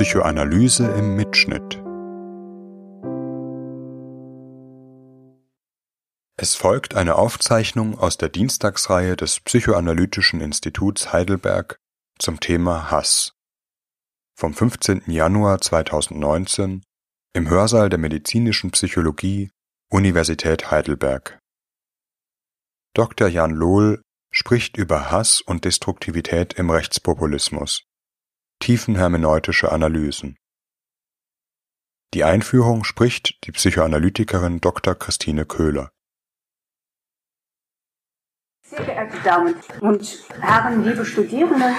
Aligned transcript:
Psychoanalyse 0.00 0.86
im 0.92 1.14
Mitschnitt. 1.14 1.74
Es 6.38 6.54
folgt 6.54 6.94
eine 6.94 7.16
Aufzeichnung 7.16 7.98
aus 7.98 8.16
der 8.16 8.30
Dienstagsreihe 8.30 9.14
des 9.14 9.40
Psychoanalytischen 9.40 10.40
Instituts 10.40 11.12
Heidelberg 11.12 11.76
zum 12.18 12.40
Thema 12.40 12.90
Hass 12.90 13.34
vom 14.34 14.54
15. 14.54 15.02
Januar 15.08 15.60
2019 15.60 16.82
im 17.34 17.50
Hörsaal 17.50 17.90
der 17.90 17.98
Medizinischen 17.98 18.70
Psychologie 18.70 19.50
Universität 19.90 20.70
Heidelberg. 20.70 21.38
Dr. 22.94 23.28
Jan 23.28 23.50
Lohl 23.50 24.00
spricht 24.32 24.78
über 24.78 25.10
Hass 25.10 25.42
und 25.42 25.66
Destruktivität 25.66 26.54
im 26.54 26.70
Rechtspopulismus. 26.70 27.84
Tiefenhermeneutische 28.60 29.72
Analysen. 29.72 30.36
Die 32.12 32.24
Einführung 32.24 32.84
spricht 32.84 33.46
die 33.46 33.52
Psychoanalytikerin 33.52 34.60
Dr. 34.60 34.94
Christine 34.94 35.46
Köhler. 35.46 35.90
Sehr 38.62 38.84
geehrte 38.84 39.18
Damen 39.24 39.54
und 39.80 40.26
Herren, 40.40 40.84
liebe 40.84 41.06
Studierende, 41.06 41.72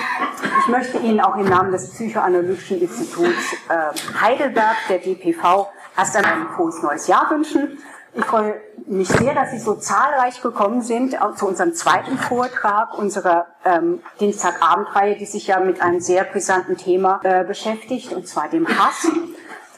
ich 0.61 0.67
möchte 0.70 0.97
Ihnen 0.97 1.21
auch 1.21 1.37
im 1.37 1.45
Namen 1.45 1.71
des 1.71 1.91
Psychoanalytischen 1.91 2.81
Instituts 2.81 3.53
äh, 3.70 4.20
Heidelberg, 4.20 4.75
der 4.89 4.98
DPV, 4.98 5.71
erst 5.95 6.15
einmal 6.15 6.34
ein 6.34 6.49
frohes 6.55 6.81
neues 6.81 7.05
Jahr 7.05 7.29
wünschen. 7.29 7.77
Ich 8.13 8.25
freue 8.25 8.61
mich 8.88 9.07
sehr, 9.07 9.33
dass 9.33 9.51
Sie 9.51 9.59
so 9.59 9.75
zahlreich 9.75 10.41
gekommen 10.41 10.81
sind 10.81 11.17
zu 11.38 11.47
unserem 11.47 11.73
zweiten 11.73 12.17
Vortrag 12.17 12.97
unserer 12.97 13.47
ähm, 13.63 14.01
Dienstagabendreihe, 14.20 15.15
die 15.15 15.25
sich 15.25 15.47
ja 15.47 15.59
mit 15.61 15.81
einem 15.81 16.01
sehr 16.01 16.25
brisanten 16.25 16.75
Thema 16.75 17.21
äh, 17.23 17.45
beschäftigt, 17.45 18.11
und 18.11 18.27
zwar 18.27 18.49
dem 18.49 18.67
Hass. 18.67 19.07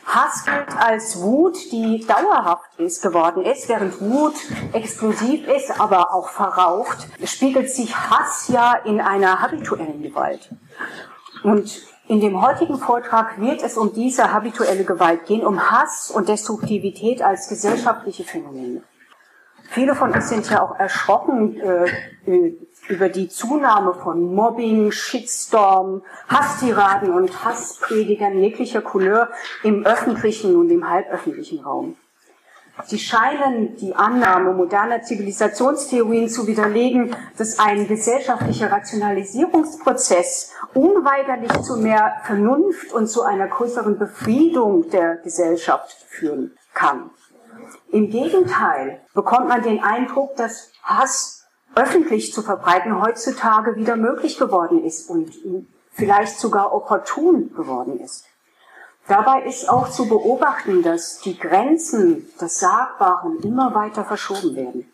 Hass 0.06 0.46
gilt 0.46 0.78
als 0.78 1.22
Wut, 1.22 1.58
die 1.72 2.06
dauerhaft 2.06 2.78
ist, 2.78 3.04
geworden 3.04 3.46
ist, 3.46 3.70
während 3.70 4.02
Wut 4.02 4.36
explosiv 4.74 5.48
ist, 5.48 5.80
aber 5.80 6.14
auch 6.14 6.30
verraucht, 6.30 7.08
spiegelt 7.24 7.70
sich 7.70 7.96
Hass 7.96 8.50
ja 8.50 8.74
in 8.84 9.00
einer 9.00 9.42
habituellen 9.42 10.02
Gewalt. 10.02 10.50
Und 11.44 11.93
in 12.08 12.20
dem 12.20 12.42
heutigen 12.42 12.78
Vortrag 12.78 13.40
wird 13.40 13.64
es 13.64 13.78
um 13.78 13.94
diese 13.94 14.34
habituelle 14.34 14.84
Gewalt 14.84 15.26
gehen, 15.26 15.46
um 15.46 15.72
Hass 15.72 16.12
und 16.12 16.28
Destruktivität 16.28 17.22
als 17.22 17.48
gesellschaftliche 17.48 18.24
Phänomene. 18.24 18.84
Viele 19.70 19.96
von 19.96 20.12
uns 20.12 20.30
sind 20.30 20.50
ja 20.50 20.62
auch 20.62 20.78
erschrocken 20.78 21.60
äh, 21.60 22.56
über 22.90 23.10
die 23.10 23.30
Zunahme 23.30 23.94
von 23.94 24.36
Mobbing, 24.36 24.92
Shitstorm, 24.92 26.04
Hasstiraden 26.28 27.12
und 27.12 27.44
Hasspredigern 27.44 28.38
jeglicher 28.38 28.82
Couleur 28.82 29.30
im 29.64 29.86
öffentlichen 29.86 30.56
und 30.58 30.70
im 30.70 30.88
halböffentlichen 30.88 31.62
Raum. 31.62 31.96
Sie 32.86 32.98
scheinen 32.98 33.76
die 33.78 33.96
Annahme 33.96 34.52
moderner 34.54 35.04
Zivilisationstheorien 35.04 36.28
zu 36.28 36.48
widerlegen, 36.48 37.16
dass 37.38 37.60
ein 37.60 37.88
gesellschaftlicher 37.88 38.72
Rationalisierungsprozess 38.72 40.54
unweigerlich 40.74 41.52
zu 41.62 41.78
mehr 41.78 42.14
Vernunft 42.24 42.92
und 42.92 43.08
zu 43.08 43.22
einer 43.22 43.48
größeren 43.48 44.00
Befriedung 44.00 44.90
der 44.90 45.18
Gesellschaft 45.18 45.96
führen 46.10 46.58
kann. 46.74 47.12
Im 47.92 48.10
Gegenteil 48.10 49.02
bekommt 49.14 49.50
man 49.50 49.62
den 49.62 49.84
Eindruck, 49.84 50.36
dass 50.36 50.72
Hass 50.82 51.46
öffentlich 51.76 52.34
zu 52.34 52.42
verbreiten 52.42 53.02
heutzutage 53.02 53.76
wieder 53.76 53.96
möglich 53.96 54.38
geworden 54.38 54.84
ist 54.84 55.10
und 55.10 55.32
vielleicht 55.92 56.40
sogar 56.40 56.74
opportun 56.74 57.54
geworden 57.54 58.00
ist. 58.00 58.26
Dabei 59.08 59.44
ist 59.44 59.70
auch 59.70 59.90
zu 59.90 60.08
beobachten, 60.08 60.82
dass 60.82 61.20
die 61.20 61.38
Grenzen 61.38 62.30
des 62.40 62.60
Sagbaren 62.60 63.44
immer 63.44 63.76
weiter 63.76 64.06
verschoben 64.06 64.56
werden. 64.56 64.90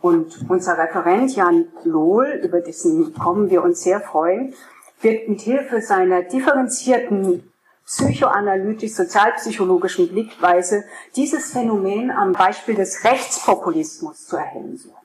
Und 0.00 0.48
unser 0.48 0.78
Referent 0.78 1.34
Jan 1.34 1.66
Lohl, 1.84 2.40
über 2.44 2.60
dessen 2.60 3.12
Kommen 3.14 3.50
wir 3.50 3.64
uns 3.64 3.82
sehr 3.82 4.00
freuen, 4.00 4.54
wird 5.00 5.28
mit 5.28 5.40
Hilfe 5.40 5.82
seiner 5.82 6.22
differenzierten 6.22 7.50
psychoanalytisch-sozialpsychologischen 7.84 10.08
Blickweise 10.08 10.84
dieses 11.14 11.52
Phänomen 11.52 12.10
am 12.10 12.32
Beispiel 12.32 12.74
des 12.74 13.04
Rechtspopulismus 13.04 14.26
zu 14.26 14.36
erhellen 14.36 14.76
suchen. 14.76 14.95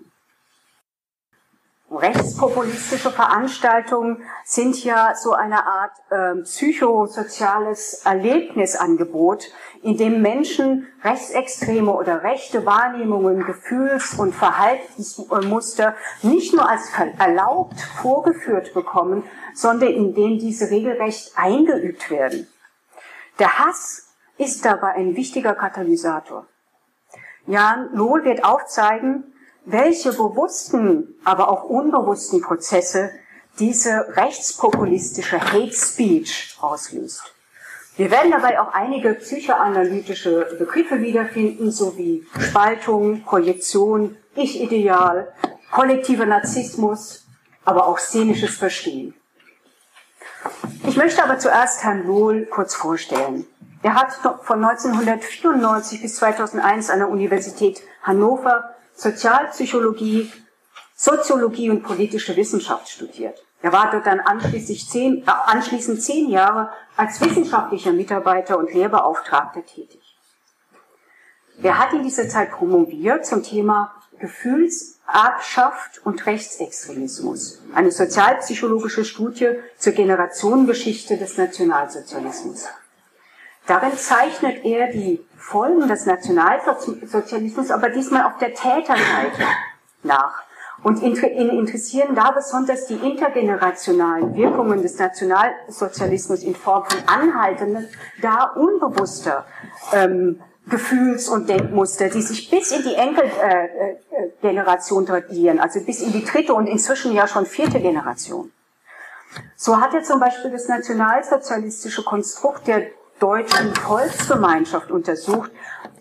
Rechtspopulistische 1.91 3.11
Veranstaltungen 3.11 4.23
sind 4.45 4.81
ja 4.85 5.13
so 5.13 5.33
eine 5.33 5.65
Art 5.65 5.91
äh, 6.09 6.41
psychosoziales 6.41 8.05
Erlebnisangebot, 8.05 9.51
in 9.81 9.97
dem 9.97 10.21
Menschen 10.21 10.87
rechtsextreme 11.03 11.91
oder 11.91 12.23
rechte 12.23 12.65
Wahrnehmungen, 12.65 13.45
Gefühls- 13.45 14.13
und 14.13 14.33
Verhaltensmuster 14.33 15.95
nicht 16.21 16.53
nur 16.53 16.69
als 16.69 16.89
erlaubt 17.19 17.81
vorgeführt 18.01 18.73
bekommen, 18.73 19.23
sondern 19.53 19.89
in 19.89 20.13
denen 20.13 20.39
diese 20.39 20.71
regelrecht 20.71 21.33
eingeübt 21.35 22.09
werden. 22.09 22.47
Der 23.37 23.59
Hass 23.59 24.13
ist 24.37 24.63
dabei 24.63 24.93
ein 24.93 25.17
wichtiger 25.17 25.55
Katalysator. 25.55 26.45
Jan 27.47 27.89
Lohl 27.93 28.23
wird 28.23 28.45
aufzeigen, 28.45 29.30
welche 29.71 30.11
bewussten, 30.11 31.15
aber 31.23 31.49
auch 31.49 31.63
unbewussten 31.63 32.41
Prozesse 32.41 33.11
diese 33.59 34.15
rechtspopulistische 34.15 35.39
Hate 35.39 35.73
Speech 35.73 36.57
auslöst. 36.61 37.23
Wir 37.97 38.09
werden 38.09 38.31
dabei 38.31 38.59
auch 38.59 38.73
einige 38.73 39.13
psychoanalytische 39.15 40.55
Begriffe 40.57 41.01
wiederfinden, 41.01 41.71
sowie 41.71 42.25
Spaltung, 42.39 43.23
Projektion, 43.23 44.15
Ich-Ideal, 44.35 45.31
kollektiver 45.71 46.25
Narzissmus, 46.25 47.27
aber 47.65 47.85
auch 47.85 47.99
szenisches 47.99 48.55
Verstehen. 48.55 49.13
Ich 50.87 50.95
möchte 50.95 51.23
aber 51.23 51.37
zuerst 51.37 51.83
Herrn 51.83 52.07
Lohl 52.07 52.45
kurz 52.45 52.73
vorstellen. 52.73 53.45
Er 53.83 53.95
hat 53.95 54.13
von 54.43 54.63
1994 54.63 56.01
bis 56.01 56.15
2001 56.15 56.89
an 56.89 56.99
der 56.99 57.09
Universität 57.09 57.81
Hannover 58.03 58.75
Sozialpsychologie, 59.01 60.31
Soziologie 60.95 61.71
und 61.71 61.81
politische 61.81 62.35
Wissenschaft 62.35 62.87
studiert. 62.87 63.43
Er 63.63 63.73
war 63.73 63.89
dort 63.89 64.05
dann 64.05 64.19
anschließend 64.19 64.79
zehn, 64.79 65.23
äh, 65.23 65.31
anschließend 65.47 66.03
zehn 66.03 66.29
Jahre 66.29 66.69
als 66.95 67.19
wissenschaftlicher 67.19 67.93
Mitarbeiter 67.93 68.59
und 68.59 68.71
Lehrbeauftragter 68.71 69.65
tätig. 69.65 70.01
Er 71.63 71.79
hat 71.79 71.93
in 71.93 72.03
dieser 72.03 72.29
Zeit 72.29 72.51
promoviert 72.51 73.25
zum 73.25 73.41
Thema 73.41 73.91
Gefühlserbschaft 74.19 76.05
und 76.05 76.23
Rechtsextremismus, 76.27 77.59
eine 77.73 77.89
sozialpsychologische 77.89 79.03
Studie 79.03 79.55
zur 79.79 79.93
Generationengeschichte 79.93 81.17
des 81.17 81.39
Nationalsozialismus. 81.39 82.67
Darin 83.65 83.97
zeichnet 83.97 84.63
er 84.63 84.91
die 84.91 85.25
Folgen 85.41 85.87
des 85.87 86.05
Nationalsozialismus, 86.05 87.71
aber 87.71 87.89
diesmal 87.89 88.25
auf 88.25 88.37
der 88.37 88.53
Täterseite 88.53 89.41
nach. 90.03 90.43
Und 90.83 91.01
ihn 91.01 91.15
interessieren 91.15 92.13
da 92.15 92.31
besonders 92.31 92.87
die 92.87 92.95
intergenerationalen 92.95 94.35
Wirkungen 94.35 94.81
des 94.81 94.97
Nationalsozialismus 94.97 96.41
in 96.43 96.55
Form 96.55 96.85
von 96.85 96.97
anhaltenden, 97.07 97.87
da 98.21 98.51
unbewusster 98.55 99.45
ähm, 99.93 100.41
Gefühls- 100.67 101.27
und 101.27 101.49
Denkmuster, 101.49 102.09
die 102.09 102.21
sich 102.21 102.49
bis 102.49 102.71
in 102.71 102.83
die 102.83 102.95
Enkelgeneration 102.95 105.03
äh, 105.03 105.07
tradieren, 105.07 105.59
also 105.59 105.81
bis 105.81 106.01
in 106.01 106.13
die 106.13 106.23
dritte 106.23 106.53
und 106.53 106.67
inzwischen 106.67 107.13
ja 107.13 107.27
schon 107.27 107.45
vierte 107.45 107.79
Generation. 107.79 108.51
So 109.55 109.79
hat 109.79 109.93
er 109.93 110.03
zum 110.03 110.19
Beispiel 110.19 110.51
das 110.51 110.67
nationalsozialistische 110.67 112.03
Konstrukt 112.03 112.67
der 112.67 112.87
deutschen 113.21 113.73
Volksgemeinschaft 113.75 114.91
untersucht, 114.91 115.51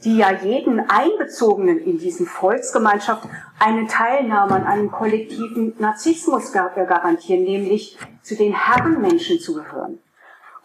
die 0.05 0.17
ja 0.17 0.33
jeden 0.33 0.81
Einbezogenen 0.89 1.79
in 1.79 1.99
diesen 1.99 2.27
Volksgemeinschaft 2.27 3.29
eine 3.59 3.87
Teilnahme 3.87 4.55
an 4.55 4.65
einem 4.65 4.91
kollektiven 4.91 5.75
Narzissmus 5.79 6.53
garantieren, 6.53 7.45
nämlich 7.45 7.99
zu 8.23 8.35
den 8.35 8.55
Herrenmenschen 8.55 9.39
zu 9.39 9.55
gehören. 9.55 9.99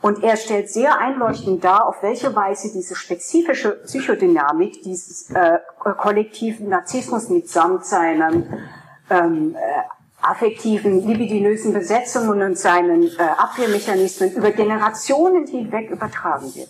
Und 0.02 0.24
er 0.24 0.38
stellt 0.38 0.69
sehr 0.69 1.00
einleuchtend 1.00 1.63
dar, 1.63 1.88
auf 1.88 2.04
welche 2.04 2.36
Weise 2.36 2.72
diese 2.72 2.96
spezifische 2.96 3.72
Psychodynamik 3.86 4.81
dieses 4.84 5.31
äh, 5.31 5.60
kollektiven 5.80 6.69
Narzissmus 6.69 7.30
mitsamt 7.30 7.86
seinen 7.86 8.68
ähm, 9.10 9.56
äh, 9.56 10.05
affektiven, 10.25 11.06
libidinösen 11.07 11.74
Besetzungen 11.74 12.42
und 12.42 12.57
seinen 12.57 13.04
äh, 13.04 13.22
Abwehrmechanismen 13.22 14.33
über 14.33 14.51
Generationen 14.51 15.48
hinweg 15.48 15.89
übertragen 15.92 16.54
wird. 16.56 16.69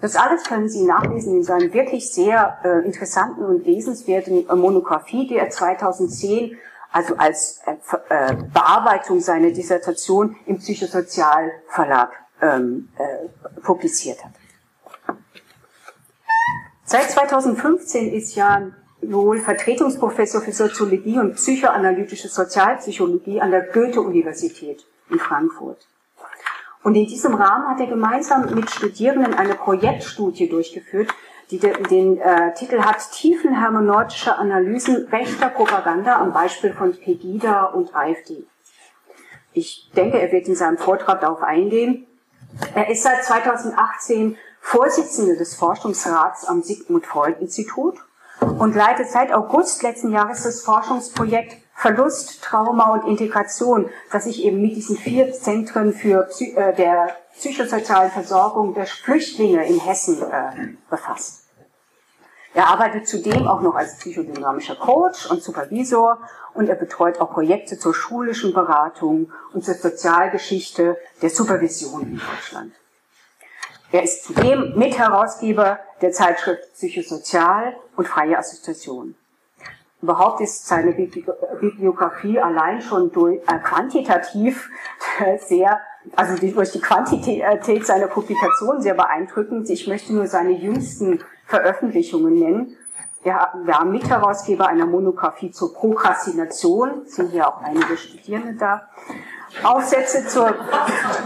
Das 0.00 0.16
alles 0.16 0.44
können 0.44 0.68
Sie 0.68 0.84
nachlesen 0.84 1.36
in 1.36 1.42
seiner 1.42 1.72
wirklich 1.72 2.12
sehr 2.12 2.58
äh, 2.64 2.84
interessanten 2.84 3.44
und 3.44 3.64
lesenswerten 3.64 4.48
äh, 4.48 4.54
Monographie, 4.54 5.26
die 5.26 5.36
er 5.36 5.50
2010 5.50 6.56
also 6.92 7.16
als 7.16 7.60
äh, 7.66 7.72
äh, 8.08 8.34
Bearbeitung 8.52 9.20
seiner 9.20 9.50
Dissertation 9.50 10.36
im 10.46 10.58
Psychosozialverlag 10.58 12.10
ähm, 12.40 12.88
äh, 12.98 13.60
publiziert 13.60 14.24
hat. 14.24 14.32
Seit 16.84 17.10
2015 17.10 18.12
ist 18.12 18.34
Jan 18.34 18.74
Lohl 19.00 19.38
Vertretungsprofessor 19.38 20.40
für 20.40 20.52
Soziologie 20.52 21.18
und 21.18 21.34
psychoanalytische 21.34 22.28
Sozialpsychologie 22.28 23.40
an 23.40 23.50
der 23.50 23.62
Goethe-Universität 23.62 24.84
in 25.10 25.18
Frankfurt. 25.18 25.86
Und 26.82 26.94
in 26.94 27.06
diesem 27.06 27.34
Rahmen 27.34 27.68
hat 27.68 27.80
er 27.80 27.86
gemeinsam 27.86 28.54
mit 28.54 28.70
Studierenden 28.70 29.34
eine 29.34 29.54
Projektstudie 29.54 30.48
durchgeführt, 30.48 31.12
die 31.50 31.58
den, 31.58 31.82
den 31.84 32.18
äh, 32.18 32.54
Titel 32.54 32.80
hat 32.80 33.10
Tiefenhermeneutische 33.12 34.36
Analysen 34.36 35.06
rechter 35.08 35.48
Propaganda 35.48 36.16
am 36.18 36.32
Beispiel 36.32 36.72
von 36.72 36.92
Pegida 36.92 37.64
und 37.64 37.94
AfD. 37.94 38.44
Ich 39.52 39.90
denke, 39.96 40.20
er 40.20 40.32
wird 40.32 40.48
in 40.48 40.54
seinem 40.54 40.78
Vortrag 40.78 41.20
darauf 41.20 41.42
eingehen. 41.42 42.06
Er 42.74 42.90
ist 42.90 43.02
seit 43.02 43.24
2018 43.24 44.36
Vorsitzender 44.60 45.36
des 45.36 45.54
Forschungsrats 45.54 46.44
am 46.46 46.62
Sigmund 46.62 47.06
Freud 47.06 47.36
Institut 47.40 47.96
und 48.58 48.74
leitet 48.74 49.10
seit 49.10 49.32
August 49.32 49.82
letzten 49.82 50.12
Jahres 50.12 50.44
das 50.44 50.62
Forschungsprojekt 50.62 51.56
Verlust, 51.74 52.42
Trauma 52.42 52.94
und 52.94 53.06
Integration, 53.06 53.90
das 54.10 54.24
sich 54.24 54.42
eben 54.44 54.62
mit 54.62 54.74
diesen 54.76 54.96
vier 54.96 55.32
Zentren 55.32 55.92
für 55.92 56.22
Psy 56.22 56.54
äh, 56.56 56.74
der 56.74 57.14
psychosozialen 57.34 58.10
Versorgung 58.10 58.72
der 58.72 58.86
Flüchtlinge 58.86 59.66
in 59.66 59.78
Hessen 59.78 60.22
äh, 60.22 60.68
befasst. 60.88 61.42
Er 62.54 62.68
arbeitet 62.68 63.06
zudem 63.06 63.46
auch 63.46 63.60
noch 63.60 63.74
als 63.74 63.98
psychodynamischer 63.98 64.76
Coach 64.76 65.30
und 65.30 65.42
Supervisor 65.42 66.18
und 66.54 66.70
er 66.70 66.76
betreut 66.76 67.20
auch 67.20 67.30
Projekte 67.30 67.78
zur 67.78 67.92
schulischen 67.92 68.54
Beratung 68.54 69.30
und 69.52 69.62
zur 69.62 69.74
Sozialgeschichte 69.74 70.96
der 71.20 71.28
Supervision 71.28 72.02
in 72.02 72.18
Deutschland. 72.18 72.72
Er 73.92 74.02
ist 74.02 74.24
zudem 74.24 74.76
Mitherausgeber 74.76 75.78
der 76.00 76.12
Zeitschrift 76.12 76.72
Psychosozial 76.74 77.76
und 77.96 78.08
Freie 78.08 78.36
Assoziation. 78.38 79.14
Überhaupt 80.02 80.40
ist 80.40 80.66
seine 80.66 80.92
Bibliografie 80.92 82.38
allein 82.38 82.82
schon 82.82 83.10
durch, 83.12 83.40
äh, 83.48 83.58
quantitativ 83.58 84.68
sehr, 85.38 85.80
also 86.14 86.36
durch 86.36 86.72
die 86.72 86.80
Quantität 86.80 87.86
seiner 87.86 88.08
Publikationen 88.08 88.82
sehr 88.82 88.94
beeindruckend. 88.94 89.70
Ich 89.70 89.86
möchte 89.86 90.14
nur 90.14 90.26
seine 90.26 90.50
jüngsten 90.50 91.20
Veröffentlichungen 91.46 92.34
nennen. 92.34 92.76
Er 93.24 93.52
war 93.64 93.84
Mitherausgeber 93.84 94.68
einer 94.68 94.86
Monographie 94.86 95.50
zur 95.50 95.74
Prokrastination, 95.74 97.06
sind 97.06 97.30
hier 97.32 97.48
auch 97.48 97.60
einige 97.62 97.96
Studierende 97.96 98.54
da. 98.54 98.88
Aufsätze 99.64 100.28
zur 100.28 100.54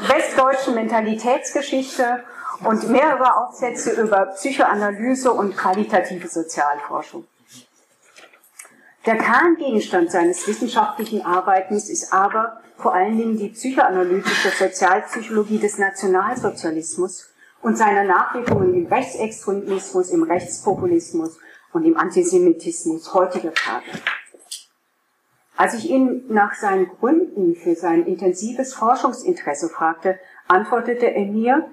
westdeutschen 0.09 0.75
Mentalitätsgeschichte 0.77 2.23
und 2.65 2.89
mehrere 2.91 3.37
Aufsätze 3.37 3.93
über 4.01 4.27
Psychoanalyse 4.27 5.33
und 5.33 5.57
qualitative 5.57 6.29
Sozialforschung. 6.29 7.27
Der 9.07 9.17
Kerngegenstand 9.17 10.11
seines 10.11 10.47
wissenschaftlichen 10.47 11.25
Arbeitens 11.25 11.89
ist 11.89 12.12
aber 12.12 12.61
vor 12.77 12.95
allen 12.95 13.17
Dingen 13.17 13.39
die 13.39 13.49
psychoanalytische 13.49 14.51
Sozialpsychologie 14.51 15.59
des 15.59 15.79
Nationalsozialismus 15.79 17.31
und 17.62 17.77
seine 17.77 18.07
Nachwirkungen 18.07 18.75
im 18.75 18.87
Rechtsextremismus, 18.87 20.11
im 20.11 20.23
Rechtspopulismus 20.23 21.39
und 21.73 21.85
im 21.85 21.97
Antisemitismus 21.97 23.15
heutiger 23.15 23.55
Tage. 23.55 23.87
Als 25.57 25.75
ich 25.75 25.91
ihn 25.91 26.25
nach 26.29 26.55
seinen 26.55 26.89
Gründen 26.89 27.55
für 27.55 27.75
sein 27.75 28.07
intensives 28.07 28.73
Forschungsinteresse 28.73 29.69
fragte, 29.69 30.19
antwortete 30.49 31.07
er 31.07 31.27
mir, 31.27 31.71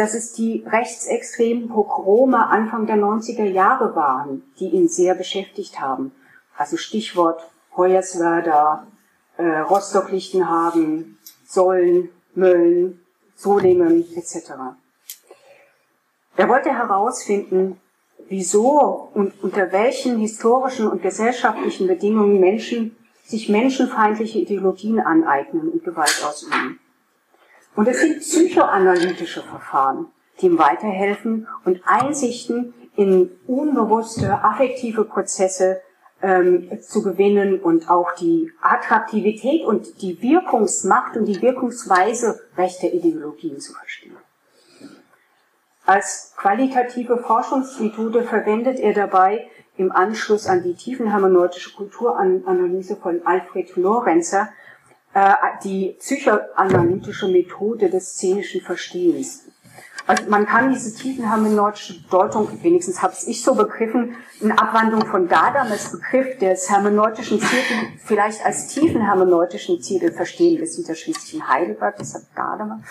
dass 0.00 0.14
es 0.14 0.32
die 0.32 0.64
rechtsextremen 0.66 1.68
Pogrome 1.68 2.46
Anfang 2.46 2.86
der 2.86 2.96
90er 2.96 3.44
Jahre 3.44 3.94
waren, 3.94 4.50
die 4.58 4.70
ihn 4.70 4.88
sehr 4.88 5.14
beschäftigt 5.14 5.78
haben. 5.78 6.12
Also 6.56 6.78
Stichwort 6.78 7.42
Hoyerswerda, 7.76 8.86
äh, 9.36 9.58
Rostock-Lichtenhagen, 9.58 11.18
Sollen, 11.46 12.08
Mölln, 12.34 13.02
Solingen 13.36 14.06
etc. 14.16 14.52
Er 16.34 16.48
wollte 16.48 16.70
herausfinden, 16.70 17.78
wieso 18.26 19.10
und 19.12 19.34
unter 19.42 19.70
welchen 19.70 20.16
historischen 20.16 20.88
und 20.88 21.02
gesellschaftlichen 21.02 21.86
Bedingungen 21.86 22.40
Menschen 22.40 22.96
sich 23.26 23.50
menschenfeindliche 23.50 24.38
Ideologien 24.38 24.98
aneignen 24.98 25.68
und 25.68 25.84
Gewalt 25.84 26.24
ausüben. 26.26 26.80
Und 27.76 27.88
es 27.88 28.00
sind 28.00 28.20
psychoanalytische 28.20 29.42
Verfahren, 29.42 30.06
die 30.40 30.46
ihm 30.46 30.58
weiterhelfen 30.58 31.46
und 31.64 31.82
Einsichten 31.86 32.74
in 32.96 33.30
unbewusste 33.46 34.42
affektive 34.42 35.04
Prozesse 35.04 35.80
ähm, 36.22 36.70
zu 36.82 37.02
gewinnen 37.02 37.60
und 37.60 37.88
auch 37.88 38.14
die 38.14 38.52
Attraktivität 38.60 39.64
und 39.64 40.02
die 40.02 40.20
Wirkungsmacht 40.20 41.16
und 41.16 41.24
die 41.24 41.40
Wirkungsweise 41.40 42.40
rechter 42.56 42.92
Ideologien 42.92 43.58
zu 43.58 43.72
verstehen. 43.72 44.16
Als 45.86 46.34
qualitative 46.36 47.18
Forschungsmethode 47.18 48.22
verwendet 48.24 48.78
er 48.78 48.92
dabei 48.92 49.48
im 49.76 49.90
Anschluss 49.90 50.46
an 50.46 50.62
die 50.62 50.74
tiefenhermeneutische 50.74 51.74
Kulturanalyse 51.74 52.96
von 52.96 53.22
Alfred 53.24 53.74
Lorenzer 53.76 54.50
die 55.64 55.96
psychoanalytische 55.98 57.28
Methode 57.28 57.90
des 57.90 58.14
szenischen 58.14 58.60
Verstehens. 58.60 59.49
Also 60.06 60.24
man 60.28 60.46
kann 60.46 60.72
diese 60.72 60.94
tiefenhermeneutische 60.94 61.94
Deutung, 62.10 62.48
wenigstens 62.62 63.02
habe 63.02 63.14
ich 63.26 63.42
so 63.42 63.54
begriffen, 63.54 64.16
in 64.40 64.52
Abwandlung 64.52 65.06
von 65.06 65.28
Gadames 65.28 65.92
Begriff 65.92 66.38
des 66.38 66.70
hermeneutischen 66.70 67.38
Zirkel 67.40 67.76
vielleicht 68.04 68.44
als 68.44 68.68
tiefenhermeneutischen 68.68 69.82
Zirkel 69.82 70.12
verstehen. 70.12 70.58
Wir 70.58 70.66
sind 70.66 70.88
ja 70.88 70.94
schließlich 70.94 71.34
in 71.34 71.48
Heidelberg, 71.48 71.96
deshalb 71.98 72.24
Gadamer. 72.34 72.82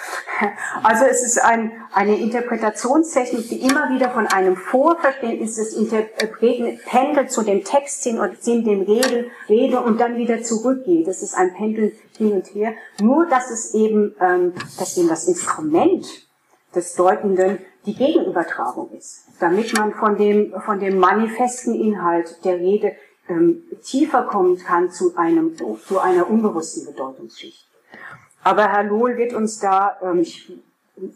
Also 0.84 1.06
es 1.06 1.24
ist 1.24 1.44
ein, 1.44 1.72
eine 1.92 2.18
Interpretationstechnik, 2.18 3.50
die 3.50 3.62
immer 3.62 3.90
wieder 3.90 4.12
von 4.12 4.28
einem 4.28 4.56
Vorverständnis 4.56 5.56
des 5.56 5.74
Interpreten 5.74 6.80
pendelt 6.86 7.32
zu 7.32 7.42
dem 7.42 7.64
Textsinn 7.64 8.20
und 8.20 8.42
Sinn 8.42 8.64
dem 8.64 8.82
Rede, 8.82 9.26
Rede 9.48 9.82
und 9.82 10.00
dann 10.00 10.18
wieder 10.18 10.42
zurückgeht. 10.44 11.08
Das 11.08 11.22
ist 11.22 11.36
ein 11.36 11.54
Pendel 11.54 11.94
hin 12.18 12.34
und 12.34 12.46
her. 12.54 12.74
Nur, 13.02 13.26
dass 13.26 13.50
es 13.50 13.74
eben, 13.74 14.16
ähm, 14.22 14.54
dass 14.78 14.98
eben 14.98 15.10
das 15.10 15.28
Instrument 15.28 16.29
des 16.75 16.95
Deutenden 16.95 17.60
die 17.86 17.96
Gegenübertragung 17.96 18.91
ist, 18.91 19.25
damit 19.39 19.77
man 19.77 19.94
von 19.94 20.17
dem, 20.17 20.53
von 20.62 20.79
dem 20.79 21.00
manifesten 21.00 21.74
Inhalt 21.74 22.44
der 22.44 22.58
Rede 22.58 22.94
ähm, 23.27 23.63
tiefer 23.84 24.24
kommen 24.24 24.58
kann 24.58 24.89
zu, 24.91 25.15
einem, 25.15 25.55
zu 25.55 26.00
einer 26.00 26.29
unbewussten 26.29 26.86
Bedeutungsschicht. 26.86 27.67
Aber 28.44 28.67
Herr 28.67 28.84
Lohl 28.84 29.17
wird 29.17 29.34
uns 29.34 29.60
da 29.60 29.98
ähm, 30.01 30.25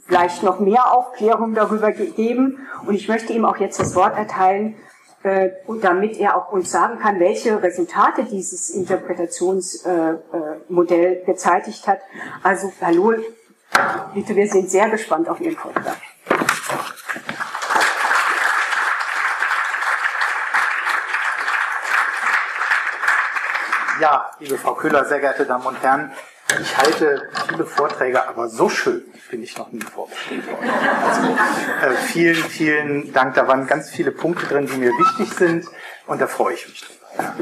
vielleicht 0.05 0.43
noch 0.43 0.59
mehr 0.59 0.93
Aufklärung 0.93 1.53
darüber 1.53 1.91
geben 1.91 2.65
und 2.85 2.95
ich 2.95 3.07
möchte 3.07 3.33
ihm 3.33 3.45
auch 3.45 3.57
jetzt 3.57 3.79
das 3.79 3.95
Wort 3.95 4.17
erteilen, 4.17 4.75
äh, 5.23 5.51
damit 5.81 6.17
er 6.19 6.37
auch 6.37 6.51
uns 6.51 6.71
sagen 6.71 6.99
kann, 6.99 7.19
welche 7.19 7.63
Resultate 7.63 8.25
dieses 8.25 8.69
Interpretationsmodell 8.69 10.23
äh, 10.69 11.21
äh, 11.21 11.25
gezeitigt 11.25 11.87
hat. 11.87 11.99
Also 12.43 12.71
Herr 12.79 12.93
Lohl, 12.93 13.23
Bitte, 14.13 14.35
wir 14.35 14.47
sind 14.47 14.69
sehr 14.69 14.89
gespannt 14.89 15.27
auf 15.27 15.39
Ihren 15.41 15.57
Vortrag. 15.57 15.97
Ja, 23.99 24.31
liebe 24.39 24.57
Frau 24.57 24.73
Köhler, 24.75 25.05
sehr 25.05 25.19
geehrte 25.19 25.45
Damen 25.45 25.65
und 25.65 25.81
Herren, 25.81 26.11
ich 26.61 26.77
halte 26.77 27.29
viele 27.47 27.65
Vorträge, 27.65 28.27
aber 28.27 28.49
so 28.49 28.69
schön 28.69 29.03
bin 29.31 29.41
ich 29.41 29.57
noch 29.57 29.71
nie 29.71 29.81
vorgestellt 29.81 30.45
worden. 30.47 30.69
Also, 31.01 31.31
äh, 31.31 31.95
vielen, 31.95 32.35
vielen 32.35 33.13
Dank. 33.13 33.35
Da 33.35 33.47
waren 33.47 33.65
ganz 33.65 33.89
viele 33.89 34.11
Punkte 34.11 34.45
drin, 34.45 34.67
die 34.67 34.77
mir 34.77 34.91
wichtig 34.91 35.33
sind 35.33 35.65
und 36.05 36.21
da 36.21 36.27
freue 36.27 36.53
ich 36.53 36.67
mich 36.67 36.81
drüber. 36.81 37.33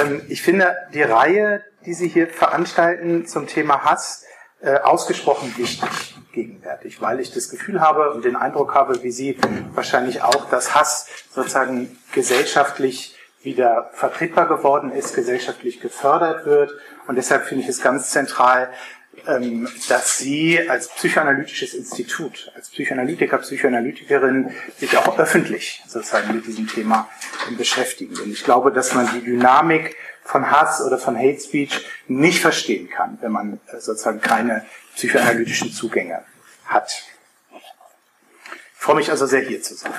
Ähm, 0.00 0.22
ich 0.28 0.42
finde 0.42 0.76
die 0.94 1.02
Reihe, 1.02 1.62
die 1.84 1.94
Sie 1.94 2.08
hier 2.08 2.28
veranstalten 2.28 3.26
zum 3.26 3.46
Thema 3.46 3.84
Hass, 3.84 4.24
äh, 4.62 4.78
ausgesprochen 4.80 5.54
wichtig 5.56 5.88
gegenwärtig, 6.32 7.00
weil 7.00 7.20
ich 7.20 7.32
das 7.32 7.48
Gefühl 7.48 7.80
habe 7.80 8.12
und 8.12 8.24
den 8.24 8.36
Eindruck 8.36 8.74
habe, 8.74 9.02
wie 9.02 9.10
Sie 9.10 9.36
wahrscheinlich 9.74 10.22
auch, 10.22 10.48
dass 10.50 10.74
Hass 10.74 11.06
sozusagen 11.34 11.98
gesellschaftlich 12.12 13.16
wieder 13.42 13.90
vertretbar 13.94 14.46
geworden 14.46 14.92
ist, 14.92 15.14
gesellschaftlich 15.14 15.80
gefördert 15.80 16.44
wird. 16.44 16.72
Und 17.06 17.16
deshalb 17.16 17.46
finde 17.46 17.64
ich 17.64 17.70
es 17.70 17.82
ganz 17.82 18.10
zentral, 18.10 18.70
ähm, 19.26 19.68
dass 19.88 20.18
Sie 20.18 20.68
als 20.68 20.88
psychoanalytisches 20.88 21.74
Institut, 21.74 22.52
als 22.54 22.70
Psychoanalytiker, 22.70 23.38
Psychoanalytikerin 23.38 24.50
sich 24.78 24.96
auch 24.96 25.18
öffentlich 25.18 25.82
sozusagen 25.86 26.34
mit 26.34 26.46
diesem 26.46 26.68
Thema 26.68 27.08
beschäftigen. 27.56 28.14
Denn 28.14 28.30
ich 28.30 28.44
glaube, 28.44 28.72
dass 28.72 28.94
man 28.94 29.08
die 29.14 29.24
Dynamik 29.24 29.96
von 30.30 30.50
Hass 30.50 30.80
oder 30.80 30.96
von 30.98 31.18
Hate 31.18 31.40
Speech 31.40 31.84
nicht 32.06 32.40
verstehen 32.40 32.88
kann, 32.88 33.18
wenn 33.20 33.32
man 33.32 33.60
äh, 33.66 33.80
sozusagen 33.80 34.20
keine 34.20 34.64
psychoanalytischen 34.94 35.72
Zugänge 35.72 36.22
hat. 36.66 37.04
Ich 37.52 38.84
freue 38.86 38.96
mich 38.96 39.10
also 39.10 39.26
sehr, 39.26 39.40
hier 39.40 39.60
zu 39.60 39.74
sein. 39.74 39.92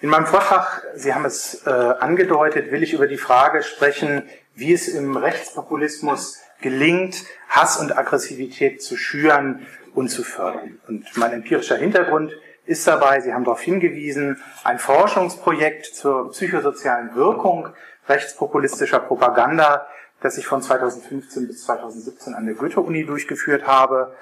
In 0.00 0.10
meinem 0.10 0.26
Vortrag, 0.26 0.84
Sie 0.94 1.12
haben 1.14 1.24
es 1.24 1.66
äh, 1.66 1.70
angedeutet, 1.70 2.70
will 2.70 2.82
ich 2.82 2.92
über 2.92 3.06
die 3.06 3.16
Frage 3.16 3.62
sprechen, 3.62 4.22
wie 4.54 4.72
es 4.72 4.88
im 4.88 5.16
Rechtspopulismus 5.16 6.38
gelingt, 6.60 7.24
Hass 7.48 7.78
und 7.78 7.96
Aggressivität 7.96 8.82
zu 8.82 8.96
schüren 8.96 9.66
und 9.94 10.08
zu 10.08 10.22
fördern. 10.22 10.78
Und 10.86 11.16
mein 11.16 11.32
empirischer 11.32 11.76
Hintergrund 11.76 12.32
ist 12.66 12.86
dabei, 12.86 13.20
Sie 13.20 13.32
haben 13.32 13.44
darauf 13.44 13.60
hingewiesen, 13.60 14.42
ein 14.64 14.78
Forschungsprojekt 14.78 15.86
zur 15.86 16.30
psychosozialen 16.30 17.14
Wirkung 17.14 17.68
rechtspopulistischer 18.08 19.00
Propaganda, 19.00 19.86
das 20.20 20.38
ich 20.38 20.46
von 20.46 20.62
2015 20.62 21.46
bis 21.46 21.64
2017 21.64 22.34
an 22.34 22.46
der 22.46 22.54
Goethe-Uni 22.54 23.04
durchgeführt 23.04 23.66
habe. 23.66 24.14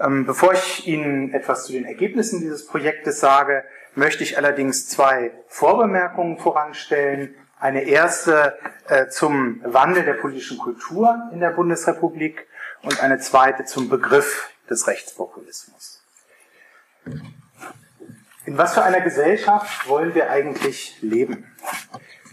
Ähm, 0.00 0.26
bevor 0.26 0.52
ich 0.52 0.86
Ihnen 0.86 1.32
etwas 1.32 1.64
zu 1.64 1.72
den 1.72 1.84
Ergebnissen 1.84 2.40
dieses 2.40 2.66
Projektes 2.66 3.20
sage, 3.20 3.64
möchte 3.94 4.22
ich 4.22 4.36
allerdings 4.36 4.88
zwei 4.88 5.32
Vorbemerkungen 5.48 6.38
voranstellen. 6.38 7.34
Eine 7.60 7.82
erste 7.82 8.56
äh, 8.88 9.08
zum 9.08 9.60
Wandel 9.64 10.04
der 10.04 10.14
politischen 10.14 10.58
Kultur 10.58 11.28
in 11.32 11.40
der 11.40 11.50
Bundesrepublik 11.50 12.46
und 12.82 13.02
eine 13.02 13.18
zweite 13.18 13.64
zum 13.64 13.88
Begriff 13.88 14.50
des 14.70 14.86
Rechtspopulismus. 14.86 16.04
In 18.44 18.56
was 18.56 18.74
für 18.74 18.82
einer 18.82 19.00
Gesellschaft 19.00 19.88
wollen 19.88 20.14
wir 20.14 20.30
eigentlich 20.30 20.96
leben? 21.02 21.44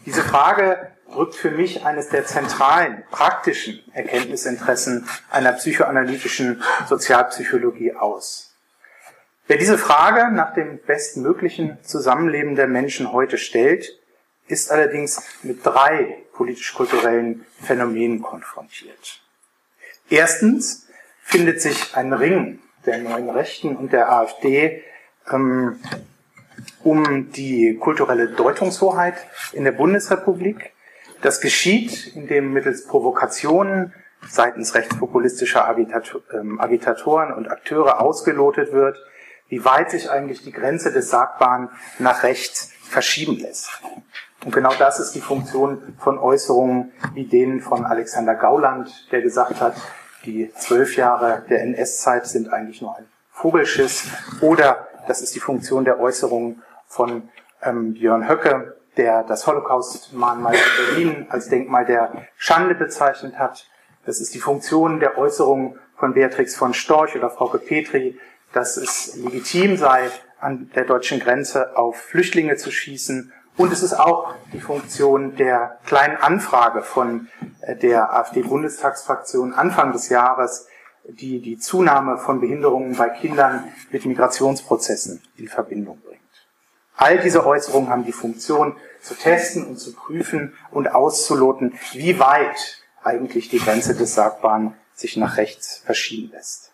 Diese 0.05 0.23
Frage 0.23 0.91
drückt 1.11 1.35
für 1.35 1.51
mich 1.51 1.85
eines 1.85 2.09
der 2.09 2.25
zentralen, 2.25 3.03
praktischen 3.09 3.81
Erkenntnisinteressen 3.93 5.07
einer 5.31 5.53
psychoanalytischen 5.53 6.61
Sozialpsychologie 6.87 7.95
aus. 7.95 8.55
Wer 9.47 9.57
diese 9.57 9.77
Frage 9.77 10.31
nach 10.33 10.53
dem 10.53 10.79
bestmöglichen 10.79 11.77
Zusammenleben 11.83 12.55
der 12.55 12.67
Menschen 12.67 13.11
heute 13.11 13.37
stellt, 13.37 13.99
ist 14.47 14.71
allerdings 14.71 15.23
mit 15.43 15.65
drei 15.65 16.17
politisch-kulturellen 16.33 17.45
Phänomenen 17.61 18.21
konfrontiert. 18.21 19.21
Erstens 20.09 20.87
findet 21.23 21.61
sich 21.61 21.95
ein 21.95 22.13
Ring 22.13 22.59
der 22.85 22.99
neuen 22.99 23.29
Rechten 23.29 23.75
und 23.75 23.91
der 23.91 24.11
AfD 24.11 24.83
ähm, 25.31 25.79
um 26.85 27.31
die 27.31 27.77
kulturelle 27.77 28.27
Deutungshoheit 28.27 29.15
in 29.53 29.63
der 29.63 29.71
Bundesrepublik. 29.71 30.71
Das 31.21 31.41
geschieht, 31.41 32.15
indem 32.15 32.53
mittels 32.53 32.85
Provokationen 32.85 33.91
seitens 34.29 34.75
rechtspopulistischer 34.75 35.67
ähm, 36.33 36.61
Agitatoren 36.61 37.33
und 37.33 37.49
Akteure 37.49 37.99
ausgelotet 38.01 38.71
wird, 38.71 38.97
wie 39.47 39.65
weit 39.65 39.89
sich 39.89 40.11
eigentlich 40.11 40.43
die 40.43 40.51
Grenze 40.51 40.91
des 40.91 41.09
Sagbaren 41.09 41.69
nach 41.97 42.21
rechts 42.21 42.71
verschieben 42.83 43.39
lässt. 43.39 43.81
Und 44.43 44.53
genau 44.53 44.73
das 44.77 44.99
ist 44.99 45.15
die 45.15 45.21
Funktion 45.21 45.95
von 45.97 46.19
Äußerungen 46.19 46.91
wie 47.15 47.25
denen 47.25 47.61
von 47.61 47.83
Alexander 47.83 48.35
Gauland, 48.35 49.11
der 49.11 49.21
gesagt 49.21 49.59
hat, 49.59 49.75
die 50.23 50.51
zwölf 50.53 50.95
Jahre 50.97 51.43
der 51.49 51.61
NS-Zeit 51.63 52.27
sind 52.27 52.53
eigentlich 52.53 52.81
nur 52.81 52.95
ein 52.95 53.07
Vogelschiss. 53.31 54.07
Oder 54.41 54.87
das 55.07 55.21
ist 55.21 55.33
die 55.33 55.39
Funktion 55.39 55.83
der 55.83 55.99
Äußerungen 55.99 56.61
von 56.87 57.29
ähm, 57.61 57.93
Björn 57.93 58.27
Höcke, 58.27 58.77
der 58.97 59.23
das 59.23 59.45
Holocaust-Mahnmal 59.47 60.53
in 60.53 60.95
Berlin 60.95 61.27
als 61.29 61.49
Denkmal 61.49 61.85
der 61.85 62.27
Schande 62.37 62.75
bezeichnet 62.75 63.37
hat. 63.37 63.69
Das 64.05 64.21
ist 64.21 64.33
die 64.33 64.39
Funktion 64.39 64.99
der 64.99 65.17
Äußerungen 65.17 65.79
von 65.97 66.13
Beatrix 66.13 66.55
von 66.55 66.73
Storch 66.73 67.15
oder 67.15 67.29
Frauke 67.29 67.57
Petri, 67.57 68.19
dass 68.53 68.77
es 68.77 69.15
legitim 69.17 69.77
sei, 69.77 70.09
an 70.39 70.69
der 70.75 70.85
deutschen 70.85 71.19
Grenze 71.19 71.75
auf 71.75 71.97
Flüchtlinge 71.97 72.55
zu 72.57 72.71
schießen. 72.71 73.33
Und 73.57 73.71
es 73.71 73.83
ist 73.83 73.93
auch 73.93 74.35
die 74.53 74.59
Funktion 74.59 75.35
der 75.37 75.79
kleinen 75.85 76.17
Anfrage 76.17 76.81
von 76.81 77.29
äh, 77.61 77.75
der 77.75 78.13
AfD-Bundestagsfraktion 78.13 79.53
Anfang 79.53 79.93
des 79.93 80.09
Jahres, 80.09 80.67
die 81.07 81.41
die 81.41 81.57
Zunahme 81.57 82.17
von 82.17 82.41
Behinderungen 82.41 82.95
bei 82.95 83.09
Kindern 83.09 83.63
mit 83.91 84.05
Migrationsprozessen 84.05 85.21
in 85.37 85.47
Verbindung 85.47 85.99
bringt. 86.01 86.14
All 86.97 87.19
diese 87.19 87.45
Äußerungen 87.45 87.89
haben 87.89 88.05
die 88.05 88.11
Funktion, 88.11 88.77
zu 89.01 89.13
testen 89.15 89.65
und 89.65 89.77
zu 89.77 89.93
prüfen 89.93 90.57
und 90.71 90.87
auszuloten, 90.87 91.73
wie 91.91 92.19
weit 92.19 92.81
eigentlich 93.03 93.49
die 93.49 93.59
Grenze 93.59 93.95
des 93.95 94.15
Sagbaren 94.15 94.75
sich 94.95 95.17
nach 95.17 95.37
rechts 95.37 95.81
verschieben 95.85 96.31
lässt. 96.31 96.71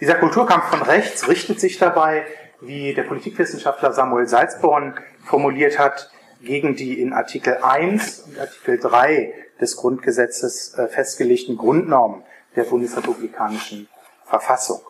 Dieser 0.00 0.16
Kulturkampf 0.16 0.66
von 0.66 0.82
rechts 0.82 1.28
richtet 1.28 1.58
sich 1.58 1.78
dabei, 1.78 2.26
wie 2.60 2.94
der 2.94 3.04
Politikwissenschaftler 3.04 3.92
Samuel 3.92 4.28
Salzborn 4.28 4.94
formuliert 5.24 5.78
hat, 5.78 6.10
gegen 6.42 6.76
die 6.76 7.00
in 7.00 7.14
Artikel 7.14 7.56
1 7.56 8.20
und 8.20 8.38
Artikel 8.38 8.78
3 8.78 9.32
des 9.60 9.76
Grundgesetzes 9.76 10.74
äh, 10.74 10.86
festgelegten 10.86 11.56
Grundnormen 11.56 12.22
der 12.54 12.64
bundesrepublikanischen 12.64 13.88
Verfassung. 14.24 14.82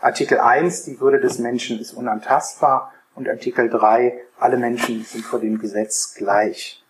Artikel 0.00 0.40
1, 0.40 0.84
die 0.84 1.00
Würde 1.00 1.20
des 1.20 1.38
Menschen 1.38 1.78
ist 1.78 1.92
unantastbar 1.92 2.93
und 3.14 3.28
Artikel 3.28 3.68
3, 3.68 4.20
alle 4.38 4.56
Menschen 4.56 5.04
sind 5.04 5.24
vor 5.24 5.40
dem 5.40 5.58
Gesetz 5.58 6.14
gleich. 6.14 6.82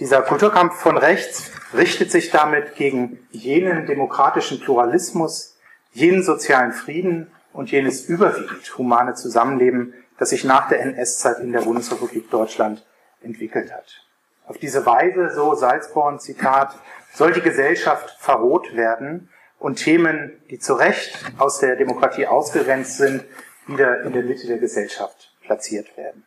Dieser 0.00 0.22
Kulturkampf 0.22 0.74
von 0.76 0.96
rechts 0.96 1.52
richtet 1.72 2.10
sich 2.10 2.30
damit 2.30 2.74
gegen 2.74 3.26
jenen 3.30 3.86
demokratischen 3.86 4.60
Pluralismus, 4.60 5.56
jenen 5.92 6.22
sozialen 6.22 6.72
Frieden 6.72 7.30
und 7.52 7.70
jenes 7.70 8.06
überwiegend 8.06 8.76
humane 8.76 9.14
Zusammenleben, 9.14 9.94
das 10.18 10.30
sich 10.30 10.44
nach 10.44 10.68
der 10.68 10.80
NS-Zeit 10.80 11.38
in 11.38 11.52
der 11.52 11.60
Bundesrepublik 11.60 12.30
Deutschland 12.30 12.84
entwickelt 13.22 13.72
hat. 13.72 14.04
Auf 14.46 14.58
diese 14.58 14.84
Weise, 14.84 15.30
so 15.34 15.54
Salzborn, 15.54 16.18
Zitat, 16.18 16.74
soll 17.12 17.32
die 17.32 17.40
Gesellschaft 17.40 18.16
verroht 18.18 18.74
werden 18.74 19.28
und 19.58 19.76
Themen, 19.76 20.32
die 20.50 20.58
zu 20.58 20.74
Recht 20.74 21.18
aus 21.38 21.60
der 21.60 21.76
Demokratie 21.76 22.26
ausgegrenzt 22.26 22.98
sind, 22.98 23.24
wieder 23.66 24.02
in 24.02 24.12
der 24.12 24.22
Mitte 24.22 24.46
der 24.46 24.58
Gesellschaft 24.58 25.34
platziert 25.42 25.96
werden. 25.96 26.24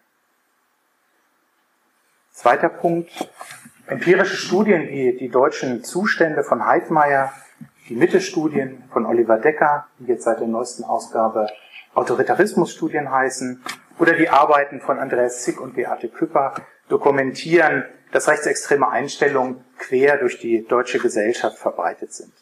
Zweiter 2.31 2.69
Punkt. 2.69 3.11
Empirische 3.87 4.35
Studien 4.35 4.89
wie 4.89 5.17
die 5.17 5.29
deutschen 5.29 5.83
Zustände 5.83 6.43
von 6.43 6.65
Heidmeier, 6.65 7.31
die 7.89 7.95
Mitte-Studien 7.95 8.83
von 8.91 9.05
Oliver 9.05 9.37
Decker, 9.37 9.87
die 9.97 10.05
jetzt 10.05 10.25
seit 10.25 10.39
der 10.39 10.47
neuesten 10.47 10.83
Ausgabe 10.83 11.47
Autoritarismusstudien 11.93 13.09
heißen, 13.09 13.63
oder 13.97 14.13
die 14.13 14.29
Arbeiten 14.29 14.81
von 14.81 14.99
Andreas 14.99 15.43
Zick 15.43 15.59
und 15.59 15.75
Beate 15.75 16.09
Küpper 16.09 16.53
dokumentieren, 16.89 17.85
dass 18.11 18.27
rechtsextreme 18.27 18.87
Einstellungen 18.87 19.63
quer 19.77 20.17
durch 20.17 20.39
die 20.39 20.65
deutsche 20.67 20.99
Gesellschaft 20.99 21.57
verbreitet 21.57 22.13
sind. 22.13 22.33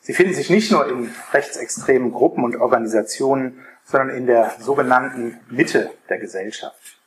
Sie 0.00 0.14
finden 0.14 0.34
sich 0.34 0.50
nicht 0.50 0.70
nur 0.70 0.88
in 0.88 1.10
rechtsextremen 1.32 2.12
Gruppen 2.12 2.44
und 2.44 2.56
Organisationen, 2.56 3.64
sondern 3.86 4.10
in 4.10 4.26
der 4.26 4.56
sogenannten 4.58 5.40
Mitte 5.48 5.90
der 6.08 6.18
Gesellschaft. 6.18 6.98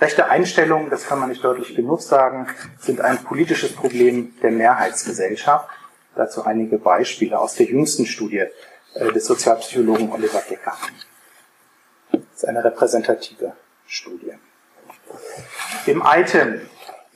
Rechte 0.00 0.28
Einstellungen, 0.28 0.90
das 0.90 1.06
kann 1.06 1.20
man 1.20 1.28
nicht 1.28 1.44
deutlich 1.44 1.76
genug 1.76 2.02
sagen, 2.02 2.48
sind 2.80 3.00
ein 3.00 3.22
politisches 3.22 3.72
Problem 3.72 4.34
der 4.42 4.50
Mehrheitsgesellschaft. 4.50 5.68
Dazu 6.16 6.44
einige 6.44 6.78
Beispiele 6.78 7.38
aus 7.38 7.54
der 7.54 7.66
jüngsten 7.66 8.06
Studie 8.06 8.46
äh, 8.94 9.12
des 9.12 9.26
Sozialpsychologen 9.26 10.10
Oliver 10.10 10.42
Decker. 10.48 10.76
Das 12.10 12.20
ist 12.34 12.48
eine 12.48 12.64
repräsentative 12.64 13.52
Studie. 13.86 14.32
Im 15.86 16.02
Item, 16.04 16.62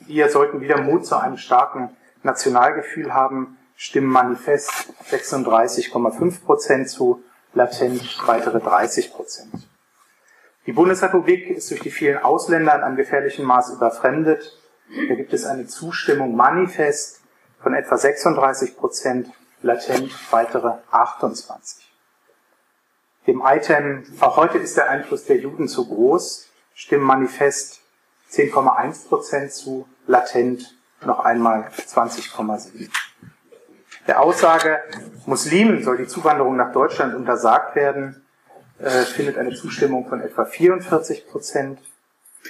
wir 0.01 0.29
sollten 0.29 0.61
wieder 0.61 0.79
Mut 0.79 1.05
zu 1.05 1.17
einem 1.17 1.37
starken 1.37 1.95
Nationalgefühl 2.23 3.13
haben, 3.13 3.57
stimmen 3.75 4.07
manifest 4.07 4.71
36,5 5.11 6.43
Prozent 6.43 6.89
zu, 6.89 7.23
latent 7.53 8.27
weitere 8.27 8.59
30 8.59 9.13
Prozent. 9.13 9.67
Die 10.65 10.73
Bundesrepublik 10.73 11.49
ist 11.49 11.71
durch 11.71 11.79
die 11.79 11.91
vielen 11.91 12.17
Ausländer 12.17 12.75
in 12.75 12.81
einem 12.81 12.97
gefährlichen 12.97 13.45
Maß 13.45 13.73
überfremdet. 13.73 14.59
Da 15.07 15.15
gibt 15.15 15.33
es 15.33 15.45
eine 15.45 15.67
Zustimmung 15.67 16.35
manifest 16.35 17.21
von 17.61 17.73
etwa 17.73 17.97
36 17.97 18.75
Prozent, 18.75 19.31
latent 19.61 20.11
weitere 20.31 20.73
28. 20.91 21.87
Dem 23.27 23.41
Item, 23.45 24.03
auch 24.19 24.37
heute 24.37 24.57
ist 24.57 24.77
der 24.77 24.89
Einfluss 24.89 25.25
der 25.25 25.37
Juden 25.37 25.67
zu 25.67 25.87
groß, 25.87 26.47
stimmen 26.73 27.03
manifest 27.03 27.81
10,1 28.31 29.07
Prozent 29.07 29.51
zu, 29.51 29.87
latent 30.05 30.77
noch 31.05 31.19
einmal 31.19 31.69
20,7. 31.75 32.89
Der 34.07 34.21
Aussage, 34.21 34.79
Muslimen 35.25 35.83
soll 35.83 35.97
die 35.97 36.07
Zuwanderung 36.07 36.55
nach 36.55 36.71
Deutschland 36.71 37.13
untersagt 37.13 37.75
werden, 37.75 38.25
äh, 38.79 38.89
findet 39.03 39.37
eine 39.37 39.53
Zustimmung 39.53 40.07
von 40.07 40.21
etwa 40.21 40.45
44 40.45 41.27
Prozent. 41.27 41.79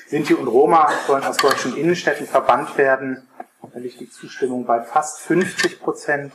Sinti 0.07 0.33
und 0.35 0.47
Roma 0.47 0.91
sollen 1.07 1.23
aus 1.23 1.37
deutschen 1.37 1.75
Innenstädten 1.75 2.27
verbannt 2.27 2.77
werden. 2.77 3.27
Da 3.73 3.79
liegt 3.79 3.99
die 3.99 4.09
Zustimmung 4.09 4.65
bei 4.65 4.81
fast 4.81 5.19
50 5.21 5.81
Prozent. 5.81 6.33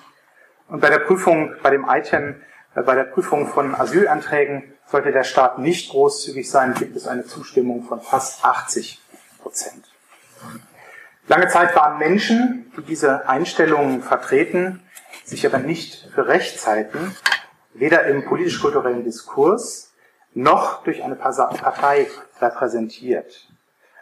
Und 0.68 0.80
bei 0.80 0.90
der 0.90 0.98
Prüfung 0.98 1.54
bei 1.62 1.70
dem 1.70 1.86
Item, 1.88 2.36
Äh, 2.74 2.82
bei 2.82 2.94
der 2.94 3.04
Prüfung 3.04 3.46
von 3.48 3.74
Asylanträgen 3.74 4.64
sollte 4.86 5.12
der 5.12 5.24
Staat 5.24 5.58
nicht 5.58 5.90
großzügig 5.90 6.50
sein, 6.50 6.74
gibt 6.74 6.96
es 6.96 7.06
eine 7.06 7.24
Zustimmung 7.24 7.84
von 7.84 8.00
fast 8.00 8.44
80 8.44 9.00
Prozent. 9.40 9.84
Lange 11.28 11.48
Zeit 11.48 11.74
waren 11.76 11.98
Menschen, 11.98 12.70
die 12.76 12.82
diese 12.82 13.28
Einstellungen 13.28 14.02
vertreten, 14.02 14.82
sich 15.32 15.46
aber 15.46 15.58
nicht 15.58 16.08
für 16.14 16.28
Recht 16.28 16.64
halten, 16.66 17.16
weder 17.74 18.04
im 18.04 18.24
politisch-kulturellen 18.24 19.02
Diskurs 19.02 19.92
noch 20.34 20.84
durch 20.84 21.02
eine 21.02 21.16
Partei 21.16 22.06
repräsentiert. 22.40 23.48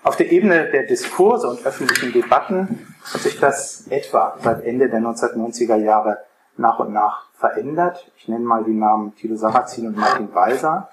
Auf 0.02 0.16
der 0.16 0.32
Ebene 0.32 0.70
der 0.70 0.84
Diskurse 0.84 1.48
und 1.48 1.64
öffentlichen 1.64 2.12
Debatten 2.12 2.94
hat 3.12 3.20
sich 3.20 3.38
das 3.38 3.86
etwa 3.88 4.36
seit 4.42 4.64
Ende 4.64 4.88
der 4.88 5.00
1990er 5.00 5.76
Jahre 5.76 6.18
nach 6.56 6.78
und 6.78 6.92
nach 6.92 7.26
verändert. 7.34 8.10
Ich 8.16 8.26
nenne 8.26 8.44
mal 8.44 8.64
die 8.64 8.74
Namen 8.74 9.14
Thilo 9.14 9.36
Sarrazin 9.36 9.86
und 9.86 9.96
Martin 9.96 10.34
Walser. 10.34 10.90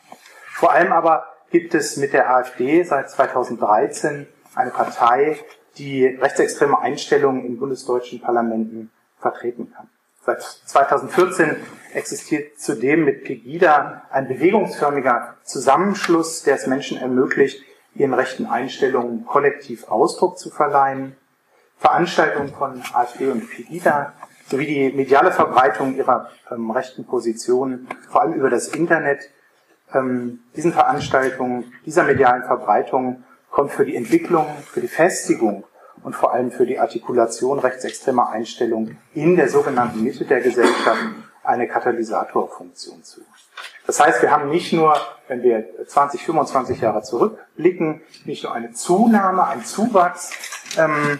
Vor 0.53 0.71
allem 0.71 0.91
aber 0.91 1.25
gibt 1.51 1.73
es 1.73 1.97
mit 1.97 2.13
der 2.13 2.29
AfD 2.29 2.83
seit 2.83 3.09
2013 3.09 4.27
eine 4.55 4.71
Partei, 4.71 5.39
die 5.77 6.05
rechtsextreme 6.05 6.79
Einstellungen 6.79 7.45
in 7.45 7.59
bundesdeutschen 7.59 8.21
Parlamenten 8.21 8.91
vertreten 9.19 9.71
kann. 9.73 9.89
Seit 10.27 10.41
2014 10.41 11.55
existiert 11.93 12.59
zudem 12.59 13.05
mit 13.05 13.23
Pegida 13.23 14.01
ein 14.11 14.27
bewegungsförmiger 14.27 15.37
Zusammenschluss, 15.43 16.43
der 16.43 16.55
es 16.55 16.67
Menschen 16.67 16.97
ermöglicht, 16.97 17.63
ihren 17.95 18.13
rechten 18.13 18.45
Einstellungen 18.45 19.25
kollektiv 19.25 19.87
Ausdruck 19.87 20.37
zu 20.37 20.49
verleihen. 20.49 21.15
Veranstaltungen 21.77 22.49
von 22.49 22.83
AfD 22.91 23.29
und 23.29 23.49
Pegida 23.49 24.11
sowie 24.49 24.65
die 24.65 24.91
mediale 24.91 25.31
Verbreitung 25.31 25.95
ihrer 25.95 26.29
ähm, 26.51 26.71
rechten 26.71 27.05
Positionen, 27.05 27.87
vor 28.09 28.19
allem 28.19 28.33
über 28.33 28.49
das 28.49 28.67
Internet, 28.67 29.29
ähm, 29.93 30.41
diesen 30.57 30.73
Veranstaltungen, 30.73 31.71
dieser 31.85 32.03
medialen 32.03 32.43
Verbreitung 32.43 33.23
kommt 33.49 33.71
für 33.71 33.85
die 33.85 33.95
Entwicklung, 33.95 34.45
für 34.73 34.81
die 34.81 34.89
Festigung 34.89 35.63
und 36.07 36.15
vor 36.15 36.33
allem 36.33 36.51
für 36.51 36.65
die 36.65 36.79
Artikulation 36.79 37.59
rechtsextremer 37.59 38.29
Einstellungen 38.29 38.97
in 39.13 39.35
der 39.35 39.49
sogenannten 39.49 40.01
Mitte 40.01 40.23
der 40.23 40.39
Gesellschaft 40.39 41.01
eine 41.43 41.67
Katalysatorfunktion 41.67 43.03
zu. 43.03 43.19
Das 43.85 43.99
heißt, 43.99 44.21
wir 44.21 44.31
haben 44.31 44.47
nicht 44.47 44.71
nur, 44.71 44.95
wenn 45.27 45.43
wir 45.43 45.65
20, 45.85 46.23
25 46.23 46.79
Jahre 46.79 47.01
zurückblicken, 47.01 47.99
nicht 48.23 48.45
nur 48.45 48.53
eine 48.53 48.71
Zunahme, 48.71 49.47
ein 49.47 49.65
Zuwachs 49.65 50.31
ähm, 50.77 51.19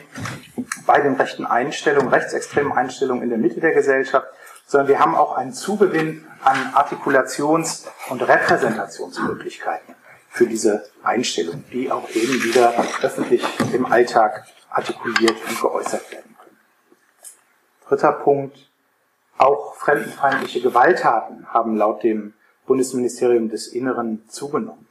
bei 0.85 1.01
den 1.01 1.15
rechten 1.15 1.45
Einstellungen, 1.45 2.07
rechtsextremen 2.07 2.71
Einstellungen 2.71 3.23
in 3.23 3.29
der 3.29 3.39
Mitte 3.39 3.59
der 3.59 3.73
Gesellschaft, 3.73 4.27
sondern 4.67 4.87
wir 4.87 4.99
haben 5.01 5.15
auch 5.15 5.35
einen 5.35 5.51
Zugewinn 5.51 6.25
an 6.45 6.55
Artikulations- 6.75 7.87
und 8.09 8.25
Repräsentationsmöglichkeiten 8.25 9.95
für 10.29 10.45
diese 10.45 10.85
Einstellung, 11.03 11.65
die 11.73 11.91
auch 11.91 12.09
eben 12.11 12.41
wieder 12.41 12.73
öffentlich 13.01 13.43
im 13.73 13.85
Alltag 13.85 14.45
artikuliert 14.77 15.35
und 15.49 15.59
geäußert 15.59 16.11
werden 16.11 16.35
können. 16.39 16.57
Dritter 17.87 18.11
Punkt. 18.13 18.71
Auch 19.39 19.75
fremdenfeindliche 19.75 20.61
Gewalttaten 20.61 21.47
haben 21.53 21.75
laut 21.75 22.03
dem 22.03 22.33
Bundesministerium 22.65 23.49
des 23.49 23.67
Inneren 23.67 24.27
zugenommen. 24.29 24.87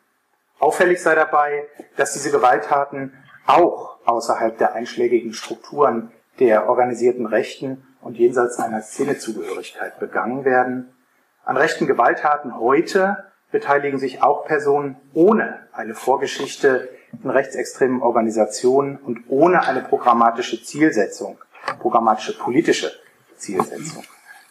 Auffällig 0.59 1.03
sei 1.03 1.15
dabei, 1.15 1.69
dass 1.97 2.13
diese 2.13 2.31
Gewalttaten 2.31 3.13
auch 3.47 3.99
außerhalb 4.07 4.57
der 4.59 4.75
einschlägigen 4.75 5.33
Strukturen 5.33 6.13
der 6.39 6.69
organisierten 6.69 7.27
Rechten 7.27 7.87
und 8.01 8.17
jenseits 8.19 8.59
einer 8.59 8.83
Szenezugehörigkeit 8.83 9.99
begangen 9.99 10.45
werden. 10.45 10.95
An 11.45 11.57
rechten 11.57 11.87
Gewalttaten 11.87 12.59
heute 12.59 13.33
beteiligen 13.51 13.99
sich 13.99 14.23
auch 14.23 14.45
Personen 14.47 14.97
ohne 15.13 15.67
eine 15.73 15.95
Vorgeschichte 15.95 16.89
in 17.23 17.31
rechtsextremen 17.31 18.03
Organisationen 18.03 18.97
und 18.97 19.25
ohne 19.29 19.63
eine 19.63 19.83
programmatische 19.83 20.63
Zielsetzung, 20.63 21.39
programmatische 21.81 22.39
politische 22.39 22.93
Zielsetzung. 23.37 24.05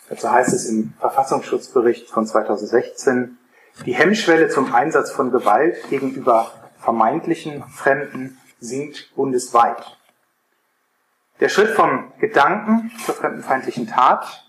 Dazu 0.09 0.31
heißt 0.31 0.53
es 0.53 0.67
im 0.67 0.93
Verfassungsschutzbericht 0.99 2.09
von 2.09 2.27
2016, 2.27 3.37
die 3.85 3.93
Hemmschwelle 3.93 4.49
zum 4.49 4.73
Einsatz 4.73 5.11
von 5.11 5.31
Gewalt 5.31 5.89
gegenüber 5.89 6.51
vermeintlichen 6.79 7.63
Fremden 7.63 8.37
sinkt 8.59 9.13
bundesweit. 9.15 9.97
Der 11.39 11.49
Schritt 11.49 11.69
vom 11.69 12.13
Gedanken 12.19 12.91
zur 13.05 13.15
fremdenfeindlichen 13.15 13.87
Tat, 13.87 14.45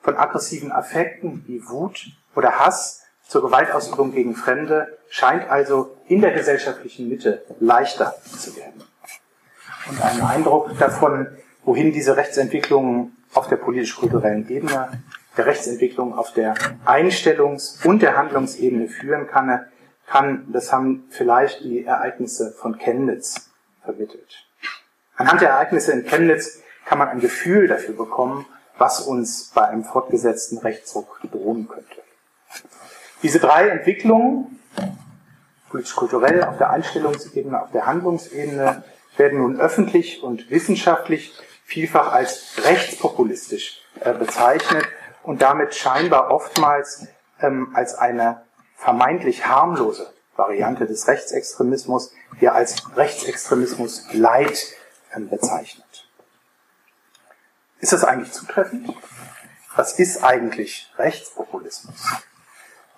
von 0.00 0.16
aggressiven 0.16 0.72
Affekten 0.72 1.44
wie 1.46 1.66
Wut 1.68 2.06
oder 2.34 2.58
Hass 2.58 3.02
zur 3.26 3.42
Gewaltausübung 3.42 4.12
gegen 4.12 4.34
Fremde 4.34 4.98
scheint 5.14 5.48
also 5.48 5.96
in 6.08 6.20
der 6.20 6.32
gesellschaftlichen 6.32 7.08
Mitte 7.08 7.44
leichter 7.60 8.16
zu 8.36 8.56
werden. 8.56 8.82
Und 9.88 10.02
ein 10.02 10.20
Eindruck 10.20 10.76
davon, 10.76 11.28
wohin 11.62 11.92
diese 11.92 12.16
Rechtsentwicklung 12.16 13.12
auf 13.32 13.46
der 13.46 13.56
politisch-kulturellen 13.56 14.48
Ebene, 14.48 14.90
der 15.36 15.46
Rechtsentwicklung 15.46 16.18
auf 16.18 16.32
der 16.32 16.54
Einstellungs- 16.84 17.86
und 17.86 18.02
der 18.02 18.16
Handlungsebene 18.16 18.88
führen 18.88 19.28
kann, 19.28 19.64
kann, 20.08 20.48
das 20.52 20.72
haben 20.72 21.04
vielleicht 21.10 21.60
die 21.60 21.84
Ereignisse 21.84 22.50
von 22.50 22.76
Chemnitz 22.76 23.50
vermittelt. 23.84 24.44
Anhand 25.16 25.40
der 25.42 25.50
Ereignisse 25.50 25.92
in 25.92 26.04
Chemnitz 26.06 26.60
kann 26.86 26.98
man 26.98 27.08
ein 27.08 27.20
Gefühl 27.20 27.68
dafür 27.68 27.94
bekommen, 27.94 28.46
was 28.78 29.00
uns 29.00 29.52
bei 29.54 29.62
einem 29.62 29.84
fortgesetzten 29.84 30.58
Rechtsruck 30.58 31.20
drohen 31.30 31.68
könnte. 31.68 32.02
Diese 33.22 33.38
drei 33.38 33.68
Entwicklungen, 33.68 34.58
politisch-kulturell, 35.74 36.44
auf 36.44 36.56
der 36.56 36.70
Einstellungsebene, 36.70 37.60
auf 37.60 37.72
der 37.72 37.84
Handlungsebene, 37.84 38.84
werden 39.16 39.40
nun 39.40 39.60
öffentlich 39.60 40.22
und 40.22 40.48
wissenschaftlich 40.48 41.36
vielfach 41.64 42.12
als 42.12 42.62
rechtspopulistisch 42.64 43.82
äh, 43.98 44.12
bezeichnet 44.12 44.86
und 45.24 45.42
damit 45.42 45.74
scheinbar 45.74 46.30
oftmals 46.30 47.08
ähm, 47.40 47.72
als 47.74 47.96
eine 47.96 48.42
vermeintlich 48.76 49.48
harmlose 49.48 50.12
Variante 50.36 50.86
des 50.86 51.08
Rechtsextremismus, 51.08 52.12
die 52.40 52.44
er 52.46 52.54
als 52.54 52.96
Rechtsextremismus 52.96 54.04
Leid 54.12 54.74
ähm, 55.12 55.28
bezeichnet. 55.28 56.08
Ist 57.80 57.92
das 57.92 58.04
eigentlich 58.04 58.30
zutreffend? 58.30 58.94
Was 59.74 59.98
ist 59.98 60.22
eigentlich 60.22 60.92
Rechtspopulismus? 60.98 62.00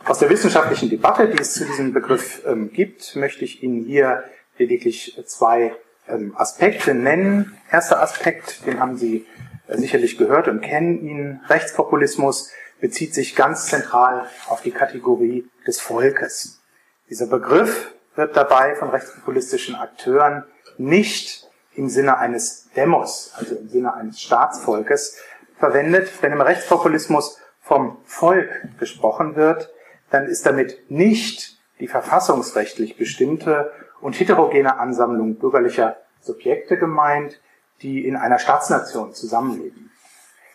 Aus 0.04 0.18
der 0.20 0.30
wissenschaftlichen 0.30 0.88
Debatte, 0.90 1.28
die 1.28 1.40
es 1.40 1.54
zu 1.54 1.64
diesem 1.64 1.92
Begriff 1.92 2.42
ähm, 2.46 2.72
gibt, 2.72 3.16
möchte 3.16 3.44
ich 3.44 3.62
Ihnen 3.62 3.84
hier 3.84 4.24
lediglich 4.58 5.20
zwei 5.26 5.74
ähm, 6.08 6.34
Aspekte 6.36 6.94
nennen. 6.94 7.56
Erster 7.70 8.00
Aspekt, 8.02 8.66
den 8.66 8.80
haben 8.80 8.96
Sie 8.96 9.26
äh, 9.66 9.76
sicherlich 9.76 10.18
gehört 10.18 10.48
und 10.48 10.60
kennen 10.60 11.04
ihn. 11.04 11.40
Rechtspopulismus 11.48 12.50
bezieht 12.80 13.14
sich 13.14 13.34
ganz 13.34 13.66
zentral 13.66 14.26
auf 14.48 14.62
die 14.62 14.70
Kategorie 14.70 15.48
des 15.66 15.80
Volkes. 15.80 16.60
Dieser 17.08 17.26
Begriff 17.26 17.92
wird 18.14 18.36
dabei 18.36 18.74
von 18.74 18.90
rechtspopulistischen 18.90 19.74
Akteuren 19.74 20.44
nicht 20.78 21.48
im 21.74 21.88
Sinne 21.88 22.18
eines 22.18 22.70
Demos, 22.74 23.32
also 23.36 23.56
im 23.56 23.68
Sinne 23.68 23.94
eines 23.94 24.20
Staatsvolkes, 24.20 25.18
verwendet. 25.58 26.10
Wenn 26.20 26.32
im 26.32 26.40
Rechtspopulismus 26.40 27.38
vom 27.60 27.98
Volk 28.04 28.50
gesprochen 28.78 29.36
wird, 29.36 29.70
dann 30.10 30.26
ist 30.26 30.46
damit 30.46 30.90
nicht 30.90 31.58
die 31.80 31.88
verfassungsrechtlich 31.88 32.96
bestimmte 32.96 33.72
und 34.00 34.18
heterogene 34.18 34.78
Ansammlung 34.78 35.36
bürgerlicher 35.36 35.96
Subjekte 36.20 36.76
gemeint, 36.78 37.40
die 37.82 38.06
in 38.06 38.16
einer 38.16 38.38
Staatsnation 38.38 39.14
zusammenleben. 39.14 39.90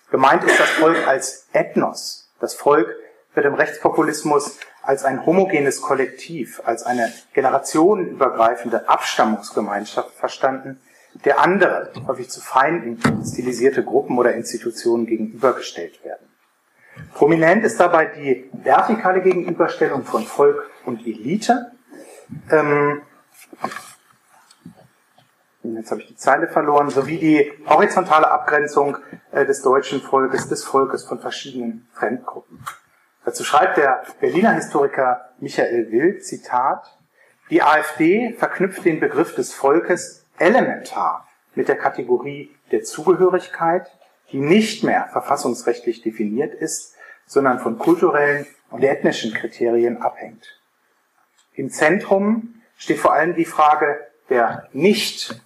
Gemeint 0.10 0.44
ist 0.44 0.60
das 0.60 0.70
Volk 0.70 1.08
als 1.08 1.48
Ethnos. 1.54 2.30
Das 2.40 2.54
Volk 2.54 2.94
wird 3.34 3.46
im 3.46 3.54
Rechtspopulismus 3.54 4.58
als 4.82 5.06
ein 5.06 5.26
homogenes 5.26 5.82
Kollektiv, 5.82 6.62
als 6.66 6.84
eine 6.84 7.14
generationenübergreifende 7.34 8.90
Abstammungsgemeinschaft 8.90 10.14
verstanden, 10.16 10.82
der 11.26 11.40
andere, 11.40 11.92
häufig 12.08 12.30
zu 12.30 12.42
Feinden 12.42 13.00
stilisierte 13.26 13.84
Gruppen 13.84 14.18
oder 14.18 14.34
Institutionen 14.34 15.06
gegenübergestellt 15.06 16.04
werden. 16.04 16.31
Prominent 17.14 17.64
ist 17.64 17.80
dabei 17.80 18.06
die 18.06 18.50
vertikale 18.54 19.22
Gegenüberstellung 19.22 20.04
von 20.04 20.24
Volk 20.24 20.70
und 20.86 21.06
Elite. 21.06 21.72
Ähm, 22.50 23.02
jetzt 25.64 25.92
habe 25.92 26.02
ich 26.02 26.08
die 26.08 26.16
Zeile 26.16 26.48
verloren, 26.48 26.90
sowie 26.90 27.18
die 27.18 27.52
horizontale 27.68 28.30
Abgrenzung 28.32 28.98
äh, 29.32 29.46
des 29.46 29.62
deutschen 29.62 30.02
Volkes, 30.02 30.48
des 30.50 30.64
Volkes 30.64 31.04
von 31.04 31.20
verschiedenen 31.20 31.88
Fremdgruppen. 31.94 32.64
Dazu 33.26 33.44
schreibt 33.44 33.78
der 33.78 34.04
Berliner 34.20 34.54
Historiker 34.54 35.30
Michael 35.40 35.92
Wild, 35.92 36.26
Zitat, 36.26 36.98
die 37.50 37.62
AfD 37.62 38.34
verknüpft 38.40 38.86
den 38.86 39.00
Begriff 39.00 39.36
des 39.36 39.54
Volkes 39.54 40.26
elementar 40.40 41.28
mit 41.54 41.68
der 41.68 41.78
Kategorie 41.78 42.56
der 42.72 42.84
Zugehörigkeit, 42.84 43.92
die 44.32 44.40
nicht 44.40 44.84
mehr 44.84 45.10
verfassungsrechtlich 45.12 46.02
definiert 46.02 46.54
ist, 46.56 46.96
sondern 47.32 47.60
von 47.60 47.78
kulturellen 47.78 48.46
und 48.72 48.84
ethnischen 48.84 49.34
Kriterien 49.34 50.02
abhängt. 50.02 50.60
Im 51.54 51.70
Zentrum 51.70 52.62
steht 52.76 53.00
vor 53.00 53.14
allem 53.14 53.36
die 53.36 53.46
Frage, 53.46 54.06
wer 54.28 54.68
nicht, 54.74 55.42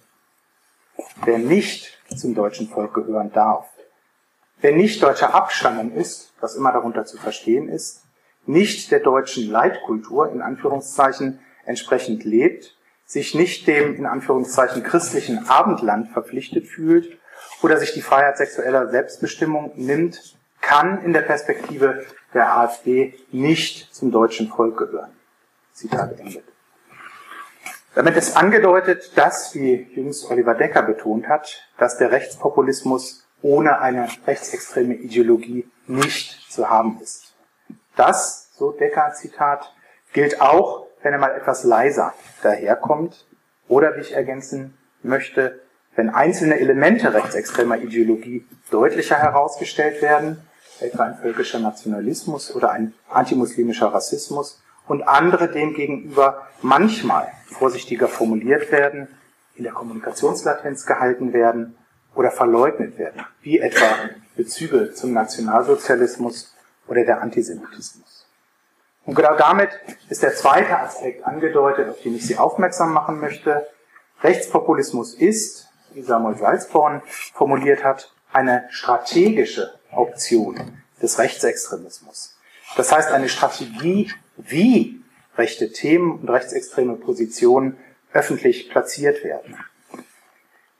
wer 1.24 1.38
nicht 1.38 1.96
zum 2.16 2.34
deutschen 2.34 2.68
Volk 2.68 2.92
gehören 2.92 3.30
darf, 3.30 3.68
wer 4.60 4.72
nicht 4.72 5.00
deutscher 5.00 5.32
Abstammung 5.32 5.92
ist, 5.92 6.32
was 6.40 6.56
immer 6.56 6.72
darunter 6.72 7.04
zu 7.04 7.18
verstehen 7.18 7.68
ist, 7.68 8.02
nicht 8.46 8.90
der 8.90 8.98
deutschen 8.98 9.48
Leitkultur 9.48 10.32
in 10.32 10.42
Anführungszeichen 10.42 11.38
entsprechend 11.66 12.24
lebt, 12.24 12.76
sich 13.04 13.36
nicht 13.36 13.68
dem 13.68 13.94
in 13.94 14.06
Anführungszeichen 14.06 14.82
christlichen 14.82 15.48
Abendland 15.48 16.08
verpflichtet 16.08 16.66
fühlt 16.66 17.16
oder 17.62 17.78
sich 17.78 17.92
die 17.92 18.02
Freiheit 18.02 18.38
sexueller 18.38 18.88
Selbstbestimmung 18.88 19.70
nimmt, 19.76 20.35
kann 20.66 21.04
in 21.04 21.12
der 21.12 21.22
Perspektive 21.22 22.04
der 22.34 22.56
AfD 22.56 23.14
nicht 23.30 23.94
zum 23.94 24.10
deutschen 24.10 24.48
Volk 24.48 24.76
gehören. 24.76 25.12
Zitat 25.72 26.18
Ende. 26.18 26.42
Damit 27.94 28.16
ist 28.16 28.36
angedeutet, 28.36 29.12
dass, 29.16 29.54
wie 29.54 29.74
jüngst 29.94 30.28
Oliver 30.28 30.54
Decker 30.54 30.82
betont 30.82 31.28
hat, 31.28 31.62
dass 31.78 31.98
der 31.98 32.10
Rechtspopulismus 32.10 33.26
ohne 33.42 33.78
eine 33.78 34.08
rechtsextreme 34.26 34.94
Ideologie 34.94 35.70
nicht 35.86 36.50
zu 36.50 36.68
haben 36.68 36.98
ist. 37.00 37.34
Das, 37.94 38.50
so 38.56 38.72
Decker 38.72 39.12
Zitat, 39.14 39.72
gilt 40.12 40.40
auch, 40.40 40.86
wenn 41.02 41.12
er 41.12 41.20
mal 41.20 41.34
etwas 41.36 41.62
leiser 41.62 42.12
daherkommt 42.42 43.26
oder, 43.68 43.96
wie 43.96 44.00
ich 44.00 44.14
ergänzen 44.14 44.76
möchte, 45.02 45.60
wenn 45.94 46.10
einzelne 46.10 46.58
Elemente 46.58 47.14
rechtsextremer 47.14 47.78
Ideologie 47.78 48.44
deutlicher 48.70 49.16
herausgestellt 49.16 50.02
werden, 50.02 50.42
etwa 50.80 51.04
ein 51.04 51.16
völkischer 51.16 51.58
Nationalismus 51.58 52.54
oder 52.54 52.70
ein 52.70 52.94
antimuslimischer 53.08 53.88
Rassismus, 53.88 54.60
und 54.88 55.02
andere 55.02 55.50
demgegenüber 55.50 56.46
manchmal 56.62 57.28
vorsichtiger 57.46 58.08
formuliert 58.08 58.70
werden, 58.70 59.08
in 59.54 59.64
der 59.64 59.72
Kommunikationslatenz 59.72 60.86
gehalten 60.86 61.32
werden 61.32 61.76
oder 62.14 62.30
verleugnet 62.30 62.98
werden, 62.98 63.24
wie 63.40 63.58
etwa 63.58 63.86
Bezüge 64.36 64.92
zum 64.92 65.12
Nationalsozialismus 65.12 66.54
oder 66.86 67.04
der 67.04 67.20
Antisemitismus. 67.22 68.26
Und 69.04 69.14
genau 69.14 69.36
damit 69.36 69.70
ist 70.08 70.22
der 70.22 70.34
zweite 70.34 70.78
Aspekt 70.78 71.24
angedeutet, 71.24 71.88
auf 71.88 72.00
den 72.02 72.16
ich 72.16 72.26
Sie 72.26 72.36
aufmerksam 72.36 72.92
machen 72.92 73.20
möchte. 73.20 73.66
Rechtspopulismus 74.22 75.14
ist, 75.14 75.68
wie 75.92 76.02
Samuel 76.02 76.36
Salzborn 76.36 77.02
formuliert 77.06 77.84
hat, 77.84 78.12
eine 78.32 78.66
strategische 78.70 79.72
Option 79.96 80.60
des 81.02 81.18
Rechtsextremismus. 81.18 82.36
Das 82.76 82.92
heißt, 82.92 83.10
eine 83.10 83.28
Strategie, 83.28 84.10
wie 84.36 85.00
rechte 85.36 85.72
Themen 85.72 86.20
und 86.20 86.28
rechtsextreme 86.28 86.94
Positionen 86.94 87.76
öffentlich 88.12 88.70
platziert 88.70 89.24
werden. 89.24 89.56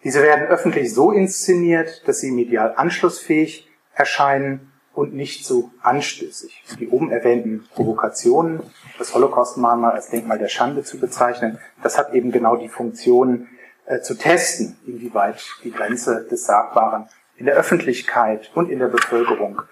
Diese 0.05 0.23
werden 0.23 0.47
öffentlich 0.47 0.95
so 0.95 1.11
inszeniert, 1.11 2.07
dass 2.07 2.21
sie 2.21 2.31
medial 2.31 2.75
anschlussfähig 2.77 3.69
erscheinen 3.95 4.73
und 4.95 5.15
nicht 5.15 5.45
so 5.45 5.71
anstößig. 5.83 6.65
Die 6.81 6.89
oben 6.89 7.11
erwähnten 7.11 7.69
Provokationen, 7.75 8.63
das 8.99 9.15
Holocaust-Mahnmal 9.15 9.93
als 9.93 10.09
Denkmal 10.09 10.39
der 10.39 10.49
Schande 10.49 10.85
zu 10.85 10.99
bezeichnen, 10.99 11.59
das 11.83 11.99
hat 11.99 12.15
eben 12.15 12.33
genau 12.33 12.57
die 12.57 12.69
Funktion 12.69 13.49
äh, 13.85 14.01
zu 14.01 14.15
testen, 14.15 14.77
inwieweit 14.87 15.43
die 15.65 15.71
Grenze 15.71 16.27
des 16.31 16.47
Sagbaren 16.47 17.09
in 17.37 17.47
der 17.47 17.55
Öffentlichkeit 17.55 18.51
und 18.55 18.71
in 18.71 18.79
der 18.79 18.89
Bevölkerung 18.89 19.63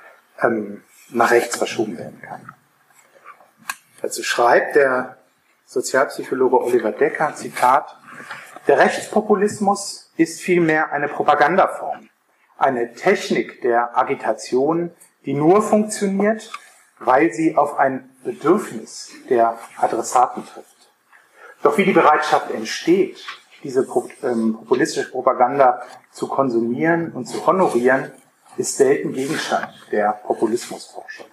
ähm, 0.43 0.83
nach 1.11 1.31
rechts 1.31 1.57
verschoben 1.57 1.99
werden 1.99 2.21
kann. 2.21 2.55
Dazu 4.03 4.23
schreibt 4.23 4.77
der 4.77 5.19
Sozialpsychologe 5.67 6.61
Oliver 6.61 6.93
Decker, 6.93 7.35
Zitat, 7.35 7.97
der 8.67 8.79
Rechtspopulismus 8.79 10.13
ist 10.17 10.41
vielmehr 10.41 10.93
eine 10.93 11.09
Propagandaform, 11.09 12.09
eine 12.59 12.95
Technik 12.95 13.63
der 13.63 13.97
Agitation, 13.97 14.91
die 15.25 15.35
nur 15.35 15.63
funktioniert, 15.63 16.51
weil 16.99 17.33
sie 17.33 17.57
auf 17.57 17.79
ein 17.79 18.11
Bedürfnis 18.25 19.11
der 19.29 19.59
Adressaten 19.79 20.47
trifft. 20.47 20.69
Doch 21.63 21.79
wie 21.79 21.85
die 21.85 21.93
Bereitschaft 21.93 22.51
entsteht, 22.51 23.25
diese 23.65 23.87
ähm, 24.23 24.55
populistische 24.55 25.11
Propaganda 25.11 25.83
zu 26.13 26.29
konsumieren 26.29 27.11
und 27.13 27.27
zu 27.27 27.45
honorieren, 27.47 28.13
ist 28.57 28.77
selten 28.77 29.13
Gegenstand 29.13 29.69
der 29.91 30.13
Populismusforschung. 30.13 31.27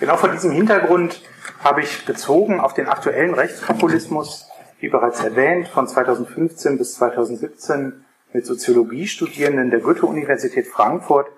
Genau 0.00 0.16
vor 0.16 0.30
diesem 0.30 0.50
Hintergrund 0.50 1.22
habe 1.62 1.82
ich 1.82 2.04
bezogen 2.04 2.60
auf 2.60 2.74
den 2.74 2.88
aktuellen 2.88 3.34
Rechtspopulismus, 3.34 4.48
wie 4.80 4.88
bereits 4.88 5.22
erwähnt, 5.22 5.68
von 5.68 5.86
2015 5.86 6.78
bis 6.78 6.94
2017 6.94 8.04
mit 8.32 8.46
Soziologiestudierenden 8.46 9.70
der 9.70 9.80
Goethe-Universität 9.80 10.66
Frankfurt 10.66 11.28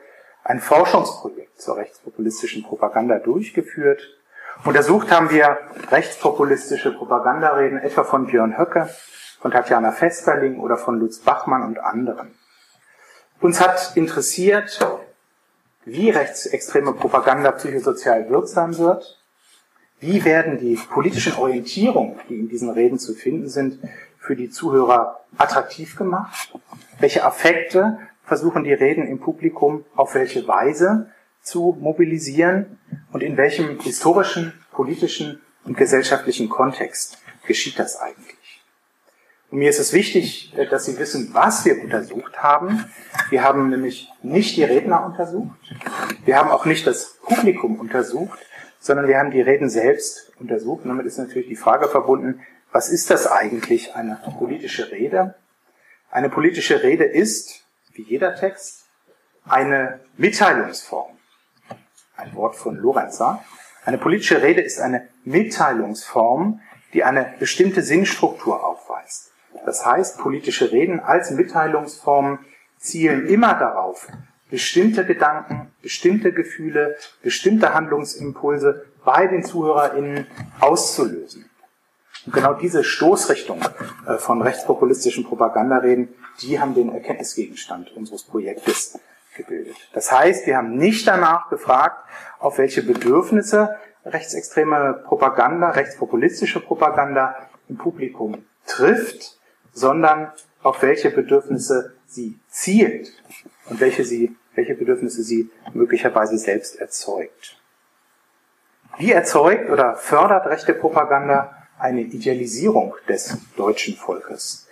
ein 0.42 0.60
Forschungsprojekt 0.60 1.60
zur 1.60 1.76
rechtspopulistischen 1.76 2.62
Propaganda 2.62 3.18
durchgeführt. 3.18 4.02
Untersucht 4.64 5.10
haben 5.10 5.30
wir 5.30 5.58
rechtspopulistische 5.90 6.92
Propagandareden 6.92 7.78
etwa 7.78 8.04
von 8.04 8.26
Björn 8.26 8.58
Höcke, 8.58 8.90
von 9.40 9.50
Tatjana 9.50 9.90
Festerling 9.90 10.60
oder 10.60 10.76
von 10.76 11.00
Lutz 11.00 11.18
Bachmann 11.20 11.62
und 11.62 11.78
anderen. 11.78 12.34
Uns 13.40 13.58
hat 13.58 13.96
interessiert, 13.96 14.86
wie 15.86 16.10
rechtsextreme 16.10 16.92
Propaganda 16.92 17.52
psychosozial 17.52 18.28
wirksam 18.28 18.76
wird, 18.76 19.18
wie 19.98 20.26
werden 20.26 20.58
die 20.58 20.76
politischen 20.76 21.36
Orientierungen, 21.36 22.20
die 22.28 22.38
in 22.38 22.48
diesen 22.50 22.68
Reden 22.68 22.98
zu 22.98 23.14
finden 23.14 23.48
sind, 23.48 23.78
für 24.18 24.36
die 24.36 24.50
Zuhörer 24.50 25.20
attraktiv 25.38 25.96
gemacht, 25.96 26.52
welche 26.98 27.24
Affekte 27.24 27.98
versuchen 28.24 28.64
die 28.64 28.74
Reden 28.74 29.06
im 29.06 29.20
Publikum? 29.20 29.86
Auf 29.96 30.14
welche 30.14 30.46
Weise 30.46 31.10
zu 31.42 31.76
mobilisieren 31.80 32.78
und 33.12 33.22
in 33.22 33.36
welchem 33.36 33.80
historischen, 33.80 34.52
politischen 34.72 35.40
und 35.64 35.76
gesellschaftlichen 35.76 36.48
Kontext 36.48 37.18
geschieht 37.46 37.78
das 37.78 37.96
eigentlich. 38.00 38.40
Und 39.50 39.58
mir 39.58 39.70
ist 39.70 39.80
es 39.80 39.92
wichtig, 39.92 40.52
äh, 40.56 40.66
dass 40.66 40.84
Sie 40.84 40.98
wissen, 40.98 41.30
was 41.32 41.64
wir 41.64 41.80
untersucht 41.82 42.38
haben. 42.38 42.84
Wir 43.30 43.42
haben 43.42 43.68
nämlich 43.68 44.08
nicht 44.22 44.56
die 44.56 44.64
Redner 44.64 45.04
untersucht. 45.04 45.58
Wir 46.24 46.36
haben 46.36 46.50
auch 46.50 46.66
nicht 46.66 46.86
das 46.86 47.16
Publikum 47.22 47.80
untersucht, 47.80 48.38
sondern 48.78 49.08
wir 49.08 49.18
haben 49.18 49.30
die 49.30 49.40
Reden 49.40 49.68
selbst 49.68 50.32
untersucht. 50.38 50.84
Und 50.84 50.90
damit 50.90 51.06
ist 51.06 51.18
natürlich 51.18 51.48
die 51.48 51.56
Frage 51.56 51.88
verbunden, 51.88 52.40
was 52.72 52.88
ist 52.88 53.10
das 53.10 53.26
eigentlich, 53.26 53.94
eine 53.96 54.20
politische 54.38 54.92
Rede? 54.92 55.34
Eine 56.10 56.30
politische 56.30 56.82
Rede 56.82 57.04
ist, 57.04 57.64
wie 57.92 58.02
jeder 58.02 58.36
Text, 58.36 58.84
eine 59.44 60.00
Mitteilungsform. 60.16 61.18
Ein 62.20 62.34
Wort 62.34 62.56
von 62.56 62.76
Lorenzer. 62.76 63.42
Eine 63.84 63.98
politische 63.98 64.42
Rede 64.42 64.60
ist 64.60 64.78
eine 64.78 65.08
Mitteilungsform, 65.24 66.60
die 66.92 67.02
eine 67.02 67.34
bestimmte 67.38 67.82
Sinnstruktur 67.82 68.62
aufweist. 68.64 69.30
Das 69.64 69.86
heißt, 69.86 70.18
politische 70.18 70.70
Reden 70.70 71.00
als 71.00 71.30
Mitteilungsform 71.30 72.40
zielen 72.78 73.26
immer 73.26 73.54
darauf, 73.54 74.08
bestimmte 74.50 75.04
Gedanken, 75.06 75.72
bestimmte 75.82 76.32
Gefühle, 76.32 76.96
bestimmte 77.22 77.72
Handlungsimpulse 77.72 78.86
bei 79.04 79.26
den 79.26 79.42
ZuhörerInnen 79.42 80.26
auszulösen. 80.60 81.48
Und 82.26 82.34
genau 82.34 82.54
diese 82.54 82.84
Stoßrichtung 82.84 83.62
äh, 84.06 84.18
von 84.18 84.42
rechtspopulistischen 84.42 85.24
Propagandareden, 85.24 86.08
die 86.42 86.60
haben 86.60 86.74
den 86.74 86.92
Erkenntnisgegenstand 86.92 87.96
unseres 87.96 88.24
Projektes 88.24 88.98
gebildet. 89.36 89.76
Das 89.92 90.10
heißt, 90.10 90.46
wir 90.46 90.56
haben 90.56 90.76
nicht 90.76 91.06
danach 91.06 91.48
gefragt, 91.48 92.04
auf 92.38 92.58
welche 92.58 92.82
Bedürfnisse 92.82 93.76
rechtsextreme 94.04 95.02
Propaganda, 95.04 95.70
rechtspopulistische 95.70 96.60
Propaganda 96.60 97.36
im 97.68 97.76
Publikum 97.76 98.44
trifft, 98.66 99.38
sondern 99.72 100.32
auf 100.62 100.82
welche 100.82 101.10
Bedürfnisse 101.10 101.94
sie 102.06 102.38
zielt 102.48 103.12
und 103.66 103.80
welche, 103.80 104.04
sie, 104.04 104.36
welche 104.54 104.74
Bedürfnisse 104.74 105.22
sie 105.22 105.50
möglicherweise 105.72 106.38
selbst 106.38 106.80
erzeugt. 106.80 107.60
Wie 108.98 109.12
erzeugt 109.12 109.70
oder 109.70 109.94
fördert 109.96 110.46
rechte 110.46 110.74
Propaganda 110.74 111.56
eine 111.78 112.02
Idealisierung 112.02 112.94
des 113.08 113.38
deutschen 113.56 113.96
Volkes? 113.96 114.66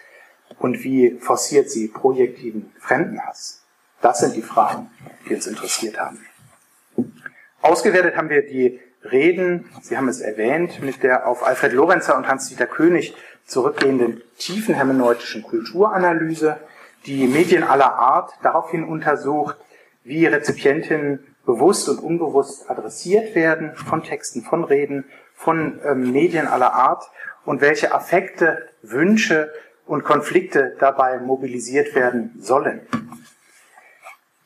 Und 0.58 0.82
wie 0.82 1.18
forciert 1.20 1.70
sie 1.70 1.88
projektiven 1.88 2.72
Fremdenhass? 2.78 3.57
Das 4.00 4.20
sind 4.20 4.36
die 4.36 4.42
Fragen, 4.42 4.90
die 5.28 5.34
uns 5.34 5.46
interessiert 5.46 5.98
haben. 5.98 6.24
Ausgewertet 7.60 8.16
haben 8.16 8.30
wir 8.30 8.42
die 8.42 8.80
Reden, 9.04 9.70
Sie 9.82 9.96
haben 9.96 10.08
es 10.08 10.20
erwähnt, 10.20 10.82
mit 10.82 11.02
der 11.02 11.26
auf 11.26 11.46
Alfred 11.46 11.72
Lorenzer 11.72 12.16
und 12.16 12.28
Hans-Dieter 12.28 12.66
König 12.66 13.14
zurückgehenden 13.46 14.22
tiefen 14.36 14.74
hermeneutischen 14.74 15.42
Kulturanalyse, 15.42 16.58
die 17.06 17.26
Medien 17.26 17.64
aller 17.64 17.94
Art 17.94 18.32
daraufhin 18.42 18.84
untersucht, 18.84 19.56
wie 20.04 20.26
Rezipientinnen 20.26 21.26
bewusst 21.46 21.88
und 21.88 22.00
unbewusst 22.00 22.68
adressiert 22.70 23.34
werden 23.34 23.74
von 23.74 24.02
Texten, 24.02 24.42
von 24.42 24.64
Reden, 24.64 25.04
von 25.34 25.80
ähm, 25.84 26.12
Medien 26.12 26.46
aller 26.46 26.74
Art 26.74 27.10
und 27.44 27.60
welche 27.60 27.94
Affekte, 27.94 28.68
Wünsche 28.82 29.52
und 29.86 30.04
Konflikte 30.04 30.76
dabei 30.78 31.18
mobilisiert 31.18 31.94
werden 31.94 32.34
sollen. 32.38 32.80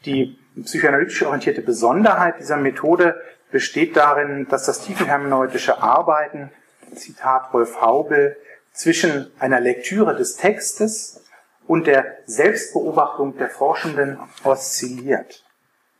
Die 0.04 0.38
psychoanalytisch 0.64 1.22
orientierte 1.22 1.62
Besonderheit 1.62 2.38
dieser 2.40 2.56
Methode 2.56 3.20
besteht 3.50 3.96
darin, 3.96 4.46
dass 4.48 4.66
das 4.66 4.80
tiefenhermeneutische 4.80 5.80
Arbeiten, 5.80 6.50
Zitat 6.94 7.52
Rolf 7.52 7.80
Haubel, 7.80 8.36
zwischen 8.72 9.30
einer 9.38 9.60
Lektüre 9.60 10.16
des 10.16 10.36
Textes 10.36 11.22
und 11.66 11.86
der 11.86 12.18
Selbstbeobachtung 12.26 13.36
der 13.36 13.48
Forschenden 13.48 14.18
oszilliert. 14.44 15.44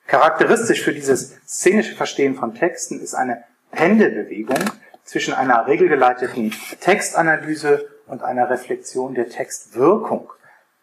Charakteristisch 0.06 0.82
für 0.82 0.92
dieses 0.92 1.36
szenische 1.46 1.94
Verstehen 1.94 2.34
von 2.34 2.54
Texten 2.54 3.00
ist 3.00 3.14
eine 3.14 3.44
Pendelbewegung 3.70 4.58
zwischen 5.04 5.34
einer 5.34 5.66
regelgeleiteten 5.66 6.52
Textanalyse 6.80 7.88
und 8.06 8.22
einer 8.22 8.50
Reflexion 8.50 9.14
der 9.14 9.28
Textwirkung 9.28 10.32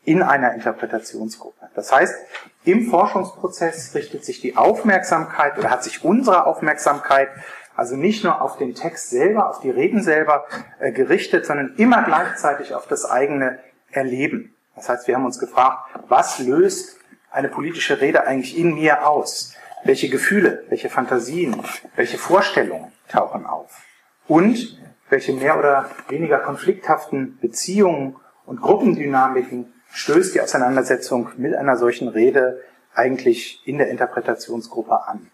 in 0.10 0.24
einer 0.24 0.56
Interpretationsgruppe. 0.56 1.70
Das 1.76 1.92
heißt, 1.92 2.16
im 2.64 2.90
Forschungsprozess 2.90 3.94
richtet 3.94 4.26
sich 4.26 4.42
die 4.42 4.58
Aufmerksamkeit 4.58 5.56
oder 5.60 5.70
hat 5.70 5.84
sich 5.84 6.04
unsere 6.04 6.48
Aufmerksamkeit 6.48 7.30
also 7.76 7.96
nicht 7.96 8.24
nur 8.24 8.42
auf 8.42 8.58
den 8.58 8.74
Text 8.74 9.12
selber, 9.12 9.52
auf 9.52 9.60
die 9.60 9.70
Reden 9.70 10.02
selber 10.02 10.46
äh, 10.80 10.92
gerichtet, 10.92 11.46
sondern 11.46 11.76
immer 11.78 12.02
gleichzeitig 12.02 12.74
auf 12.74 12.88
das 12.88 13.06
eigene 13.06 13.60
Erleben. 13.92 14.56
Das 14.76 14.90
heißt, 14.90 15.08
wir 15.08 15.16
haben 15.16 15.26
uns 15.26 15.38
gefragt, 15.38 15.88
was 16.08 16.40
löst 16.40 16.98
eine 17.30 17.48
politische 17.48 18.02
Rede 18.02 18.26
eigentlich 18.26 18.58
in 18.58 18.74
mir 18.74 19.08
aus? 19.08 19.54
Welche 19.84 20.10
Gefühle, 20.10 20.64
welche 20.70 20.90
Fantasien, 20.90 21.56
welche 21.96 22.18
Vorstellungen 22.18 22.92
tauchen 23.08 23.46
auf? 23.46 23.84
Und 24.28 24.82
welche 25.10 25.34
mehr 25.34 25.60
oder 25.60 25.92
weniger 26.08 26.40
konflikthaften 26.40 27.38
Beziehungen 27.40 28.16
und 28.48 28.60
Gruppendynamiken 28.60 29.72
stößt 29.92 30.36
die 30.36 30.42
Auseinandersetzung 30.42 31.30
mit 31.38 31.56
einer 31.56 31.78
solchen 31.78 32.08
Rede 32.08 32.62
eigentlich 32.94 33.62
in 33.66 33.78
der 33.78 33.90
Interpretationsgruppe 33.90 35.08
an. 35.08 35.30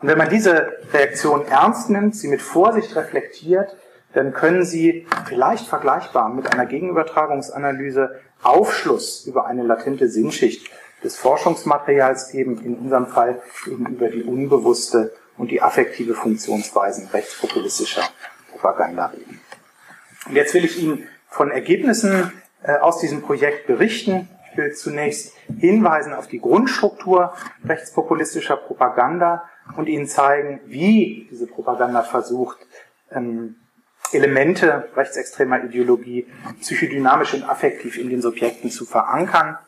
Und 0.00 0.08
wenn 0.08 0.18
man 0.18 0.28
diese 0.28 0.78
Reaktion 0.92 1.46
ernst 1.46 1.90
nimmt, 1.90 2.14
sie 2.14 2.28
mit 2.28 2.42
Vorsicht 2.42 2.94
reflektiert, 2.94 3.76
dann 4.14 4.32
können 4.32 4.64
Sie 4.64 5.06
vielleicht 5.26 5.66
vergleichbar 5.66 6.30
mit 6.30 6.50
einer 6.52 6.66
Gegenübertragungsanalyse 6.66 8.20
Aufschluss 8.42 9.26
über 9.26 9.46
eine 9.46 9.62
latente 9.64 10.08
Sinnschicht 10.08 10.70
des 11.04 11.16
Forschungsmaterials 11.16 12.30
geben, 12.30 12.58
in 12.64 12.76
unserem 12.76 13.06
Fall 13.06 13.40
eben 13.66 13.86
über 13.86 14.08
die 14.08 14.22
unbewusste 14.22 15.12
und 15.36 15.50
die 15.50 15.62
affektive 15.62 16.14
Funktionsweisen 16.14 17.08
rechtspopulistischer 17.08 18.02
Propaganda 18.50 19.06
reden. 19.06 19.40
Und 20.26 20.34
jetzt 20.34 20.54
will 20.54 20.64
ich 20.64 20.82
Ihnen 20.82 21.06
von 21.28 21.50
Ergebnissen 21.50 22.32
aus 22.80 22.98
diesem 22.98 23.22
Projekt 23.22 23.66
berichten. 23.66 24.28
Ich 24.50 24.58
will 24.58 24.72
zunächst 24.74 25.34
hinweisen 25.58 26.12
auf 26.12 26.26
die 26.26 26.40
Grundstruktur 26.40 27.32
rechtspopulistischer 27.64 28.56
Propaganda 28.56 29.44
und 29.76 29.88
Ihnen 29.88 30.06
zeigen, 30.06 30.60
wie 30.66 31.28
diese 31.30 31.46
Propaganda 31.46 32.02
versucht, 32.02 32.58
ähm, 33.12 33.56
Elemente 34.12 34.88
rechtsextremer 34.96 35.64
Ideologie 35.64 36.26
psychodynamisch 36.60 37.34
und 37.34 37.44
affektiv 37.44 37.98
in 37.98 38.08
den 38.08 38.22
Subjekten 38.22 38.70
zu 38.70 38.86
verankern. 38.86 39.58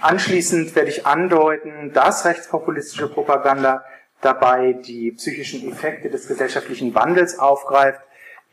Anschließend 0.00 0.74
werde 0.74 0.88
ich 0.88 1.06
andeuten, 1.06 1.92
dass 1.92 2.24
rechtspopulistische 2.24 3.08
Propaganda 3.08 3.84
dabei 4.22 4.72
die 4.72 5.12
psychischen 5.12 5.70
Effekte 5.70 6.08
des 6.08 6.26
gesellschaftlichen 6.26 6.94
Wandels 6.94 7.38
aufgreift, 7.38 8.00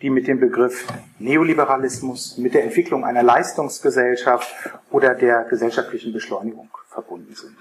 die 0.01 0.09
mit 0.09 0.27
dem 0.27 0.39
Begriff 0.39 0.87
Neoliberalismus, 1.19 2.37
mit 2.37 2.53
der 2.53 2.63
Entwicklung 2.63 3.05
einer 3.05 3.23
Leistungsgesellschaft 3.23 4.53
oder 4.89 5.15
der 5.15 5.43
gesellschaftlichen 5.43 6.13
Beschleunigung 6.13 6.69
verbunden 6.87 7.35
sind. 7.35 7.55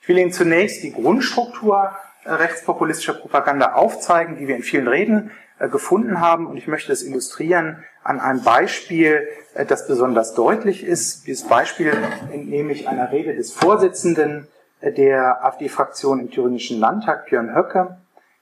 Ich 0.00 0.08
will 0.08 0.18
Ihnen 0.18 0.32
zunächst 0.32 0.84
die 0.84 0.92
Grundstruktur 0.92 1.90
rechtspopulistischer 2.24 3.14
Propaganda 3.14 3.74
aufzeigen, 3.74 4.36
die 4.36 4.48
wir 4.48 4.56
in 4.56 4.62
vielen 4.62 4.88
Reden 4.88 5.30
äh, 5.58 5.68
gefunden 5.68 6.20
haben. 6.20 6.46
Und 6.46 6.56
ich 6.56 6.66
möchte 6.66 6.88
das 6.88 7.02
illustrieren 7.02 7.84
an 8.02 8.20
einem 8.20 8.42
Beispiel, 8.42 9.26
äh, 9.54 9.64
das 9.64 9.86
besonders 9.86 10.34
deutlich 10.34 10.84
ist. 10.84 11.26
Dieses 11.26 11.48
Beispiel 11.48 11.92
entnehme 12.32 12.72
ich 12.72 12.88
einer 12.88 13.10
Rede 13.10 13.34
des 13.34 13.52
Vorsitzenden 13.52 14.48
äh, 14.80 14.92
der 14.92 15.44
AfD-Fraktion 15.44 16.20
im 16.20 16.30
Thüringischen 16.30 16.78
Landtag, 16.78 17.26
Björn 17.26 17.54
Höcke. 17.54 17.96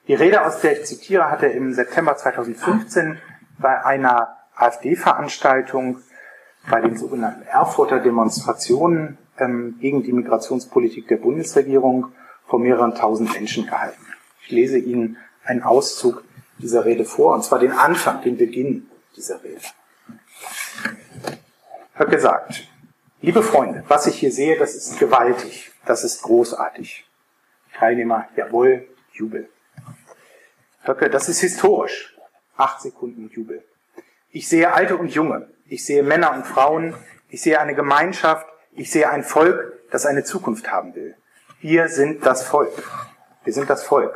Die 0.07 0.15
Rede, 0.15 0.45
aus 0.45 0.61
der 0.61 0.79
ich 0.79 0.85
zitiere, 0.85 1.31
hat 1.31 1.43
er 1.43 1.53
im 1.53 1.73
September 1.73 2.15
2015 2.15 3.19
bei 3.59 3.85
einer 3.85 4.37
AfD-Veranstaltung 4.55 6.01
bei 6.69 6.83
den 6.83 6.97
sogenannten 6.99 7.43
Erfurter 7.47 8.01
Demonstrationen 8.01 9.17
ähm, 9.39 9.79
gegen 9.81 10.03
die 10.03 10.13
Migrationspolitik 10.13 11.09
der 11.09 11.17
Bundesregierung 11.17 12.13
vor 12.47 12.59
mehreren 12.59 12.95
tausend 12.95 13.33
Menschen 13.33 13.65
gehalten. 13.65 14.05
Ich 14.43 14.51
lese 14.51 14.77
Ihnen 14.77 15.17
einen 15.43 15.63
Auszug 15.63 16.23
dieser 16.59 16.85
Rede 16.85 17.07
vor, 17.07 17.35
und 17.35 17.43
zwar 17.43 17.59
den 17.59 17.73
Anfang, 17.73 18.23
den 18.23 18.37
Beginn 18.37 18.91
dieser 19.17 19.43
Rede. 19.43 19.61
Höcke 21.95 22.21
sagt, 22.21 22.69
liebe 23.23 23.43
Freunde, 23.43 23.85
was 23.89 24.07
ich 24.07 24.17
hier 24.17 24.33
sehe, 24.33 24.59
das 24.59 24.75
ist 24.75 24.99
gewaltig, 24.99 25.73
das 25.87 26.05
ist 26.05 26.23
großartig. 26.23 27.09
Teilnehmer, 27.75 28.29
jawohl, 28.37 28.87
Jubel. 29.13 29.49
Höcke, 30.87 31.11
das 31.11 31.29
ist 31.29 31.41
historisch. 31.41 32.17
Acht 32.57 32.83
Sekunden 32.83 33.31
Jubel. 33.31 33.65
Ich 34.31 34.49
sehe 34.49 34.73
Alte 34.73 34.97
und 34.97 35.09
Junge. 35.09 35.49
Ich 35.67 35.85
sehe 35.85 36.03
Männer 36.03 36.33
und 36.35 36.47
Frauen. 36.47 36.95
Ich 37.29 37.43
sehe 37.43 37.59
eine 37.59 37.75
Gemeinschaft. 37.75 38.47
Ich 38.73 38.91
sehe 38.91 39.09
ein 39.09 39.25
Volk, 39.25 39.73
das 39.91 40.05
eine 40.05 40.25
Zukunft 40.25 40.71
haben 40.71 40.95
will. 40.95 41.17
Wir 41.61 41.89
sind 41.89 42.27
das 42.27 42.47
Volk. 42.47 42.73
Wir 43.45 43.53
sind 43.53 43.71
das 43.71 43.85
Volk. 43.85 44.15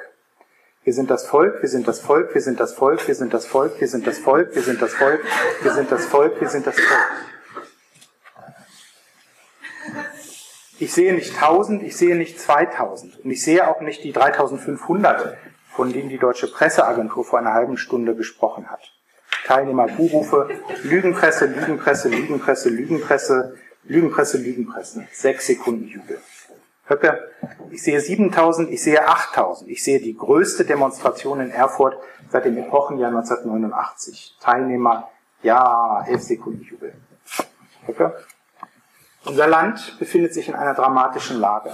Wir 0.85 0.95
sind 0.95 1.11
das 1.11 1.27
Volk, 1.27 1.61
wir 1.61 1.69
sind 1.69 1.87
das 1.87 2.01
Volk, 2.01 2.33
wir 2.33 2.41
sind 2.41 2.59
das 2.59 2.73
Volk, 2.73 3.07
wir 3.07 3.15
sind 3.15 3.35
das 3.35 3.45
Volk, 3.45 3.79
wir 3.79 3.89
sind 3.89 4.07
das 4.07 4.19
Volk, 4.19 4.55
wir 4.55 4.63
sind 4.63 4.81
das 4.81 4.95
Volk, 4.95 5.23
wir 5.63 5.73
sind 5.73 5.93
das 5.93 6.07
Volk, 6.07 6.41
wir 6.41 6.49
sind 6.49 6.67
das 6.67 6.81
Volk. 6.81 6.99
Ich 10.79 10.95
sehe 10.95 11.13
nicht 11.13 11.35
1000, 11.35 11.83
ich 11.83 11.95
sehe 11.95 12.17
nicht 12.17 12.41
2000 12.41 13.23
und 13.23 13.31
ich 13.31 13.43
sehe 13.43 13.69
auch 13.69 13.83
nicht 13.83 14.03
die 14.03 14.13
3500, 14.13 15.37
von 15.79 15.93
denen 15.93 16.09
die 16.09 16.19
deutsche 16.19 16.49
Presseagentur 16.49 17.25
vor 17.25 17.39
einer 17.39 17.55
halben 17.55 17.77
Stunde 17.77 18.17
gesprochen 18.17 18.69
hat. 18.69 18.81
Teilnehmer 19.47 19.87
Buhrufe, 19.87 20.49
Lügenpresse, 20.83 21.47
Lügenpresse, 21.47 22.09
Lügenpresse, 22.09 22.69
Lügenpresse, 22.69 23.55
Lügenpresse, 23.85 24.39
Lügenpresse. 24.39 25.07
Sechs 25.13 25.47
Sekunden 25.47 25.87
Jubel. 25.87 26.19
Höcke, 26.89 27.31
ich 27.71 27.81
sehe 27.85 28.01
7000, 28.01 28.73
ich 28.73 28.83
sehe 28.83 29.07
8000. 29.07 29.71
Ich 29.71 29.85
sehe 29.85 30.01
die 30.01 30.17
größte 30.17 30.65
Demonstration 30.65 31.39
in 31.39 31.53
Erfurt 31.53 31.97
seit 32.29 32.45
dem 32.45 32.59
Epochenjahr 32.59 33.11
1989. 33.11 34.37
Teilnehmer, 34.41 35.09
ja, 35.45 36.05
11 36.09 36.23
Sekunden 36.23 36.63
Jubel. 36.65 36.93
Höcke. 37.87 38.17
Unser 39.29 39.47
Land 39.47 39.99
befindet 39.99 40.33
sich 40.33 40.49
in 40.49 40.55
einer 40.55 40.73
dramatischen 40.73 41.39
Lage. 41.39 41.71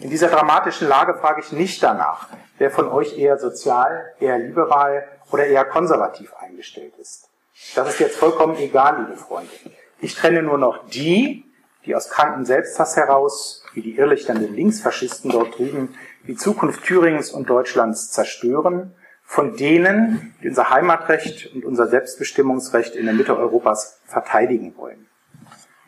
In 0.00 0.10
dieser 0.10 0.26
dramatischen 0.28 0.88
Lage 0.88 1.14
frage 1.14 1.40
ich 1.40 1.52
nicht 1.52 1.80
danach, 1.80 2.28
wer 2.58 2.72
von 2.72 2.88
euch 2.88 3.16
eher 3.16 3.38
sozial, 3.38 4.14
eher 4.18 4.36
liberal 4.38 5.06
oder 5.30 5.46
eher 5.46 5.64
konservativ 5.64 6.34
eingestellt 6.34 6.94
ist. 7.00 7.28
Das 7.76 7.88
ist 7.88 8.00
jetzt 8.00 8.16
vollkommen 8.16 8.56
egal, 8.58 9.04
liebe 9.04 9.16
Freunde. 9.16 9.52
Ich 10.00 10.16
trenne 10.16 10.42
nur 10.42 10.58
noch 10.58 10.88
die, 10.88 11.44
die 11.86 11.94
aus 11.94 12.10
kranken 12.10 12.44
Selbsthass 12.44 12.96
heraus 12.96 13.64
wie 13.74 13.82
die 13.82 13.96
irrlichternden 13.96 14.52
Linksfaschisten 14.52 15.30
dort 15.30 15.56
drüben 15.56 15.94
die 16.26 16.34
Zukunft 16.34 16.84
Thüringens 16.84 17.30
und 17.30 17.48
Deutschlands 17.48 18.10
zerstören, 18.10 18.94
von 19.22 19.56
denen, 19.56 20.34
die 20.42 20.48
unser 20.48 20.70
Heimatrecht 20.70 21.54
und 21.54 21.64
unser 21.64 21.86
Selbstbestimmungsrecht 21.86 22.96
in 22.96 23.06
der 23.06 23.14
Mitte 23.14 23.36
Europas 23.36 24.00
verteidigen 24.04 24.76
wollen. 24.76 25.06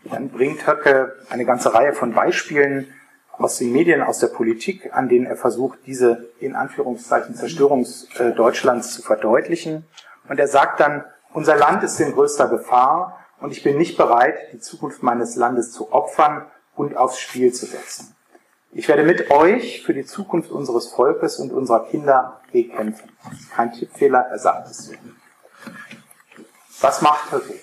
Dann 0.04 0.30
bringt 0.30 0.66
Höcke 0.66 1.16
eine 1.28 1.44
ganze 1.44 1.74
Reihe 1.74 1.92
von 1.92 2.14
Beispielen 2.14 2.92
aus 3.32 3.56
den 3.56 3.72
Medien, 3.72 4.02
aus 4.02 4.18
der 4.18 4.28
Politik, 4.28 4.90
an 4.92 5.08
denen 5.08 5.26
er 5.26 5.36
versucht, 5.36 5.78
diese 5.86 6.28
in 6.40 6.54
Anführungszeichen 6.54 7.34
Zerstörung 7.34 7.86
äh, 8.18 8.32
Deutschlands 8.32 8.92
zu 8.92 9.02
verdeutlichen. 9.02 9.86
Und 10.28 10.38
er 10.38 10.48
sagt 10.48 10.80
dann, 10.80 11.04
unser 11.32 11.56
Land 11.56 11.82
ist 11.82 11.98
in 12.00 12.12
größter 12.12 12.48
Gefahr 12.48 13.18
und 13.40 13.52
ich 13.52 13.62
bin 13.62 13.78
nicht 13.78 13.96
bereit, 13.96 14.36
die 14.52 14.60
Zukunft 14.60 15.02
meines 15.02 15.36
Landes 15.36 15.72
zu 15.72 15.92
opfern 15.92 16.46
und 16.76 16.96
aufs 16.96 17.18
Spiel 17.18 17.52
zu 17.52 17.66
setzen. 17.66 18.14
Ich 18.72 18.88
werde 18.88 19.02
mit 19.02 19.30
euch 19.30 19.82
für 19.82 19.94
die 19.94 20.04
Zukunft 20.04 20.50
unseres 20.50 20.88
Volkes 20.88 21.38
und 21.38 21.52
unserer 21.52 21.86
Kinder 21.86 22.40
bekämpfen. 22.52 23.10
Kein 23.54 23.72
Tippfehler, 23.72 24.26
er 24.30 24.38
sagt 24.38 24.70
es 24.70 24.86
so. 24.86 24.92
Was 26.80 27.02
macht 27.02 27.32
Höcke? 27.32 27.54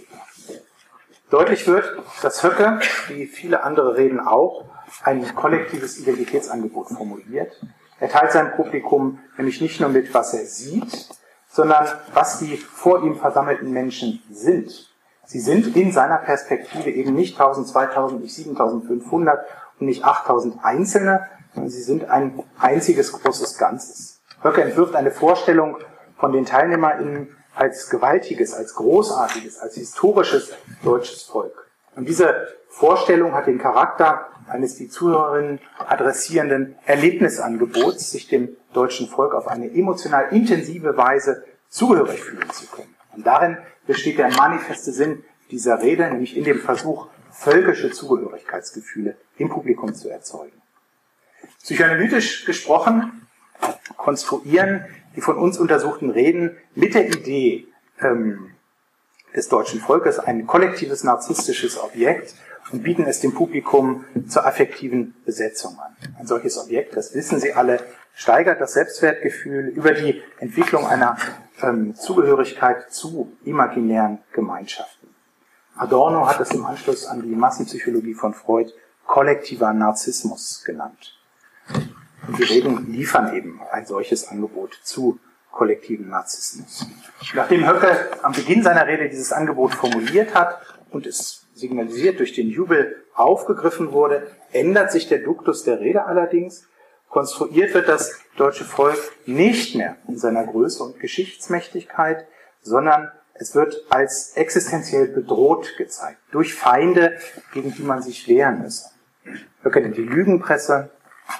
Deutlich 1.29 1.67
wird, 1.67 1.97
dass 2.21 2.41
Höcke, 2.41 2.79
wie 3.09 3.25
viele 3.25 3.63
andere 3.63 3.97
Reden 3.97 4.21
auch, 4.21 4.63
ein 5.03 5.35
kollektives 5.35 5.99
Identitätsangebot 5.99 6.87
formuliert. 6.87 7.51
Er 7.99 8.07
teilt 8.07 8.31
sein 8.31 8.53
Publikum 8.55 9.19
nämlich 9.37 9.59
nicht 9.59 9.81
nur 9.81 9.89
mit, 9.89 10.13
was 10.13 10.33
er 10.33 10.45
sieht, 10.45 11.09
sondern 11.49 11.85
was 12.13 12.39
die 12.39 12.55
vor 12.55 13.03
ihm 13.03 13.17
versammelten 13.17 13.71
Menschen 13.71 14.23
sind. 14.31 14.89
Sie 15.25 15.41
sind 15.41 15.75
in 15.75 15.91
seiner 15.91 16.19
Perspektive 16.19 16.89
eben 16.91 17.13
nicht 17.13 17.37
1000, 17.37 17.67
2000, 17.67 18.21
nicht 18.21 18.33
7500 18.33 19.45
und 19.81 19.87
nicht 19.87 20.05
8000 20.05 20.63
Einzelne, 20.63 21.27
sondern 21.53 21.69
sie 21.69 21.81
sind 21.81 22.09
ein 22.09 22.41
einziges 22.57 23.11
großes 23.11 23.57
Ganzes. 23.57 24.21
Höcke 24.41 24.61
entwirft 24.61 24.95
eine 24.95 25.11
Vorstellung 25.11 25.77
von 26.17 26.31
den 26.31 26.45
TeilnehmerInnen 26.45 27.35
als 27.57 27.89
gewaltiges, 27.89 28.53
als 28.53 28.75
großartiges, 28.75 29.57
als 29.59 29.75
historisches 29.75 30.51
deutsches 30.83 31.23
Volk. 31.23 31.67
Und 31.95 32.07
diese 32.07 32.47
Vorstellung 32.69 33.33
hat 33.33 33.47
den 33.47 33.57
Charakter 33.57 34.27
eines 34.47 34.75
die 34.75 34.87
Zuhörerinnen 34.87 35.59
adressierenden 35.79 36.75
Erlebnisangebots, 36.85 38.11
sich 38.11 38.27
dem 38.27 38.55
deutschen 38.73 39.07
Volk 39.07 39.33
auf 39.33 39.47
eine 39.47 39.73
emotional 39.73 40.27
intensive 40.31 40.95
Weise 40.95 41.43
zugehörig 41.69 42.23
fühlen 42.23 42.49
zu 42.51 42.67
können. 42.67 42.95
Und 43.15 43.25
darin 43.25 43.57
besteht 43.87 44.19
der 44.19 44.31
manifeste 44.31 44.91
Sinn 44.91 45.23
dieser 45.49 45.81
Rede, 45.81 46.07
nämlich 46.09 46.37
in 46.37 46.43
dem 46.43 46.59
Versuch, 46.59 47.07
völkische 47.31 47.91
Zugehörigkeitsgefühle 47.91 49.15
im 49.37 49.49
Publikum 49.49 49.93
zu 49.93 50.09
erzeugen. 50.09 50.61
Psychoanalytisch 51.61 52.45
gesprochen 52.45 53.27
konstruieren 53.95 54.85
die 55.17 55.21
von 55.21 55.37
uns 55.37 55.57
untersuchten 55.57 56.11
Reden 56.11 56.55
mit 56.75 56.93
der 56.93 57.07
Idee 57.07 57.67
ähm, 57.99 58.51
des 59.35 59.49
deutschen 59.49 59.81
Volkes 59.81 60.19
ein 60.19 60.45
kollektives 60.45 61.03
narzisstisches 61.03 61.81
Objekt 61.81 62.35
und 62.71 62.83
bieten 62.83 63.03
es 63.03 63.19
dem 63.19 63.33
Publikum 63.33 64.05
zur 64.27 64.45
affektiven 64.45 65.15
Besetzung 65.25 65.75
an. 65.79 65.95
Ein 66.19 66.27
solches 66.27 66.59
Objekt, 66.59 66.95
das 66.95 67.15
wissen 67.15 67.39
Sie 67.39 67.53
alle, 67.53 67.79
steigert 68.13 68.61
das 68.61 68.73
Selbstwertgefühl 68.73 69.69
über 69.69 69.93
die 69.93 70.21
Entwicklung 70.39 70.85
einer 70.85 71.17
ähm, 71.63 71.95
Zugehörigkeit 71.95 72.91
zu 72.91 73.35
imaginären 73.43 74.19
Gemeinschaften. 74.33 75.09
Adorno 75.77 76.27
hat 76.27 76.39
es 76.41 76.51
im 76.51 76.63
Anschluss 76.63 77.07
an 77.07 77.23
die 77.23 77.35
Massenpsychologie 77.35 78.13
von 78.13 78.35
Freud 78.35 78.71
kollektiver 79.07 79.73
Narzissmus 79.73 80.63
genannt. 80.63 81.17
Und 82.27 82.39
die 82.39 82.43
Reden 82.43 82.91
liefern 82.91 83.35
eben 83.35 83.61
ein 83.71 83.85
solches 83.85 84.27
Angebot 84.27 84.79
zu 84.83 85.19
kollektiven 85.51 86.09
Narzissmus. 86.09 86.85
Nachdem 87.33 87.67
Höcke 87.67 88.09
am 88.21 88.33
Beginn 88.33 88.61
seiner 88.63 88.85
Rede 88.85 89.09
dieses 89.09 89.31
Angebot 89.31 89.73
formuliert 89.73 90.35
hat 90.35 90.59
und 90.91 91.07
es 91.07 91.47
signalisiert 91.55 92.19
durch 92.19 92.33
den 92.33 92.49
Jubel 92.49 93.03
aufgegriffen 93.15 93.91
wurde, 93.91 94.29
ändert 94.51 94.91
sich 94.91 95.07
der 95.07 95.19
Duktus 95.19 95.63
der 95.63 95.79
Rede 95.79 96.05
allerdings. 96.05 96.67
Konstruiert 97.09 97.73
wird 97.73 97.87
das 97.87 98.19
deutsche 98.35 98.65
Volk 98.65 98.99
nicht 99.25 99.75
mehr 99.75 99.97
in 100.07 100.17
seiner 100.17 100.45
Größe 100.45 100.83
und 100.83 100.99
Geschichtsmächtigkeit, 100.99 102.27
sondern 102.61 103.11
es 103.33 103.55
wird 103.55 103.85
als 103.89 104.33
existenziell 104.35 105.07
bedroht 105.07 105.75
gezeigt, 105.77 106.19
durch 106.31 106.53
Feinde, 106.53 107.17
gegen 107.53 107.73
die 107.73 107.83
man 107.83 108.01
sich 108.01 108.27
wehren 108.27 108.61
müsse. 108.61 108.89
Höcke 109.63 109.81
nennt 109.81 109.97
die 109.97 110.01
Lügenpresse, 110.01 110.89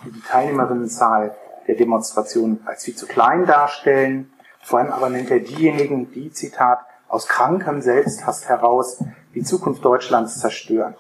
die 0.06 0.22
Teilnehmerinnenzahl 0.22 1.36
der 1.68 1.76
Demonstration 1.76 2.62
als 2.66 2.86
viel 2.86 2.96
zu 2.96 3.08
klein 3.08 3.46
darstellen. 3.46 4.32
Vor 4.64 4.80
allem 4.80 4.92
aber 4.92 5.10
nennt 5.10 5.32
er 5.32 5.40
diejenigen, 5.40 6.12
die, 6.12 6.32
Zitat, 6.32 6.80
aus 7.08 7.28
krankem 7.28 7.82
Selbsthass 7.82 8.50
heraus 8.50 9.04
die 9.34 9.44
Zukunft 9.44 9.84
Deutschlands 9.84 10.40
zerstören. 10.40 10.96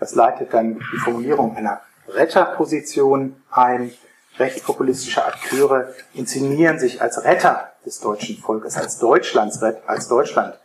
Das 0.00 0.14
leitet 0.14 0.52
dann 0.52 0.80
die 0.92 0.98
Formulierung 0.98 1.56
einer 1.56 1.80
Retterposition 2.08 3.42
ein. 3.50 3.92
Rechtspopulistische 4.36 5.24
Akteure 5.24 5.90
inszenieren 6.12 6.80
sich 6.80 7.00
als 7.00 7.22
Retter 7.22 7.70
des 7.86 8.00
deutschen 8.00 8.36
Volkes, 8.36 8.76
als 8.76 8.98
Deutschlands, 8.98 9.62
als 9.62 10.08
Deutschland 10.08 10.58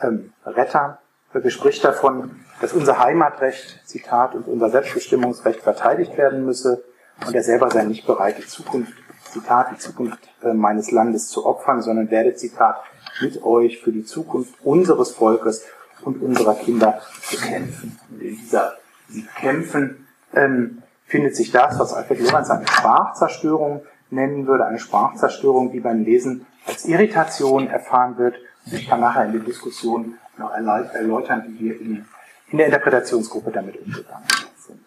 ähm, 0.00 0.32
Retter. 0.44 0.98
Er 1.32 1.50
spricht 1.50 1.84
davon, 1.84 2.44
dass 2.62 2.72
unser 2.72 3.00
Heimatrecht, 3.00 3.82
Zitat, 3.84 4.36
und 4.36 4.46
unser 4.46 4.70
Selbstbestimmungsrecht 4.70 5.60
verteidigt 5.60 6.16
werden 6.16 6.46
müsse 6.46 6.84
und 7.26 7.34
er 7.34 7.42
selber 7.42 7.68
sei 7.68 7.82
nicht 7.82 8.06
bereit, 8.06 8.38
die 8.38 8.46
Zukunft, 8.46 8.92
Zitat, 9.32 9.72
die 9.72 9.78
Zukunft 9.78 10.20
äh, 10.44 10.54
meines 10.54 10.92
Landes 10.92 11.28
zu 11.28 11.44
opfern, 11.44 11.82
sondern 11.82 12.08
werde, 12.12 12.34
Zitat, 12.36 12.76
mit 13.20 13.42
euch 13.42 13.80
für 13.80 13.90
die 13.90 14.04
Zukunft 14.04 14.54
unseres 14.62 15.10
Volkes 15.10 15.64
und 16.04 16.22
unserer 16.22 16.54
Kinder 16.54 17.00
zu 17.22 17.36
kämpfen. 17.36 17.98
Und 18.10 18.22
in 18.22 18.36
dieser, 18.36 18.74
diesem 19.08 19.28
Kämpfen 19.34 20.06
ähm, 20.32 20.82
findet 21.06 21.34
sich 21.34 21.50
das, 21.50 21.80
was 21.80 21.92
Alfred 21.92 22.20
Lorenz 22.20 22.48
eine 22.48 22.66
Sprachzerstörung 22.68 23.82
nennen 24.10 24.46
würde, 24.46 24.66
eine 24.66 24.78
Sprachzerstörung, 24.78 25.72
die 25.72 25.80
beim 25.80 26.04
Lesen 26.04 26.46
als 26.64 26.84
Irritation 26.84 27.66
erfahren 27.66 28.18
wird. 28.18 28.36
Ich 28.66 28.88
kann 28.88 29.00
nachher 29.00 29.26
in 29.26 29.32
der 29.32 29.40
Diskussion 29.40 30.14
noch 30.38 30.52
erläutern, 30.52 31.44
wie 31.48 31.64
wir 31.64 31.80
in, 31.80 32.06
in 32.52 32.58
der 32.58 32.66
Interpretationsgruppe 32.66 33.50
damit 33.50 33.78
umgegangen 33.78 34.26
sind. 34.58 34.86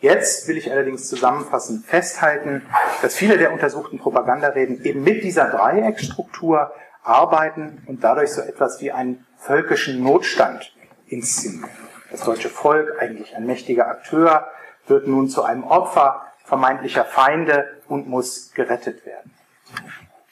Jetzt 0.00 0.48
will 0.48 0.56
ich 0.56 0.70
allerdings 0.70 1.08
zusammenfassend 1.08 1.84
festhalten, 1.84 2.62
dass 3.02 3.14
viele 3.14 3.38
der 3.38 3.52
untersuchten 3.52 3.98
Propagandareden 3.98 4.82
eben 4.84 5.02
mit 5.02 5.22
dieser 5.24 5.50
Dreieckstruktur 5.50 6.72
arbeiten 7.02 7.82
und 7.86 8.04
dadurch 8.04 8.30
so 8.30 8.40
etwas 8.40 8.80
wie 8.80 8.92
einen 8.92 9.26
völkischen 9.36 10.02
Notstand 10.02 10.72
inszenieren. 11.06 11.68
Das 12.10 12.24
deutsche 12.24 12.48
Volk, 12.48 13.00
eigentlich 13.00 13.34
ein 13.36 13.46
mächtiger 13.46 13.88
Akteur, 13.88 14.46
wird 14.86 15.06
nun 15.08 15.28
zu 15.28 15.42
einem 15.42 15.64
Opfer 15.64 16.26
vermeintlicher 16.44 17.04
Feinde 17.04 17.80
und 17.88 18.08
muss 18.08 18.52
gerettet 18.54 19.04
werden. 19.06 19.32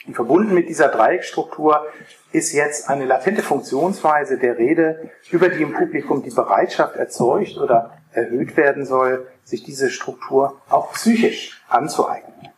Und 0.06 0.14
verbunden 0.14 0.54
mit 0.54 0.68
dieser 0.68 0.88
Dreieckstruktur 0.88 1.86
ist 2.32 2.52
jetzt 2.52 2.88
eine 2.88 3.04
latente 3.04 3.42
Funktionsweise 3.42 4.38
der 4.38 4.56
Rede, 4.56 5.10
über 5.30 5.48
die 5.48 5.62
im 5.62 5.74
Publikum 5.74 6.22
die 6.22 6.30
Bereitschaft 6.30 6.96
erzeugt 6.96 7.58
oder 7.58 7.98
erhöht 8.12 8.56
werden 8.56 8.86
soll, 8.86 9.26
sich 9.44 9.62
diese 9.62 9.90
Struktur 9.90 10.60
auch 10.68 10.92
psychisch 10.92 11.62
anzueignen. 11.68 12.48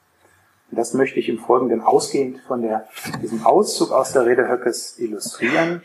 Und 0.71 0.79
das 0.79 0.95
möchte 0.95 1.19
ich 1.19 1.29
im 1.29 1.39
Folgenden 1.39 1.83
ausgehend 1.83 2.41
von 2.47 2.63
der, 2.63 2.89
diesem 3.21 3.45
Auszug 3.45 3.91
aus 3.91 4.13
der 4.13 4.25
Rede 4.25 4.49
Höckes 4.49 4.99
illustrieren. 4.99 5.83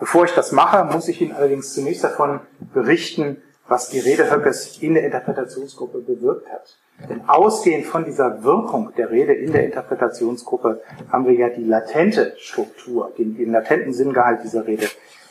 Bevor 0.00 0.24
ich 0.24 0.32
das 0.32 0.50
mache, 0.50 0.84
muss 0.92 1.08
ich 1.08 1.20
Ihnen 1.20 1.32
allerdings 1.32 1.74
zunächst 1.74 2.02
davon 2.02 2.40
berichten, 2.74 3.42
was 3.68 3.88
die 3.88 4.00
Rede 4.00 4.30
Höckes 4.30 4.78
in 4.82 4.94
der 4.94 5.04
Interpretationsgruppe 5.04 5.98
bewirkt 5.98 6.48
hat. 6.50 6.76
Denn 7.08 7.28
ausgehend 7.28 7.86
von 7.86 8.04
dieser 8.04 8.42
Wirkung 8.42 8.92
der 8.96 9.10
Rede 9.10 9.34
in 9.34 9.52
der 9.52 9.64
Interpretationsgruppe 9.64 10.82
haben 11.12 11.26
wir 11.26 11.34
ja 11.34 11.50
die 11.50 11.64
latente 11.64 12.34
Struktur, 12.38 13.12
den, 13.18 13.36
den 13.36 13.52
latenten 13.52 13.92
Sinngehalt 13.92 14.42
dieser 14.42 14.66
Rede 14.66 14.88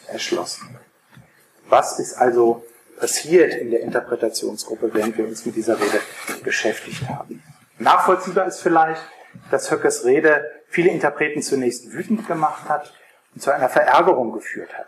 erschlossen. 0.07 0.77
Was 1.67 1.99
ist 1.99 2.15
also 2.15 2.63
passiert 2.99 3.55
in 3.55 3.71
der 3.71 3.81
Interpretationsgruppe, 3.81 4.93
während 4.93 5.17
wir 5.17 5.25
uns 5.25 5.45
mit 5.45 5.55
dieser 5.55 5.79
Rede 5.79 5.99
beschäftigt 6.43 7.09
haben? 7.09 7.41
Nachvollziehbar 7.79 8.45
ist 8.45 8.61
vielleicht, 8.61 9.01
dass 9.51 9.71
Höckes 9.71 10.05
Rede 10.05 10.45
viele 10.69 10.91
Interpreten 10.91 11.41
zunächst 11.41 11.91
wütend 11.91 12.27
gemacht 12.27 12.69
hat 12.69 12.93
und 13.33 13.41
zu 13.41 13.51
einer 13.51 13.69
Verärgerung 13.69 14.31
geführt 14.31 14.77
hat. 14.77 14.87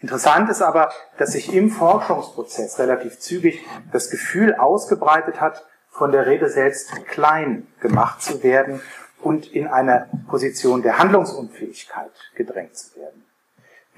Interessant 0.00 0.48
ist 0.50 0.62
aber, 0.62 0.92
dass 1.18 1.32
sich 1.32 1.52
im 1.52 1.70
Forschungsprozess 1.70 2.78
relativ 2.78 3.18
zügig 3.18 3.64
das 3.92 4.10
Gefühl 4.10 4.54
ausgebreitet 4.54 5.40
hat, 5.40 5.66
von 5.96 6.12
der 6.12 6.26
Rede 6.26 6.50
selbst 6.50 7.06
klein 7.06 7.66
gemacht 7.80 8.22
zu 8.22 8.42
werden 8.42 8.82
und 9.22 9.50
in 9.52 9.66
eine 9.66 10.08
Position 10.28 10.82
der 10.82 10.98
Handlungsunfähigkeit 10.98 12.10
gedrängt 12.34 12.76
zu 12.76 12.96
werden. 13.00 13.24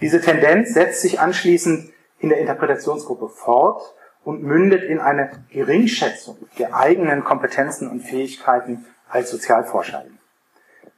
Diese 0.00 0.20
Tendenz 0.20 0.74
setzt 0.74 1.02
sich 1.02 1.18
anschließend 1.18 1.92
in 2.20 2.28
der 2.28 2.38
Interpretationsgruppe 2.38 3.28
fort 3.28 3.94
und 4.24 4.42
mündet 4.42 4.84
in 4.84 5.00
eine 5.00 5.30
Geringschätzung 5.50 6.36
der 6.58 6.74
eigenen 6.74 7.24
Kompetenzen 7.24 7.88
und 7.88 8.00
Fähigkeiten 8.00 8.86
als 9.08 9.30
Sozialforscherin. 9.30 10.18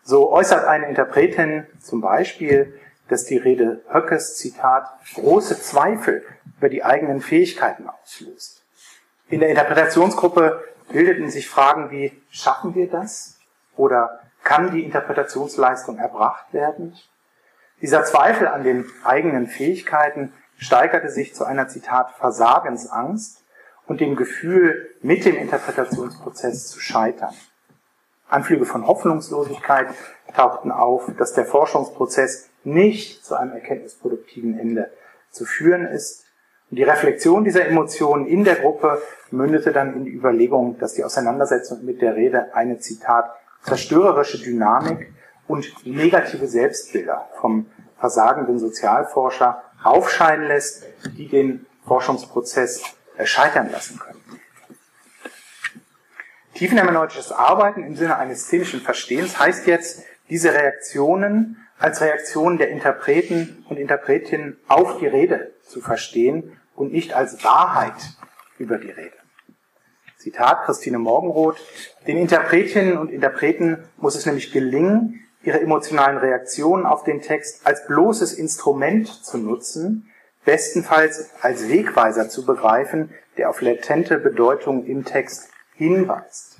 So 0.02 0.30
äußert 0.30 0.66
eine 0.66 0.86
Interpretin 0.86 1.66
zum 1.80 2.02
Beispiel, 2.02 2.78
dass 3.08 3.24
die 3.24 3.38
Rede 3.38 3.82
Höckes, 3.90 4.36
Zitat, 4.36 4.84
große 5.14 5.60
Zweifel 5.60 6.24
über 6.58 6.68
die 6.68 6.84
eigenen 6.84 7.20
Fähigkeiten 7.20 7.88
auslöst. 7.88 8.62
In 9.28 9.40
der 9.40 9.48
Interpretationsgruppe 9.48 10.64
bildeten 10.90 11.30
sich 11.30 11.48
Fragen 11.48 11.90
wie, 11.90 12.12
schaffen 12.30 12.74
wir 12.74 12.88
das? 12.88 13.38
Oder 13.76 14.20
kann 14.42 14.70
die 14.70 14.84
Interpretationsleistung 14.84 15.98
erbracht 15.98 16.52
werden? 16.52 16.96
Dieser 17.80 18.04
Zweifel 18.04 18.48
an 18.48 18.62
den 18.62 18.84
eigenen 19.04 19.46
Fähigkeiten 19.46 20.32
steigerte 20.56 21.08
sich 21.08 21.34
zu 21.34 21.44
einer 21.44 21.68
Zitat 21.68 22.12
Versagensangst 22.12 23.42
und 23.86 24.00
dem 24.00 24.16
Gefühl, 24.16 24.94
mit 25.00 25.24
dem 25.24 25.36
Interpretationsprozess 25.36 26.68
zu 26.68 26.80
scheitern. 26.80 27.34
Anflüge 28.28 28.66
von 28.66 28.86
Hoffnungslosigkeit 28.86 29.88
tauchten 30.34 30.70
auf, 30.70 31.10
dass 31.18 31.32
der 31.32 31.46
Forschungsprozess 31.46 32.50
nicht 32.62 33.24
zu 33.24 33.34
einem 33.34 33.52
erkenntnisproduktiven 33.52 34.58
Ende 34.58 34.92
zu 35.30 35.44
führen 35.44 35.86
ist 35.86 36.26
Und 36.70 36.76
die 36.76 36.84
Reflexion 36.84 37.44
dieser 37.44 37.66
Emotionen 37.66 38.26
in 38.26 38.44
der 38.44 38.56
Gruppe 38.56 39.02
mündete 39.32 39.72
dann 39.72 39.94
in 39.94 40.04
die 40.04 40.12
Überlegung, 40.12 40.78
dass 40.78 40.94
die 40.94 41.02
Auseinandersetzung 41.02 41.84
mit 41.84 42.00
der 42.00 42.14
Rede 42.14 42.54
eine, 42.54 42.78
Zitat, 42.78 43.30
zerstörerische 43.62 44.38
Dynamik 44.40 45.12
und 45.48 45.66
negative 45.84 46.46
Selbstbilder 46.46 47.28
vom 47.40 47.66
versagenden 47.98 48.58
Sozialforscher 48.60 49.62
aufscheinen 49.82 50.46
lässt, 50.46 50.86
die 51.18 51.28
den 51.28 51.66
Forschungsprozess 51.86 52.82
scheitern 53.24 53.70
lassen 53.72 53.98
können. 53.98 54.20
Tiefenhermeneutisches 56.54 57.32
Arbeiten 57.32 57.82
im 57.82 57.96
Sinne 57.96 58.16
eines 58.16 58.44
szenischen 58.44 58.80
Verstehens 58.80 59.40
heißt 59.40 59.66
jetzt, 59.66 60.04
diese 60.28 60.54
Reaktionen 60.54 61.66
als 61.78 62.00
Reaktionen 62.00 62.58
der 62.58 62.68
Interpreten 62.68 63.64
und 63.68 63.78
Interpretinnen 63.78 64.58
auf 64.68 64.98
die 64.98 65.06
Rede 65.06 65.52
zu 65.62 65.80
verstehen 65.80 66.59
und 66.80 66.92
nicht 66.92 67.12
als 67.12 67.44
Wahrheit 67.44 68.16
über 68.58 68.78
die 68.78 68.90
Rede. 68.90 69.12
Zitat 70.16 70.64
Christine 70.64 70.98
Morgenroth. 70.98 71.58
Den 72.06 72.16
Interpretinnen 72.16 72.96
und 72.96 73.10
Interpreten 73.10 73.84
muss 73.98 74.14
es 74.14 74.24
nämlich 74.24 74.50
gelingen, 74.50 75.20
ihre 75.42 75.60
emotionalen 75.60 76.16
Reaktionen 76.16 76.86
auf 76.86 77.04
den 77.04 77.20
Text 77.20 77.66
als 77.66 77.86
bloßes 77.86 78.32
Instrument 78.32 79.08
zu 79.08 79.38
nutzen, 79.38 80.10
bestenfalls 80.44 81.30
als 81.42 81.68
Wegweiser 81.68 82.30
zu 82.30 82.46
begreifen, 82.46 83.10
der 83.36 83.50
auf 83.50 83.60
latente 83.60 84.18
Bedeutung 84.18 84.86
im 84.86 85.04
Text 85.04 85.50
hinweist. 85.74 86.58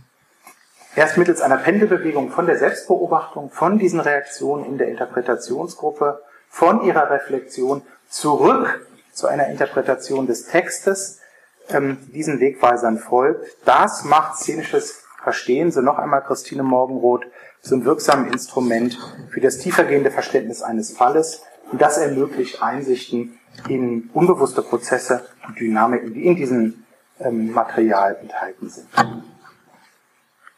Erst 0.97 1.17
mittels 1.17 1.41
einer 1.41 1.59
Pendelbewegung 1.59 2.31
von 2.31 2.47
der 2.47 2.59
Selbstbeobachtung, 2.59 3.51
von 3.51 3.79
diesen 3.79 4.01
Reaktionen 4.01 4.65
in 4.67 4.77
der 4.77 4.89
Interpretationsgruppe, 4.89 6.23
von 6.49 6.83
ihrer 6.85 7.11
Reflexion 7.11 7.83
zurück 8.09 8.87
zu 9.21 9.29
einer 9.29 9.49
Interpretation 9.49 10.27
des 10.27 10.47
Textes, 10.47 11.21
ähm, 11.69 11.99
diesen 12.13 12.41
Wegweisern 12.41 12.99
folgt. 12.99 13.47
Das 13.65 14.05
macht 14.05 14.39
szenisches 14.39 15.05
Verstehen, 15.23 15.71
so 15.71 15.83
noch 15.83 15.99
einmal 15.99 16.23
Christine 16.23 16.63
Morgenroth, 16.63 17.27
zum 17.61 17.85
wirksamen 17.85 18.33
Instrument 18.33 18.99
für 19.31 19.41
das 19.41 19.59
tiefergehende 19.59 20.11
Verständnis 20.11 20.63
eines 20.63 20.97
Falles. 20.97 21.43
Und 21.71 21.81
das 21.83 21.99
ermöglicht 21.99 22.63
Einsichten 22.63 23.39
in 23.69 24.09
unbewusste 24.15 24.63
Prozesse 24.63 25.27
und 25.47 25.61
Dynamiken, 25.61 26.15
die 26.15 26.25
in 26.25 26.37
diesem 26.37 26.85
ähm, 27.21 27.53
Material 27.53 28.17
enthalten 28.21 28.71
sind. 28.71 28.89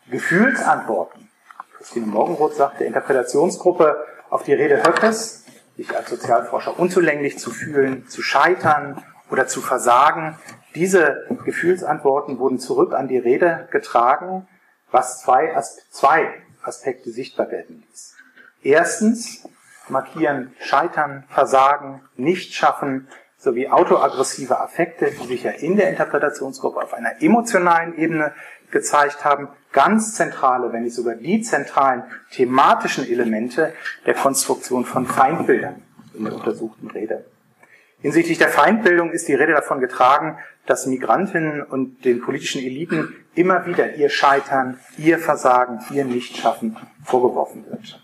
Gefühlsantworten. 0.08 1.28
Christine 1.76 2.06
Morgenroth 2.06 2.54
sagt, 2.54 2.78
der 2.80 2.86
Interpretationsgruppe 2.86 4.06
auf 4.30 4.44
die 4.44 4.52
Rede 4.52 4.84
Höckes, 4.84 5.41
sich 5.76 5.96
als 5.96 6.10
Sozialforscher 6.10 6.78
unzulänglich 6.78 7.38
zu 7.38 7.50
fühlen, 7.50 8.06
zu 8.08 8.22
scheitern 8.22 9.02
oder 9.30 9.46
zu 9.46 9.60
versagen. 9.60 10.38
Diese 10.74 11.26
Gefühlsantworten 11.44 12.38
wurden 12.38 12.58
zurück 12.58 12.94
an 12.94 13.08
die 13.08 13.18
Rede 13.18 13.68
getragen, 13.70 14.46
was 14.90 15.22
zwei, 15.22 15.54
zwei 15.90 16.28
Aspekte 16.62 17.10
sichtbar 17.10 17.50
werden 17.50 17.84
ließ. 17.88 18.16
Erstens 18.62 19.48
markieren 19.88 20.54
Scheitern, 20.60 21.24
Versagen, 21.28 22.02
Nichtschaffen 22.16 23.08
sowie 23.36 23.68
autoaggressive 23.68 24.60
Affekte, 24.60 25.10
die 25.10 25.26
sich 25.26 25.42
ja 25.42 25.50
in 25.50 25.76
der 25.76 25.90
Interpretationsgruppe 25.90 26.80
auf 26.80 26.94
einer 26.94 27.20
emotionalen 27.20 27.98
Ebene 27.98 28.32
gezeigt 28.72 29.24
haben, 29.24 29.48
ganz 29.70 30.14
zentrale, 30.14 30.72
wenn 30.72 30.82
nicht 30.82 30.96
sogar 30.96 31.14
die 31.14 31.40
zentralen 31.42 32.02
thematischen 32.32 33.08
Elemente 33.08 33.72
der 34.04 34.14
Konstruktion 34.14 34.84
von 34.84 35.06
Feindbildern 35.06 35.82
in 36.14 36.24
der 36.24 36.34
untersuchten 36.34 36.90
Rede. 36.90 37.24
Hinsichtlich 38.00 38.38
der 38.38 38.48
Feindbildung 38.48 39.12
ist 39.12 39.28
die 39.28 39.34
Rede 39.34 39.52
davon 39.52 39.78
getragen, 39.78 40.38
dass 40.66 40.86
Migrantinnen 40.86 41.62
und 41.62 42.04
den 42.04 42.20
politischen 42.20 42.60
Eliten 42.60 43.14
immer 43.34 43.66
wieder 43.66 43.94
ihr 43.94 44.10
Scheitern, 44.10 44.80
ihr 44.98 45.18
Versagen, 45.18 45.80
ihr 45.90 46.04
Nichtschaffen 46.04 46.76
vorgeworfen 47.04 47.64
wird. 47.70 48.02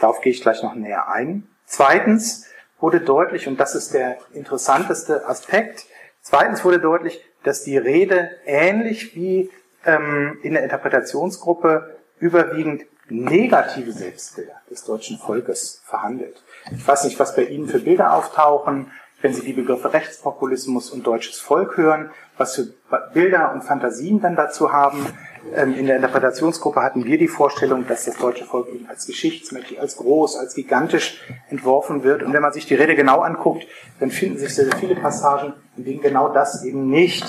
Darauf 0.00 0.20
gehe 0.20 0.32
ich 0.32 0.42
gleich 0.42 0.62
noch 0.62 0.74
näher 0.74 1.08
ein. 1.08 1.48
Zweitens 1.64 2.46
wurde 2.80 3.00
deutlich, 3.00 3.46
und 3.46 3.58
das 3.58 3.74
ist 3.74 3.94
der 3.94 4.18
interessanteste 4.32 5.26
Aspekt, 5.28 5.86
zweitens 6.22 6.64
wurde 6.64 6.80
deutlich, 6.80 7.24
dass 7.42 7.62
die 7.62 7.76
Rede 7.76 8.30
ähnlich 8.46 9.14
wie 9.14 9.50
ähm, 9.84 10.38
in 10.42 10.54
der 10.54 10.62
Interpretationsgruppe 10.62 11.96
überwiegend 12.18 12.84
negative 13.08 13.92
Selbstbilder 13.92 14.60
des 14.70 14.84
deutschen 14.84 15.18
Volkes 15.18 15.82
verhandelt. 15.84 16.42
Ich 16.72 16.86
weiß 16.86 17.04
nicht, 17.04 17.18
was 17.18 17.34
bei 17.34 17.44
Ihnen 17.44 17.68
für 17.68 17.78
Bilder 17.78 18.12
auftauchen, 18.12 18.90
wenn 19.20 19.32
Sie 19.32 19.42
die 19.42 19.52
Begriffe 19.52 19.92
Rechtspopulismus 19.92 20.90
und 20.90 21.06
deutsches 21.06 21.40
Volk 21.40 21.76
hören, 21.76 22.10
was 22.36 22.54
für 22.54 22.68
Bilder 23.14 23.52
und 23.52 23.62
Fantasien 23.62 24.20
dann 24.20 24.36
dazu 24.36 24.72
haben. 24.72 25.06
Ähm, 25.54 25.74
in 25.74 25.86
der 25.86 25.96
Interpretationsgruppe 25.96 26.82
hatten 26.82 27.04
wir 27.04 27.18
die 27.18 27.28
Vorstellung, 27.28 27.86
dass 27.86 28.04
das 28.04 28.16
deutsche 28.16 28.44
Volk 28.44 28.68
eben 28.68 28.88
als 28.88 29.06
geschichtsmächtig, 29.06 29.80
als 29.80 29.96
groß, 29.96 30.36
als 30.36 30.54
gigantisch 30.54 31.24
entworfen 31.48 32.04
wird. 32.04 32.22
Und 32.22 32.32
wenn 32.32 32.42
man 32.42 32.52
sich 32.52 32.66
die 32.66 32.74
Rede 32.74 32.94
genau 32.94 33.20
anguckt, 33.20 33.66
dann 33.98 34.10
finden 34.10 34.38
sich 34.38 34.54
sehr, 34.54 34.66
sehr 34.66 34.76
viele 34.76 34.94
Passagen, 34.94 35.54
in 35.76 35.84
denen 35.84 36.00
genau 36.00 36.28
das 36.28 36.64
eben 36.64 36.88
nicht 36.88 37.24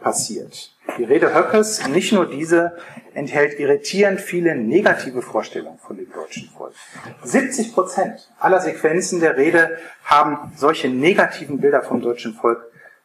passiert. 0.00 0.72
Die 0.98 1.04
Rede 1.04 1.34
Höckes, 1.34 1.86
nicht 1.88 2.12
nur 2.12 2.28
diese, 2.28 2.76
enthält 3.14 3.58
irritierend 3.58 4.20
viele 4.20 4.54
negative 4.54 5.22
Vorstellungen 5.22 5.78
von 5.78 5.96
dem 5.96 6.10
deutschen 6.12 6.48
Volk. 6.50 6.74
70 7.22 7.72
Prozent 7.72 8.30
aller 8.38 8.60
Sequenzen 8.60 9.20
der 9.20 9.36
Rede 9.36 9.78
haben 10.04 10.52
solche 10.56 10.88
negativen 10.88 11.60
Bilder 11.60 11.82
vom 11.82 12.00
deutschen 12.00 12.34
Volk 12.34 12.64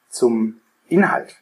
zum 0.09 0.61
Inhalt. 0.87 1.37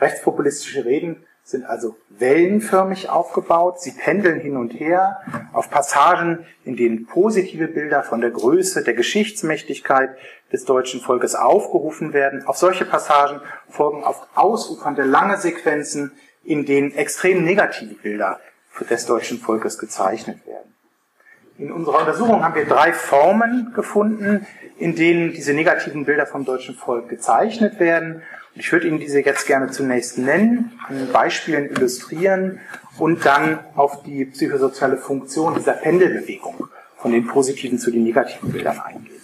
Rechtspopulistische 0.00 0.84
Reden 0.84 1.24
sind 1.44 1.64
also 1.64 1.96
wellenförmig 2.08 3.08
aufgebaut. 3.08 3.80
Sie 3.80 3.92
pendeln 3.92 4.40
hin 4.40 4.56
und 4.56 4.70
her 4.70 5.20
auf 5.52 5.70
Passagen, 5.70 6.46
in 6.64 6.76
denen 6.76 7.06
positive 7.06 7.68
Bilder 7.68 8.02
von 8.02 8.20
der 8.20 8.30
Größe, 8.30 8.84
der 8.84 8.94
Geschichtsmächtigkeit 8.94 10.16
des 10.52 10.64
deutschen 10.64 11.00
Volkes 11.00 11.34
aufgerufen 11.34 12.12
werden. 12.12 12.46
Auf 12.46 12.56
solche 12.56 12.84
Passagen 12.84 13.40
folgen 13.68 14.04
auf 14.04 14.26
ausufernde 14.34 15.02
lange 15.02 15.38
Sequenzen, 15.38 16.12
in 16.44 16.66
denen 16.66 16.92
extrem 16.92 17.44
negative 17.44 17.94
Bilder 17.94 18.40
des 18.88 19.06
deutschen 19.06 19.38
Volkes 19.38 19.78
gezeichnet 19.78 20.46
werden. 20.46 20.74
In 21.58 21.70
unserer 21.70 22.00
Untersuchung 22.00 22.42
haben 22.42 22.54
wir 22.54 22.64
drei 22.64 22.92
Formen 22.92 23.72
gefunden, 23.74 24.46
in 24.78 24.96
denen 24.96 25.32
diese 25.32 25.52
negativen 25.52 26.04
Bilder 26.04 26.26
vom 26.26 26.44
deutschen 26.44 26.74
Volk 26.74 27.08
gezeichnet 27.08 27.78
werden. 27.78 28.22
Ich 28.54 28.72
würde 28.72 28.88
Ihnen 28.88 28.98
diese 28.98 29.20
jetzt 29.20 29.46
gerne 29.46 29.70
zunächst 29.70 30.18
nennen, 30.18 30.78
an 30.88 31.08
Beispielen 31.12 31.70
illustrieren 31.70 32.60
und 32.98 33.24
dann 33.24 33.60
auf 33.76 34.02
die 34.02 34.24
psychosoziale 34.26 34.96
Funktion 34.96 35.54
dieser 35.54 35.74
Pendelbewegung 35.74 36.68
von 36.96 37.12
den 37.12 37.26
positiven 37.26 37.78
zu 37.78 37.90
den 37.90 38.04
negativen 38.04 38.50
Bildern 38.52 38.80
eingehen. 38.80 39.21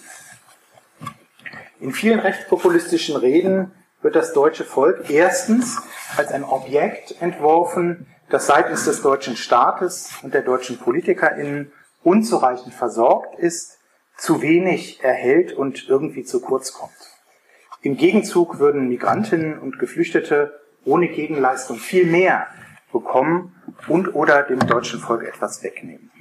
In 1.79 1.93
vielen 1.93 2.19
rechtspopulistischen 2.19 3.15
Reden 3.15 3.71
wird 4.01 4.15
das 4.15 4.33
deutsche 4.33 4.65
Volk 4.65 5.09
erstens 5.09 5.81
als 6.17 6.31
ein 6.31 6.43
Objekt 6.43 7.21
entworfen, 7.21 8.07
das 8.29 8.47
seitens 8.47 8.85
des 8.85 9.01
deutschen 9.01 9.37
Staates 9.37 10.11
und 10.21 10.33
der 10.33 10.41
deutschen 10.41 10.77
PolitikerInnen 10.77 11.71
unzureichend 12.03 12.73
versorgt 12.73 13.39
ist, 13.39 13.77
zu 14.17 14.41
wenig 14.41 15.03
erhält 15.03 15.53
und 15.53 15.87
irgendwie 15.87 16.23
zu 16.23 16.41
kurz 16.41 16.73
kommt. 16.73 16.91
Im 17.81 17.95
Gegenzug 17.95 18.59
würden 18.59 18.89
Migrantinnen 18.89 19.57
und 19.57 19.79
Geflüchtete 19.79 20.59
ohne 20.83 21.07
Gegenleistung 21.07 21.77
viel 21.77 22.05
mehr 22.05 22.47
bekommen 22.91 23.55
und 23.87 24.15
oder 24.15 24.43
dem 24.43 24.59
deutschen 24.59 24.99
Volk 24.99 25.23
etwas 25.23 25.63
wegnehmen. 25.63 26.11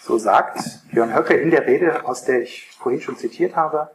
So 0.00 0.18
sagt 0.18 0.58
Björn 0.90 1.14
Höcke 1.14 1.34
in 1.34 1.50
der 1.50 1.66
Rede, 1.66 2.04
aus 2.04 2.24
der 2.24 2.42
ich 2.42 2.68
vorhin 2.78 3.00
schon 3.00 3.16
zitiert 3.16 3.54
habe, 3.54 3.90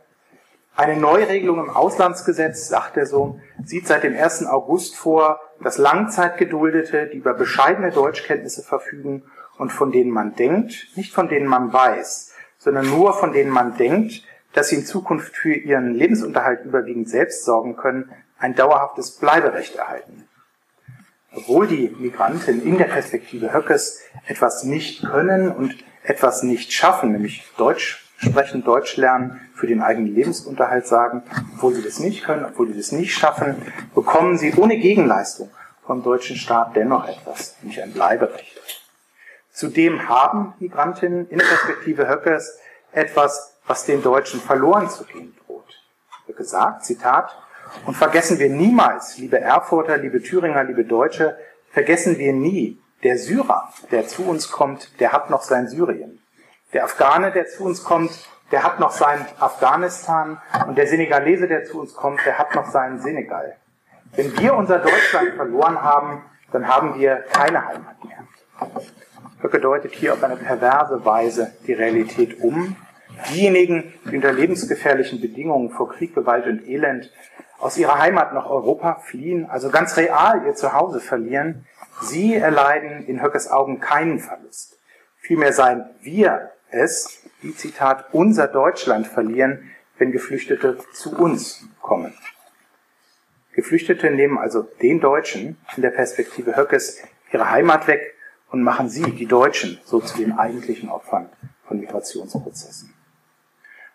eine 0.76 1.00
Neuregelung 1.00 1.60
im 1.60 1.70
Auslandsgesetz, 1.70 2.68
sagt 2.68 2.98
er 2.98 3.06
so, 3.06 3.40
sieht 3.64 3.88
seit 3.88 4.04
dem 4.04 4.16
1. 4.16 4.46
August 4.46 4.96
vor, 4.96 5.40
dass 5.62 5.78
Langzeitgeduldete, 5.78 7.08
die 7.08 7.18
über 7.18 7.34
bescheidene 7.34 7.92
Deutschkenntnisse 7.92 8.64
verfügen 8.64 9.24
und 9.58 9.72
von 9.72 9.92
denen 9.92 10.12
man 10.12 10.36
denkt, 10.36 10.88
nicht 10.96 11.14
von 11.14 11.28
denen 11.28 11.48
man 11.48 11.72
weiß, 11.72 12.34
sondern 12.58 12.90
nur 12.90 13.14
von 13.14 13.34
denen 13.34 13.52
man 13.52 13.78
denkt, 13.78 14.24
dass 14.54 14.70
sie 14.70 14.78
in 14.78 14.86
Zukunft 14.86 15.36
für 15.36 15.54
ihren 15.54 15.94
Lebensunterhalt 15.94 16.66
überwiegend 16.66 17.10
selbst 17.10 17.46
sorgen 17.46 17.76
können, 17.76 18.12
ein 18.40 18.56
dauerhaftes 18.56 19.12
Bleiberecht 19.12 19.76
erhalten. 19.76 20.28
Obwohl 21.34 21.68
die 21.68 21.96
Migranten 21.98 22.62
in 22.62 22.78
der 22.78 22.86
Perspektive 22.86 23.54
Höckes 23.54 24.02
etwas 24.26 24.64
nicht 24.64 25.04
können 25.04 25.52
und 25.52 25.76
etwas 26.04 26.44
nicht 26.44 26.74
schaffen, 26.74 27.12
nämlich 27.12 27.48
Deutsch 27.58 28.11
sprechen, 28.22 28.64
Deutsch 28.64 28.98
lernen, 28.98 29.40
für 29.56 29.68
den 29.68 29.82
eigenen 29.82 30.14
Lebensunterhalt 30.14 30.88
sagen, 30.88 31.24
obwohl 31.56 31.74
sie 31.74 31.84
das 31.84 32.00
nicht 32.00 32.24
können, 32.24 32.46
obwohl 32.46 32.68
sie 32.68 32.78
das 32.78 32.92
nicht 32.92 33.14
schaffen, 33.14 33.56
bekommen 33.94 34.38
sie 34.38 34.54
ohne 34.56 34.78
Gegenleistung 34.78 35.50
vom 35.86 36.04
deutschen 36.04 36.36
Staat 36.36 36.76
dennoch 36.76 37.08
etwas, 37.08 37.58
nämlich 37.62 37.82
ein 37.82 37.92
Bleiberecht. 37.92 38.60
Zudem 39.52 40.08
haben 40.08 40.54
Migrantinnen 40.60 41.28
in 41.30 41.40
Perspektive 41.40 42.08
Höckes 42.08 42.58
etwas, 42.94 43.58
was 43.68 43.86
den 43.86 44.02
Deutschen 44.02 44.40
verloren 44.40 44.90
zu 44.90 45.04
gehen 45.04 45.36
droht. 45.46 45.66
gesagt, 46.38 46.86
Zitat, 46.86 47.36
und 47.86 47.96
vergessen 47.96 48.40
wir 48.40 48.50
niemals, 48.50 49.18
liebe 49.18 49.40
Erfurter, 49.40 49.98
liebe 49.98 50.22
Thüringer, 50.22 50.64
liebe 50.64 50.86
Deutsche, 50.86 51.38
vergessen 51.72 52.18
wir 52.18 52.34
nie, 52.34 52.80
der 53.04 53.18
Syrer, 53.18 53.70
der 53.92 54.08
zu 54.08 54.24
uns 54.24 54.50
kommt, 54.50 55.00
der 55.00 55.12
hat 55.12 55.30
noch 55.30 55.42
sein 55.42 55.68
Syrien. 55.68 56.21
Der 56.74 56.86
Afghane, 56.86 57.32
der 57.32 57.48
zu 57.48 57.64
uns 57.66 57.84
kommt, 57.84 58.12
der 58.52 58.64
hat 58.64 58.80
noch 58.80 58.92
sein 58.92 59.26
Afghanistan. 59.40 60.42
Und 60.68 60.78
der 60.78 60.88
Senegalese, 60.88 61.48
der 61.48 61.66
zu 61.66 61.80
uns 61.80 61.94
kommt, 61.96 62.26
der 62.26 62.38
hat 62.38 62.56
noch 62.56 62.70
seinen 62.70 63.00
Senegal. 63.00 63.56
Wenn 64.16 64.38
wir 64.38 64.56
unser 64.56 64.80
Deutschland 64.80 65.36
verloren 65.36 65.82
haben, 65.82 66.24
dann 66.52 66.68
haben 66.68 67.00
wir 67.00 67.24
keine 67.32 67.66
Heimat 67.66 68.04
mehr. 68.04 68.28
Höcke 69.42 69.60
deutet 69.60 69.94
hier 69.94 70.14
auf 70.14 70.24
eine 70.24 70.36
perverse 70.36 71.04
Weise 71.06 71.54
die 71.66 71.74
Realität 71.74 72.40
um. 72.42 72.76
Diejenigen, 73.30 73.94
die 74.06 74.16
unter 74.16 74.32
lebensgefährlichen 74.32 75.22
Bedingungen 75.22 75.70
vor 75.70 75.90
Krieg, 75.90 76.14
Gewalt 76.14 76.46
und 76.46 76.68
Elend 76.68 77.10
aus 77.60 77.78
ihrer 77.78 78.00
Heimat 78.00 78.34
nach 78.34 78.50
Europa 78.50 78.96
fliehen, 78.96 79.50
also 79.50 79.70
ganz 79.70 79.96
real 79.98 80.46
ihr 80.46 80.56
Zuhause 80.56 81.00
verlieren, 81.00 81.66
sie 82.02 82.36
erleiden 82.36 83.06
in 83.06 83.22
Höckes 83.22 83.50
Augen 83.50 83.80
keinen 83.80 84.20
Verlust. 84.20 84.78
Vielmehr 85.20 85.54
seien 85.54 85.86
wir 86.02 86.52
es, 86.72 87.22
die 87.44 87.56
Zitat, 87.56 88.14
unser 88.14 88.48
Deutschland 88.48 89.08
verlieren, 89.08 89.72
wenn 89.98 90.12
Geflüchtete 90.12 90.78
zu 90.94 91.16
uns 91.16 91.64
kommen. 91.82 92.14
Geflüchtete 93.54 94.10
nehmen 94.10 94.38
also 94.38 94.64
den 94.82 95.00
Deutschen 95.00 95.58
in 95.76 95.82
der 95.82 95.90
Perspektive 95.92 96.56
Höckes 96.56 97.02
ihre 97.32 97.50
Heimat 97.50 97.88
weg 97.88 98.16
und 98.50 98.64
machen 98.64 98.90
sie, 98.90 99.12
die 99.12 99.26
Deutschen, 99.26 99.80
so 99.86 100.00
zu 100.00 100.18
den 100.18 100.34
eigentlichen 100.34 100.90
Opfern 100.90 101.30
von 101.68 101.80
Migrationsprozessen. 101.80 102.94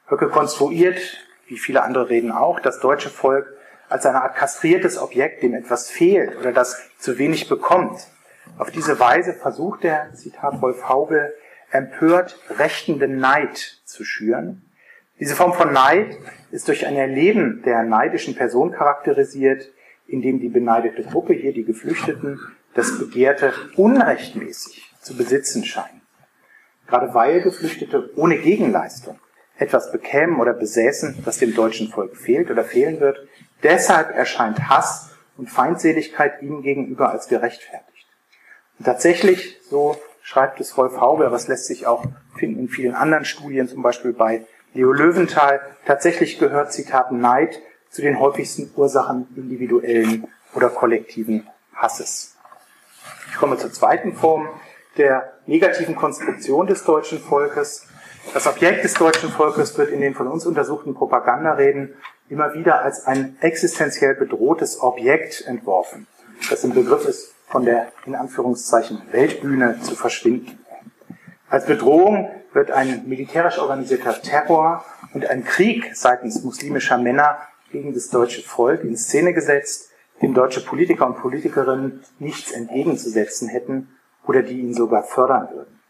Höcke 0.08 0.28
konstruiert, 0.28 1.00
wie 1.46 1.58
viele 1.58 1.82
andere 1.82 2.08
reden 2.08 2.32
auch, 2.32 2.60
das 2.60 2.80
deutsche 2.80 3.10
Volk 3.10 3.46
als 3.88 4.04
eine 4.06 4.22
Art 4.22 4.36
kastriertes 4.36 4.98
Objekt, 4.98 5.42
dem 5.42 5.54
etwas 5.54 5.90
fehlt 5.90 6.36
oder 6.36 6.52
das 6.52 6.76
zu 6.98 7.18
wenig 7.18 7.48
bekommt. 7.48 8.06
Auf 8.58 8.70
diese 8.70 8.98
Weise 8.98 9.32
versucht 9.32 9.84
er, 9.84 10.12
Zitat 10.14 10.60
Wolf 10.62 10.88
Haubel, 10.88 11.34
empört 11.70 12.38
rechtenden 12.50 13.18
Neid 13.18 13.80
zu 13.84 14.04
schüren. 14.04 14.62
Diese 15.18 15.34
Form 15.34 15.54
von 15.54 15.72
Neid 15.72 16.16
ist 16.50 16.68
durch 16.68 16.86
ein 16.86 16.96
Erleben 16.96 17.62
der 17.64 17.82
neidischen 17.82 18.34
Person 18.34 18.72
charakterisiert, 18.72 19.72
in 20.06 20.22
dem 20.22 20.40
die 20.40 20.48
beneidete 20.48 21.02
Gruppe, 21.02 21.32
hier 21.32 21.52
die 21.52 21.64
Geflüchteten, 21.64 22.38
das 22.74 22.98
Begehrte 22.98 23.52
unrechtmäßig 23.76 24.92
zu 25.00 25.16
besitzen 25.16 25.64
scheinen. 25.64 26.02
Gerade 26.86 27.14
weil 27.14 27.40
Geflüchtete 27.40 28.10
ohne 28.16 28.38
Gegenleistung 28.38 29.18
etwas 29.58 29.90
bekämen 29.90 30.38
oder 30.38 30.52
besäßen, 30.52 31.22
das 31.24 31.38
dem 31.38 31.54
deutschen 31.54 31.88
Volk 31.88 32.16
fehlt 32.16 32.50
oder 32.50 32.62
fehlen 32.62 33.00
wird, 33.00 33.26
deshalb 33.62 34.14
erscheint 34.14 34.68
Hass 34.68 35.16
und 35.36 35.50
Feindseligkeit 35.50 36.42
ihm 36.42 36.62
gegenüber 36.62 37.10
als 37.10 37.28
gerechtfertigt. 37.28 38.06
Und 38.78 38.84
tatsächlich, 38.84 39.58
so 39.68 39.96
schreibt 40.26 40.60
es 40.60 40.76
Rolf 40.76 41.00
Haube, 41.00 41.24
aber 41.24 41.36
es 41.36 41.46
lässt 41.46 41.66
sich 41.66 41.86
auch 41.86 42.04
finden 42.36 42.58
in 42.58 42.68
vielen 42.68 42.96
anderen 42.96 43.24
Studien, 43.24 43.68
zum 43.68 43.80
Beispiel 43.80 44.12
bei 44.12 44.44
Leo 44.74 44.90
Löwenthal, 44.90 45.60
tatsächlich 45.86 46.40
gehört, 46.40 46.72
Zitat, 46.72 47.12
Neid 47.12 47.60
zu 47.90 48.02
den 48.02 48.18
häufigsten 48.18 48.72
Ursachen 48.74 49.28
individuellen 49.36 50.26
oder 50.52 50.68
kollektiven 50.68 51.46
Hasses. 51.76 52.34
Ich 53.30 53.36
komme 53.36 53.56
zur 53.56 53.72
zweiten 53.72 54.14
Form 54.14 54.48
der 54.98 55.32
negativen 55.46 55.94
Konstruktion 55.94 56.66
des 56.66 56.82
deutschen 56.82 57.20
Volkes. 57.20 57.86
Das 58.34 58.48
Objekt 58.48 58.82
des 58.82 58.94
deutschen 58.94 59.30
Volkes 59.30 59.78
wird 59.78 59.90
in 59.90 60.00
den 60.00 60.16
von 60.16 60.26
uns 60.26 60.44
untersuchten 60.44 60.94
Propagandareden 60.94 61.94
immer 62.28 62.52
wieder 62.52 62.82
als 62.82 63.06
ein 63.06 63.36
existenziell 63.42 64.16
bedrohtes 64.16 64.80
Objekt 64.80 65.46
entworfen, 65.46 66.08
das 66.50 66.64
im 66.64 66.74
Begriff 66.74 67.06
ist, 67.06 67.35
von 67.56 67.64
der 67.64 67.90
in 68.04 68.14
Anführungszeichen 68.14 69.00
Weltbühne 69.12 69.80
zu 69.80 69.94
verschwinden. 69.96 70.58
Als 71.48 71.64
Bedrohung 71.64 72.30
wird 72.52 72.70
ein 72.70 73.08
militärisch 73.08 73.56
organisierter 73.58 74.20
Terror 74.20 74.84
und 75.14 75.24
ein 75.24 75.42
Krieg 75.42 75.96
seitens 75.96 76.44
muslimischer 76.44 76.98
Männer 76.98 77.38
gegen 77.72 77.94
das 77.94 78.10
deutsche 78.10 78.42
Volk 78.42 78.84
in 78.84 78.94
Szene 78.94 79.32
gesetzt, 79.32 79.88
dem 80.20 80.34
deutsche 80.34 80.60
Politiker 80.60 81.06
und 81.06 81.16
Politikerinnen 81.16 82.04
nichts 82.18 82.52
entgegenzusetzen 82.52 83.48
hätten 83.48 83.88
oder 84.26 84.42
die 84.42 84.60
ihn 84.60 84.74
sogar 84.74 85.04
fördern 85.04 85.48
würden. 85.50 85.80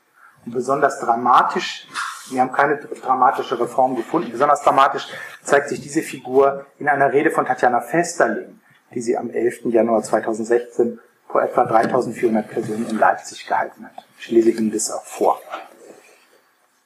Und 0.45 0.53
besonders 0.53 1.01
dramatisch, 1.01 1.89
wir 2.31 2.43
haben 2.43 2.53
keine 2.53 2.77
dramatische 2.77 3.59
Reform 3.59 3.97
gefunden, 3.97 4.31
besonders 4.31 4.63
dramatisch 4.63 5.09
zeigt 5.43 5.69
sich 5.71 5.81
diese 5.81 6.03
Figur 6.03 6.65
in 6.79 6.89
einer 6.89 7.13
Rede 7.13 7.33
von 7.33 7.45
Tatjana 7.45 7.81
Festerling, 7.81 8.61
die 8.95 9.01
sie 9.01 9.17
am 9.17 9.31
11. 9.31 9.65
Januar 9.65 10.05
2016 10.05 11.01
vor 11.29 11.43
etwa 11.43 11.65
3400 11.65 12.49
Personen 12.49 12.89
in 12.89 12.99
Leipzig 12.99 13.47
gehalten 13.47 13.85
hat. 13.85 14.05
Ich 14.19 14.31
lese 14.31 14.51
Ihnen 14.51 14.73
das 14.73 14.91
auch 14.91 15.05
vor. 15.05 15.41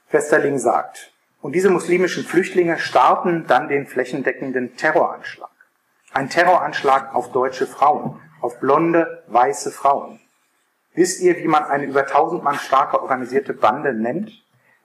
Festerling 0.08 0.58
sagt, 0.58 1.12
und 1.40 1.52
diese 1.52 1.70
muslimischen 1.70 2.24
Flüchtlinge 2.24 2.78
starten 2.78 3.46
dann 3.46 3.68
den 3.68 3.86
flächendeckenden 3.86 4.76
Terroranschlag. 4.76 5.50
Ein 6.12 6.28
Terroranschlag 6.28 7.14
auf 7.14 7.32
deutsche 7.32 7.66
Frauen, 7.66 8.20
auf 8.40 8.58
blonde, 8.60 9.22
weiße 9.28 9.70
Frauen. 9.70 10.20
Wisst 10.94 11.20
ihr, 11.20 11.38
wie 11.38 11.46
man 11.46 11.64
eine 11.64 11.84
über 11.84 12.04
tausend 12.06 12.42
Mann 12.42 12.56
starke 12.56 13.00
organisierte 13.00 13.54
Bande 13.54 13.94
nennt? 13.94 14.32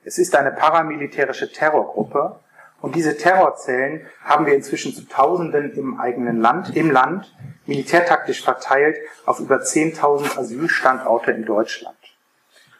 Es 0.03 0.19
ist 0.19 0.35
eine 0.35 0.51
paramilitärische 0.51 1.51
Terrorgruppe, 1.51 2.39
und 2.81 2.95
diese 2.95 3.17
Terrorzellen 3.17 4.05
haben 4.23 4.45
wir 4.45 4.53
inzwischen 4.53 4.93
zu 4.93 5.07
Tausenden 5.07 5.73
im 5.73 5.99
eigenen 5.99 6.41
Land, 6.41 6.75
im 6.75 6.91
Land, 6.91 7.35
militärtaktisch 7.65 8.43
verteilt 8.43 8.97
auf 9.25 9.39
über 9.39 9.57
10.000 9.57 10.37
Asylstandorte 10.37 11.31
in 11.31 11.45
Deutschland. 11.45 11.97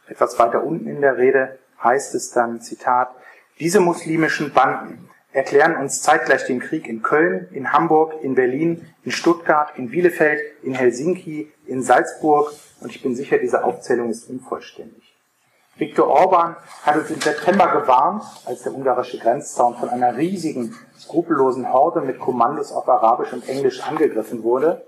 Etwas 0.08 0.38
weiter 0.38 0.64
unten 0.64 0.88
in 0.88 1.02
der 1.02 1.18
Rede 1.18 1.58
heißt 1.84 2.14
es 2.16 2.32
dann, 2.32 2.62
Zitat, 2.62 3.10
diese 3.60 3.80
muslimischen 3.80 4.54
Banden 4.54 5.10
erklären 5.32 5.76
uns 5.76 6.02
zeitgleich 6.02 6.46
den 6.46 6.60
Krieg 6.60 6.88
in 6.88 7.02
Köln, 7.02 7.48
in 7.52 7.74
Hamburg, 7.74 8.14
in 8.22 8.36
Berlin, 8.36 8.88
in 9.04 9.12
Stuttgart, 9.12 9.78
in 9.78 9.90
Bielefeld, 9.90 10.40
in 10.64 10.74
Helsinki, 10.74 11.52
in 11.66 11.84
Salzburg 11.84 12.54
und 12.80 12.90
ich 12.90 13.02
bin 13.02 13.16
sicher, 13.16 13.38
diese 13.38 13.64
Aufzählung 13.64 14.10
ist 14.10 14.30
unvollständig. 14.30 15.05
Viktor 15.78 16.08
Orban 16.08 16.56
hat 16.84 16.96
uns 16.96 17.10
im 17.10 17.20
September 17.20 17.68
gewarnt, 17.68 18.24
als 18.46 18.64
der 18.64 18.74
ungarische 18.74 19.20
Grenzzaun 19.20 19.76
von 19.76 19.90
einer 19.90 20.16
riesigen, 20.16 20.74
skrupellosen 20.98 21.74
Horde 21.74 22.00
mit 22.00 22.18
Kommandos 22.18 22.72
auf 22.72 22.88
Arabisch 22.88 23.34
und 23.34 23.48
Englisch 23.50 23.84
angegriffen 23.84 24.44
wurde. 24.44 24.88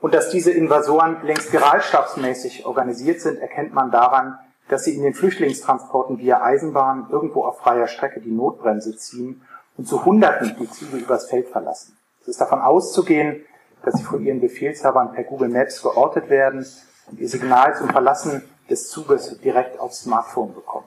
Und 0.00 0.14
dass 0.14 0.30
diese 0.30 0.52
Invasoren 0.52 1.24
längst 1.24 1.50
generalstabsmäßig 1.50 2.64
organisiert 2.64 3.20
sind, 3.20 3.40
erkennt 3.40 3.74
man 3.74 3.90
daran, 3.90 4.38
dass 4.68 4.84
sie 4.84 4.94
in 4.94 5.02
den 5.02 5.14
Flüchtlingstransporten 5.14 6.18
via 6.18 6.42
Eisenbahn 6.42 7.08
irgendwo 7.10 7.44
auf 7.44 7.58
freier 7.58 7.88
Strecke 7.88 8.20
die 8.20 8.30
Notbremse 8.30 8.96
ziehen 8.96 9.42
und 9.76 9.88
zu 9.88 10.04
Hunderten 10.04 10.54
die 10.60 10.70
Züge 10.70 10.98
übers 10.98 11.28
Feld 11.28 11.48
verlassen. 11.48 11.98
Es 12.20 12.28
ist 12.28 12.40
davon 12.40 12.60
auszugehen, 12.60 13.44
dass 13.82 13.94
sie 13.94 14.04
von 14.04 14.24
ihren 14.24 14.40
Befehlshabern 14.40 15.12
per 15.12 15.24
Google 15.24 15.48
Maps 15.48 15.82
geortet 15.82 16.30
werden 16.30 16.64
und 17.10 17.18
ihr 17.18 17.28
Signal 17.28 17.76
zum 17.76 17.88
Verlassen 17.88 18.42
des 18.68 18.88
Zuges 18.90 19.38
direkt 19.40 19.78
aufs 19.78 20.02
Smartphone 20.02 20.54
bekommen. 20.54 20.86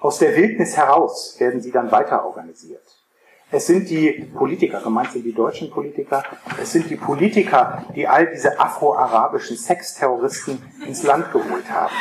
Aus 0.00 0.18
der 0.18 0.34
Wildnis 0.36 0.76
heraus 0.76 1.36
werden 1.38 1.60
sie 1.60 1.70
dann 1.70 1.92
weiter 1.92 2.24
organisiert. 2.24 2.82
Es 3.52 3.66
sind 3.66 3.90
die 3.90 4.30
Politiker, 4.32 4.80
gemeint 4.80 5.10
sind 5.10 5.24
die 5.24 5.34
deutschen 5.34 5.70
Politiker, 5.70 6.22
es 6.60 6.72
sind 6.72 6.88
die 6.88 6.96
Politiker, 6.96 7.84
die 7.96 8.06
all 8.06 8.28
diese 8.28 8.58
afro-arabischen 8.60 9.56
Sexterroristen 9.56 10.62
ins 10.86 11.02
Land 11.02 11.32
geholt 11.32 11.68
haben. 11.68 11.92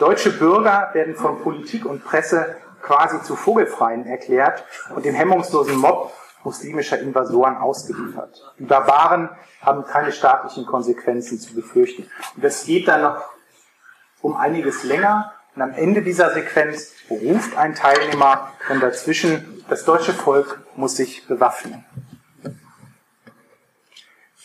Deutsche 0.00 0.32
Bürger 0.32 0.90
werden 0.92 1.14
von 1.14 1.40
Politik 1.40 1.84
und 1.84 2.04
Presse 2.04 2.56
quasi 2.82 3.22
zu 3.22 3.36
Vogelfreien 3.36 4.06
erklärt 4.06 4.64
und 4.94 5.04
dem 5.04 5.14
hemmungslosen 5.14 5.76
Mob 5.76 6.12
muslimischer 6.42 6.98
Invasoren 6.98 7.56
ausgeliefert. 7.56 8.42
Die 8.58 8.64
Barbaren 8.64 9.28
haben 9.60 9.84
keine 9.84 10.10
staatlichen 10.10 10.66
Konsequenzen 10.66 11.38
zu 11.38 11.54
befürchten. 11.54 12.10
Und 12.34 12.44
das 12.44 12.64
geht 12.64 12.88
dann 12.88 13.02
noch 13.02 13.22
um 14.22 14.36
einiges 14.36 14.84
länger. 14.84 15.32
Und 15.54 15.62
am 15.62 15.72
Ende 15.72 16.02
dieser 16.02 16.32
Sequenz 16.32 16.92
ruft 17.10 17.56
ein 17.56 17.74
Teilnehmer 17.74 18.52
dann 18.68 18.80
dazwischen, 18.80 19.64
das 19.68 19.84
deutsche 19.84 20.12
Volk 20.12 20.60
muss 20.76 20.96
sich 20.96 21.26
bewaffnen. 21.26 21.84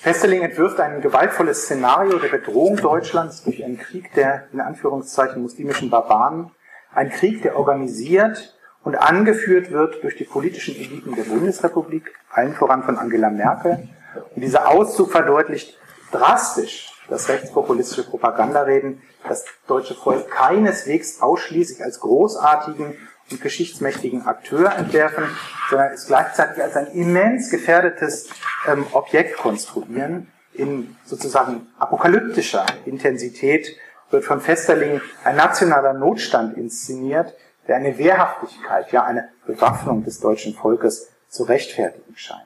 Fesseling 0.06 0.44
entwirft 0.44 0.80
ein 0.80 1.02
gewaltvolles 1.02 1.64
Szenario 1.64 2.20
der 2.20 2.28
Bedrohung 2.28 2.78
Deutschlands 2.78 3.44
durch 3.44 3.64
einen 3.64 3.80
Krieg 3.80 4.14
der 4.14 4.48
in 4.54 4.62
Anführungszeichen 4.62 5.42
muslimischen 5.42 5.90
Barbaren. 5.90 6.52
Ein 6.94 7.10
Krieg, 7.10 7.42
der 7.42 7.58
organisiert 7.58 8.56
und 8.84 8.96
angeführt 8.96 9.72
wird 9.72 10.04
durch 10.04 10.16
die 10.16 10.26
politischen 10.26 10.76
Eliten 10.76 11.16
der 11.16 11.24
Bundesrepublik, 11.24 12.14
allen 12.30 12.54
voran 12.54 12.84
von 12.84 13.00
Angela 13.00 13.32
Merkel. 13.32 13.90
Und 14.36 14.42
dieser 14.44 14.68
Auszug 14.68 15.12
verdeutlicht 15.12 15.76
drastisch, 16.12 16.94
dass 17.10 17.30
rechtspopulistische 17.30 18.04
Propagandareden 18.04 19.02
das 19.28 19.46
deutsche 19.68 19.96
Volk 19.96 20.30
keineswegs 20.30 21.22
ausschließlich 21.22 21.84
als 21.84 22.00
großartigen 22.00 22.98
und 23.32 23.42
geschichtsmächtigen 23.42 24.26
Akteur 24.28 24.72
entwerfen, 24.76 25.26
sondern 25.70 25.94
es 25.94 26.08
gleichzeitig 26.08 26.62
als 26.62 26.76
ein 26.76 26.88
immens 26.88 27.50
gefährdetes 27.50 28.30
ähm, 28.68 28.86
Objekt 28.92 29.38
konstruieren. 29.38 30.32
In 30.54 30.96
sozusagen 31.06 31.68
apokalyptischer 31.80 32.66
Intensität 32.86 33.76
wird 34.12 34.24
von 34.24 34.40
Festerling 34.40 35.02
ein 35.24 35.36
nationaler 35.36 35.94
Notstand 35.94 36.56
inszeniert, 36.56 37.34
der 37.68 37.78
eine 37.78 37.98
Wehrhaftigkeit, 37.98 38.92
ja 38.92 39.04
eine 39.04 39.30
Bewaffnung 39.46 40.04
des 40.04 40.20
deutschen 40.20 40.54
Volkes 40.54 41.10
zu 41.28 41.44
rechtfertigen 41.44 42.16
scheint. 42.16 42.42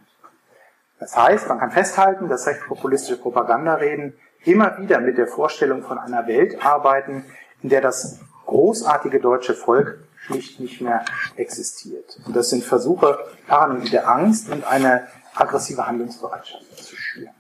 Das 1.00 1.16
heißt, 1.16 1.48
man 1.48 1.60
kann 1.60 1.72
festhalten, 1.72 2.30
dass 2.30 2.48
rechtspopulistische 2.48 3.18
Propagandareden 3.18 4.18
immer 4.46 4.78
wieder 4.80 5.00
mit 5.00 5.18
der 5.18 5.28
Vorstellung 5.28 5.84
von 5.84 5.98
einer 5.98 6.28
Welt 6.28 6.64
arbeiten, 6.64 7.26
in 7.62 7.70
der 7.70 7.82
das 7.82 8.20
großartige 8.46 9.20
deutsche 9.20 9.54
Volk 9.54 10.00
schlicht 10.26 10.60
nicht 10.60 10.82
mehr 10.82 11.06
existiert. 11.36 12.20
Und 12.26 12.36
das 12.36 12.50
sind 12.50 12.64
Versuche, 12.64 13.20
paranoide 13.48 14.06
Angst 14.06 14.50
und 14.50 14.66
eine 14.66 15.08
aggressive 15.36 15.86
Handlungsbereitschaft 15.86 16.78
zu 16.78 16.96
schüren. 16.96 17.34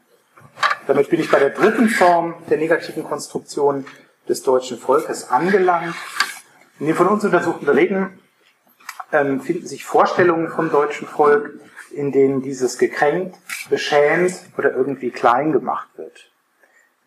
Damit 0.87 1.09
bin 1.09 1.19
ich 1.19 1.29
bei 1.31 1.39
der 1.39 1.51
dritten 1.51 1.89
Form 1.89 2.35
der 2.49 2.57
negativen 2.57 3.03
Konstruktion 3.03 3.85
des 4.27 4.43
deutschen 4.43 4.77
Volkes 4.77 5.29
angelangt. 5.29 5.95
In 6.79 6.85
den 6.85 6.95
von 6.95 7.07
uns 7.07 7.23
untersuchten 7.23 7.67
Reden 7.67 8.19
ähm, 9.11 9.41
finden 9.41 9.67
sich 9.67 9.85
Vorstellungen 9.85 10.49
vom 10.49 10.71
deutschen 10.71 11.07
Volk, 11.07 11.59
in 11.91 12.11
denen 12.11 12.41
dieses 12.41 12.77
gekränkt, 12.77 13.37
beschämt 13.69 14.33
oder 14.57 14.73
irgendwie 14.73 15.09
klein 15.09 15.51
gemacht 15.51 15.89
wird. 15.97 16.31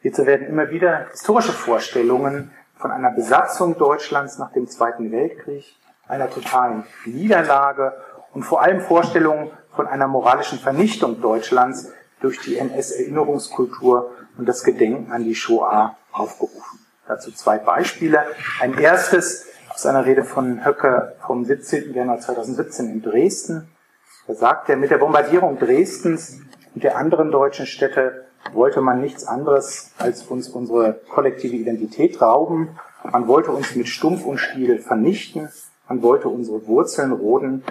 Hierzu 0.03 0.27
werden 0.27 0.49
immer 0.49 0.71
wieder 0.71 1.07
historische 1.11 1.53
Vorstellungen 1.53 2.51
von 2.75 2.91
einer 2.91 3.13
Besatzung 3.13 3.79
Deutschlands 3.79 4.37
nach 4.37 4.53
dem 4.53 4.67
Zweiten 4.67 5.13
Weltkrieg, 5.13 5.65
einer 6.09 6.29
totalen 6.29 6.83
Niederlage 7.05 7.93
und 8.33 8.43
vor 8.43 8.63
allem 8.63 8.81
Vorstellungen 8.81 9.53
von 9.71 9.87
einer 9.87 10.09
moralischen 10.09 10.59
Vernichtung 10.59 11.21
Deutschlands 11.21 11.93
durch 12.21 12.41
die 12.41 12.59
NS-Erinnerungskultur 12.59 14.11
und 14.37 14.49
das 14.49 14.65
Gedenken 14.65 15.13
an 15.13 15.23
die 15.23 15.37
Shoah 15.37 15.97
aufgerufen. 16.11 16.81
Dazu 17.07 17.31
zwei 17.31 17.59
Beispiele. 17.59 18.25
Ein 18.61 18.77
erstes 18.79 19.47
aus 19.73 19.87
einer 19.87 20.05
Rede 20.05 20.25
von 20.25 20.65
Höcke 20.65 21.15
vom 21.25 21.45
17. 21.45 21.95
Januar 21.95 22.19
2017 22.19 22.91
in 22.91 23.03
Dresden. 23.03 23.69
Da 24.27 24.35
sagt 24.35 24.69
er, 24.69 24.77
mit 24.77 24.91
der 24.91 24.99
Bombardierung 24.99 25.61
Dresdens 25.61 26.41
und 26.75 26.83
der 26.83 26.97
anderen 26.97 27.31
deutschen 27.31 27.67
Städte 27.67 28.27
wollte 28.53 28.81
man 28.81 29.01
nichts 29.01 29.25
anderes 29.25 29.93
als 29.99 30.23
uns 30.25 30.49
unsere 30.49 31.01
kollektive 31.11 31.57
Identität 31.57 32.21
rauben. 32.21 32.79
Man 33.11 33.27
wollte 33.27 33.51
uns 33.51 33.75
mit 33.75 33.89
Stumpf 33.89 34.25
und 34.25 34.39
Stiel 34.39 34.79
vernichten. 34.79 35.49
Man 35.89 36.03
wollte 36.03 36.29
unsere 36.29 36.67
Wurzeln 36.67 37.13
roden. 37.13 37.65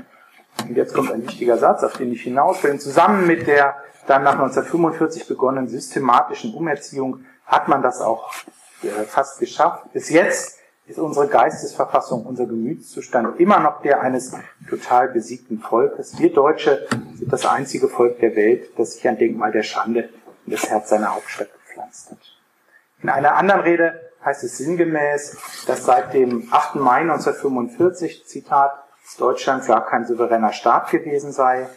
Und 0.68 0.76
jetzt 0.76 0.94
kommt 0.94 1.12
ein 1.12 1.24
wichtiger 1.24 1.58
Satz, 1.58 1.84
auf 1.84 1.98
den 1.98 2.12
ich 2.12 2.24
hinaus 2.24 2.64
will. 2.64 2.78
Zusammen 2.80 3.28
mit 3.28 3.48
der 3.48 3.76
dann 4.08 4.24
nach 4.24 4.34
1945 4.34 5.28
begonnenen 5.28 5.68
systematischen 5.68 6.54
Umerziehung 6.54 7.26
hat 7.46 7.68
man 7.68 7.82
das 7.82 8.02
auch 8.02 8.32
äh, 8.84 8.88
fast 9.06 9.40
geschafft. 9.40 9.94
Bis 9.94 10.10
jetzt 10.10 10.58
ist 10.88 11.00
unsere 11.00 11.28
Geistesverfassung, 11.28 12.26
unser 12.26 12.46
Gemütszustand 12.46 13.40
immer 13.40 13.60
noch 13.60 13.82
der 13.82 14.02
eines 14.02 14.36
total 14.70 15.10
besiegten 15.10 15.60
Volkes. 15.60 16.20
Wir 16.20 16.34
Deutsche 16.34 16.88
sind 17.14 17.32
das 17.32 17.46
einzige 17.46 17.88
Volk 17.88 18.20
der 18.20 18.36
Welt, 18.36 18.72
das 18.78 18.94
sich 18.94 19.08
ein 19.08 19.18
Denkmal 19.18 19.52
der 19.52 19.64
Schande 19.64 20.10
in 20.46 20.54
das 20.54 20.70
Herz 20.70 20.90
seiner 20.90 21.16
Hauptstadt 21.16 21.50
gepflanzt 21.54 22.12
hat. 22.12 22.20
In 23.02 23.10
einer 23.10 23.36
anderen 23.36 23.62
Rede 23.62 24.12
heißt 24.24 24.44
es 24.44 24.58
sinngemäß, 24.58 25.38
dass 25.66 25.86
seit 25.86 26.14
dem 26.14 26.48
8. 26.52 26.76
Mai 26.76 27.02
1945, 27.02 28.26
Zitat, 28.28 28.72
Deutschland 29.18 29.66
gar 29.66 29.86
kein 29.86 30.06
souveräner 30.06 30.54
Staat 30.54 30.92
gewesen 30.92 31.32
sei. 31.32 31.68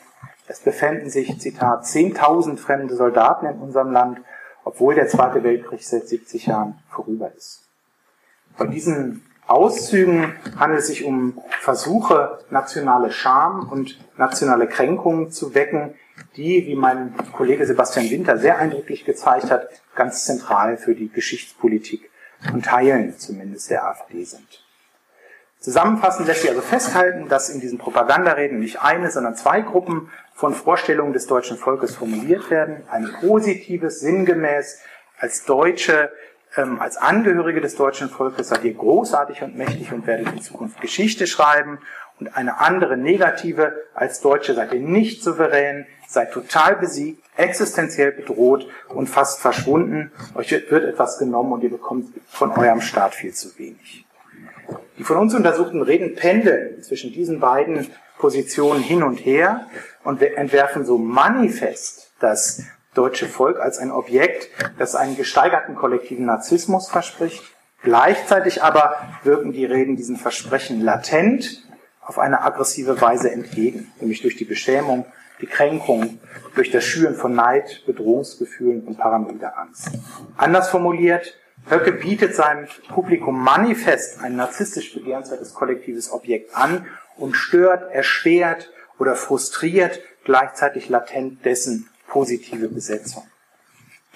Es 0.46 0.60
befänden 0.60 1.10
sich, 1.10 1.40
Zitat, 1.40 1.84
10.000 1.84 2.58
fremde 2.58 2.94
Soldaten 2.96 3.46
in 3.46 3.58
unserem 3.58 3.92
Land, 3.92 4.20
obwohl 4.64 4.94
der 4.94 5.08
Zweite 5.08 5.42
Weltkrieg 5.42 5.82
seit 5.82 6.06
70 6.06 6.46
Jahren 6.46 6.78
vorüber 6.90 7.32
ist. 7.34 7.62
Bei 8.56 8.66
diesen 8.66 9.26
Auszügen 9.46 10.34
handelt 10.58 10.80
es 10.80 10.86
sich 10.86 11.04
um 11.04 11.40
Versuche, 11.60 12.38
nationale 12.50 13.10
Scham 13.10 13.68
und 13.68 13.98
nationale 14.16 14.68
Kränkungen 14.68 15.30
zu 15.30 15.54
wecken, 15.54 15.94
die, 16.36 16.66
wie 16.66 16.74
mein 16.74 17.14
Kollege 17.32 17.66
Sebastian 17.66 18.10
Winter 18.10 18.38
sehr 18.38 18.58
eindrücklich 18.58 19.04
gezeigt 19.04 19.50
hat, 19.50 19.68
ganz 19.94 20.24
zentral 20.24 20.76
für 20.76 20.94
die 20.94 21.08
Geschichtspolitik 21.08 22.10
von 22.50 22.62
Teilen 22.62 23.18
zumindest 23.18 23.70
der 23.70 23.86
AfD 23.86 24.24
sind. 24.24 24.64
Zusammenfassend 25.60 26.28
lässt 26.28 26.42
sich 26.42 26.50
also 26.50 26.60
festhalten, 26.60 27.28
dass 27.28 27.48
in 27.48 27.60
diesen 27.60 27.78
Propagandareden 27.78 28.58
nicht 28.58 28.82
eine, 28.82 29.10
sondern 29.10 29.34
zwei 29.34 29.62
Gruppen 29.62 30.10
von 30.34 30.52
Vorstellungen 30.52 31.14
des 31.14 31.26
deutschen 31.26 31.56
Volkes 31.56 31.94
formuliert 31.94 32.50
werden. 32.50 32.82
Ein 32.90 33.10
positives, 33.20 34.00
sinngemäß 34.00 34.80
als 35.18 35.44
Deutsche 35.46 36.10
ähm, 36.56 36.80
als 36.80 36.96
Angehörige 36.96 37.60
des 37.60 37.76
deutschen 37.76 38.08
Volkes 38.08 38.48
seid 38.48 38.64
ihr 38.64 38.74
großartig 38.74 39.42
und 39.42 39.56
mächtig 39.56 39.92
und 39.92 40.06
werdet 40.06 40.32
in 40.32 40.40
Zukunft 40.40 40.80
Geschichte 40.80 41.26
schreiben. 41.26 41.78
Und 42.20 42.36
eine 42.36 42.60
andere 42.60 42.96
negative, 42.96 43.74
als 43.94 44.20
Deutsche 44.20 44.54
seid 44.54 44.72
ihr 44.72 44.80
nicht 44.80 45.22
souverän, 45.22 45.86
seid 46.14 46.32
total 46.32 46.76
besiegt, 46.76 47.22
existenziell 47.36 48.12
bedroht 48.12 48.66
und 48.88 49.08
fast 49.08 49.40
verschwunden. 49.40 50.12
Euch 50.34 50.50
wird, 50.50 50.84
etwas 50.84 51.18
genommen 51.18 51.52
und 51.52 51.62
ihr 51.62 51.70
bekommt 51.70 52.08
von 52.28 52.52
eurem 52.52 52.80
Staat 52.80 53.14
viel 53.14 53.34
zu 53.34 53.58
wenig. 53.58 54.06
Die 54.96 55.04
von 55.04 55.16
uns 55.18 55.34
untersuchten 55.34 55.82
Reden 55.82 56.14
pendeln 56.14 56.82
zwischen 56.82 57.12
diesen 57.12 57.40
beiden 57.40 57.88
Positionen 58.18 58.82
hin 58.82 59.02
und 59.02 59.16
her 59.16 59.66
und 60.04 60.22
entwerfen 60.22 60.86
so 60.86 60.96
manifest 60.96 62.12
das 62.20 62.62
deutsche 62.94 63.26
Volk 63.26 63.58
als 63.58 63.78
ein 63.78 63.90
Objekt, 63.90 64.48
das 64.78 64.94
einen 64.94 65.16
gesteigerten 65.16 65.74
kollektiven 65.74 66.26
Narzissmus 66.26 66.88
verspricht. 66.88 67.42
Gleichzeitig 67.82 68.62
aber 68.62 68.96
wirken 69.24 69.52
die 69.52 69.64
Reden 69.66 69.96
diesen 69.96 70.16
Versprechen 70.16 70.80
latent 70.80 71.64
auf 72.00 72.18
eine 72.18 72.42
aggressive 72.42 73.00
Weise 73.00 73.30
entgegen, 73.30 73.92
nämlich 74.00 74.22
durch 74.22 74.36
die 74.36 74.44
Beschämung, 74.44 75.06
die 75.44 75.50
Kränkung, 75.50 76.18
durch 76.54 76.70
das 76.70 76.84
Schüren 76.84 77.14
von 77.14 77.34
Neid, 77.34 77.82
Bedrohungsgefühlen 77.84 78.84
und 78.86 78.96
paranoider 78.96 79.58
Angst. 79.58 79.90
Anders 80.38 80.70
formuliert, 80.70 81.36
Höcke 81.68 81.92
bietet 81.92 82.34
seinem 82.34 82.66
Publikum 82.88 83.42
manifest 83.42 84.22
ein 84.22 84.36
narzisstisch 84.36 84.94
begehrenswertes 84.94 85.52
kollektives 85.52 86.10
Objekt 86.10 86.56
an 86.56 86.86
und 87.16 87.34
stört, 87.34 87.92
erschwert 87.92 88.70
oder 88.98 89.16
frustriert 89.16 90.00
gleichzeitig 90.24 90.88
latent 90.88 91.44
dessen 91.44 91.90
positive 92.08 92.68
Besetzung. 92.68 93.26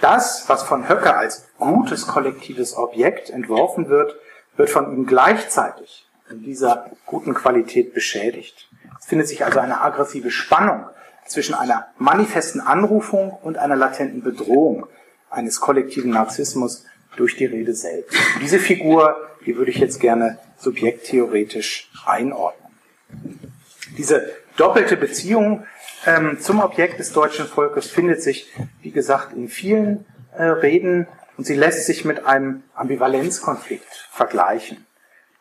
Das, 0.01 0.49
was 0.49 0.63
von 0.63 0.89
Höcke 0.89 1.15
als 1.15 1.47
gutes 1.59 2.07
kollektives 2.07 2.75
Objekt 2.75 3.29
entworfen 3.29 3.91
wird, 3.91 4.17
wird 4.57 4.71
von 4.71 4.91
ihm 4.95 5.07
gleichzeitig 5.07 6.09
in 6.31 6.43
dieser 6.43 6.91
guten 7.05 7.35
Qualität 7.35 7.93
beschädigt. 7.93 8.71
Es 8.99 9.07
findet 9.07 9.29
sich 9.29 9.45
also 9.45 9.59
eine 9.61 9.83
aggressive 9.83 10.31
Spannung 10.31 10.87
zwischen 11.29 11.55
einer 11.55 11.89
manifesten 11.99 12.61
Anrufung 12.61 13.31
und 13.43 13.59
einer 13.59 13.77
latenten 13.77 14.23
Bedrohung 14.23 14.87
eines 15.31 15.61
kollektiven 15.61 16.11
Narzissmus 16.11 16.85
durch 17.17 17.37
die 17.37 17.47
Rede 17.47 17.75
selbst. 17.75 18.17
Und 18.35 18.43
diese 18.43 18.59
Figur, 18.59 19.17
die 19.45 19.57
würde 19.57 19.71
ich 19.71 19.79
jetzt 19.79 20.01
gerne 20.01 20.39
subjekttheoretisch 20.59 21.91
einordnen. 22.07 22.73
Diese 23.97 24.31
doppelte 24.57 24.97
Beziehung 24.97 25.65
ähm, 26.07 26.39
zum 26.41 26.61
Objekt 26.61 26.99
des 26.99 27.13
deutschen 27.13 27.47
Volkes 27.47 27.91
findet 27.91 28.23
sich, 28.23 28.53
wie 28.83 28.91
gesagt, 28.91 29.33
in 29.33 29.49
vielen 29.49 30.05
äh, 30.37 30.45
Reden 30.45 31.07
und 31.37 31.45
sie 31.45 31.55
lässt 31.55 31.87
sich 31.87 32.05
mit 32.05 32.27
einem 32.27 32.63
Ambivalenzkonflikt 32.75 34.09
vergleichen. 34.11 34.87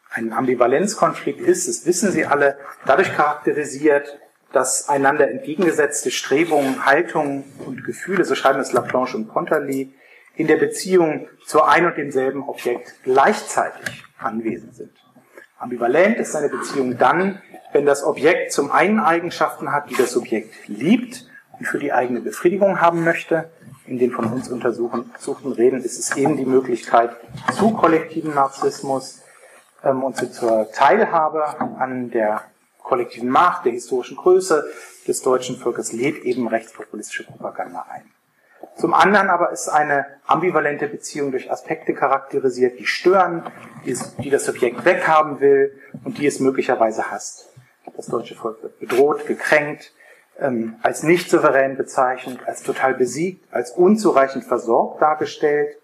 Ein 0.10 0.34
Ambivalenzkonflikt 0.34 1.42
ist, 1.42 1.68
das 1.68 1.86
wissen 1.86 2.12
Sie 2.12 2.26
alle, 2.26 2.58
dadurch 2.86 3.14
charakterisiert, 3.14 4.18
dass 4.54 4.90
einander 4.90 5.30
entgegengesetzte 5.30 6.12
Strebungen, 6.12 6.86
Haltungen 6.86 7.44
und 7.66 7.84
Gefühle, 7.84 8.24
so 8.24 8.36
schreiben 8.36 8.60
es 8.60 8.72
Laplanche 8.72 9.18
und 9.18 9.28
Pontarlier, 9.28 9.88
in 10.36 10.48
der 10.48 10.58
Beziehung 10.58 11.28
zu 11.46 11.64
ein 11.64 11.86
und 11.86 11.98
demselben 11.98 12.44
Objekt 12.44 12.96
gleichzeitig 13.04 14.04
anwesend 14.18 14.76
sind. 14.76 14.92
Ambivalent 15.58 16.18
ist 16.18 16.36
eine 16.36 16.50
Beziehung 16.50 16.98
dann, 16.98 17.42
wenn 17.74 17.86
das 17.86 18.04
Objekt 18.04 18.52
zum 18.52 18.72
einen 18.72 19.00
Eigenschaften 19.00 19.72
hat, 19.72 19.90
die 19.90 19.96
das 19.96 20.12
Subjekt 20.12 20.68
liebt 20.68 21.28
und 21.58 21.66
für 21.66 21.80
die 21.80 21.92
eigene 21.92 22.22
Befriedigung 22.22 22.80
haben 22.80 23.04
möchte. 23.04 23.50
In 23.88 23.98
den 23.98 24.12
von 24.12 24.26
uns 24.26 24.50
untersuchten 24.50 25.52
Reden 25.52 25.84
ist 25.84 25.98
es 25.98 26.16
eben 26.16 26.38
die 26.38 26.46
Möglichkeit 26.46 27.12
zu 27.58 27.72
kollektiven 27.72 28.36
Narzissmus 28.36 29.22
ähm, 29.84 30.04
und 30.04 30.18
zu, 30.18 30.30
zur 30.30 30.72
Teilhabe 30.72 31.60
an 31.80 32.12
der 32.12 32.42
kollektiven 32.88 33.30
Macht, 33.30 33.66
der 33.66 33.74
historischen 33.74 34.18
Größe 34.18 34.66
des 35.08 35.22
deutschen 35.22 35.58
Volkes 35.58 35.92
lädt 35.92 36.24
eben 36.24 36.48
rechtspopulistische 36.48 37.26
Propaganda 37.26 37.86
ein. 37.90 38.12
Zum 38.76 38.94
anderen 38.94 39.30
aber 39.30 39.52
ist 39.52 39.70
eine 39.70 40.06
ambivalente 40.26 40.88
Beziehung 40.88 41.32
durch 41.32 41.52
Aspekte 41.52 41.94
charakterisiert, 41.94 42.80
die 42.80 42.86
stören, 42.86 43.44
die, 43.86 44.30
das 44.30 44.46
Subjekt 44.46 44.86
weghaben 44.86 45.40
will 45.40 45.80
und 46.04 46.18
die 46.18 46.28
es 46.28 46.40
möglicherweise 46.40 47.12
hasst. 47.12 47.50
Das 47.96 48.08
deutsche 48.08 48.36
Volk 48.36 48.62
wird 48.62 48.80
bedroht, 48.80 49.26
gekränkt, 49.26 49.94
ähm, 50.40 50.76
als 50.84 51.04
nicht 51.04 51.30
souverän 51.30 51.78
bezeichnet, 51.78 52.40
als 52.46 52.62
total 52.62 52.94
besiegt, 52.94 53.52
als 53.52 53.72
unzureichend 53.72 54.44
versorgt 54.44 55.02
dargestellt. 55.02 55.76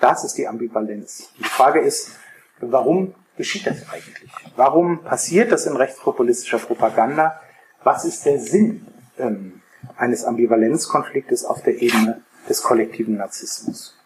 Das 0.00 0.24
ist 0.24 0.38
die 0.38 0.48
Ambivalenz. 0.48 1.30
Die 1.38 1.44
Frage 1.44 1.80
ist, 1.80 2.16
warum 2.60 3.14
geschieht 3.36 3.66
das 3.66 3.88
eigentlich? 3.90 4.30
Warum 4.56 5.02
passiert 5.02 5.52
das 5.52 5.66
in 5.66 5.76
rechtspopulistischer 5.76 6.58
Propaganda? 6.58 7.40
Was 7.84 8.04
ist 8.04 8.26
der 8.26 8.38
Sinn 8.38 8.86
ähm, 9.18 9.62
eines 9.96 10.24
Ambivalenzkonfliktes 10.24 11.44
auf 11.44 11.62
der 11.62 11.80
Ebene 11.80 12.22
des 12.48 12.62
kollektiven 12.62 13.16
Narzissmus? 13.16 13.98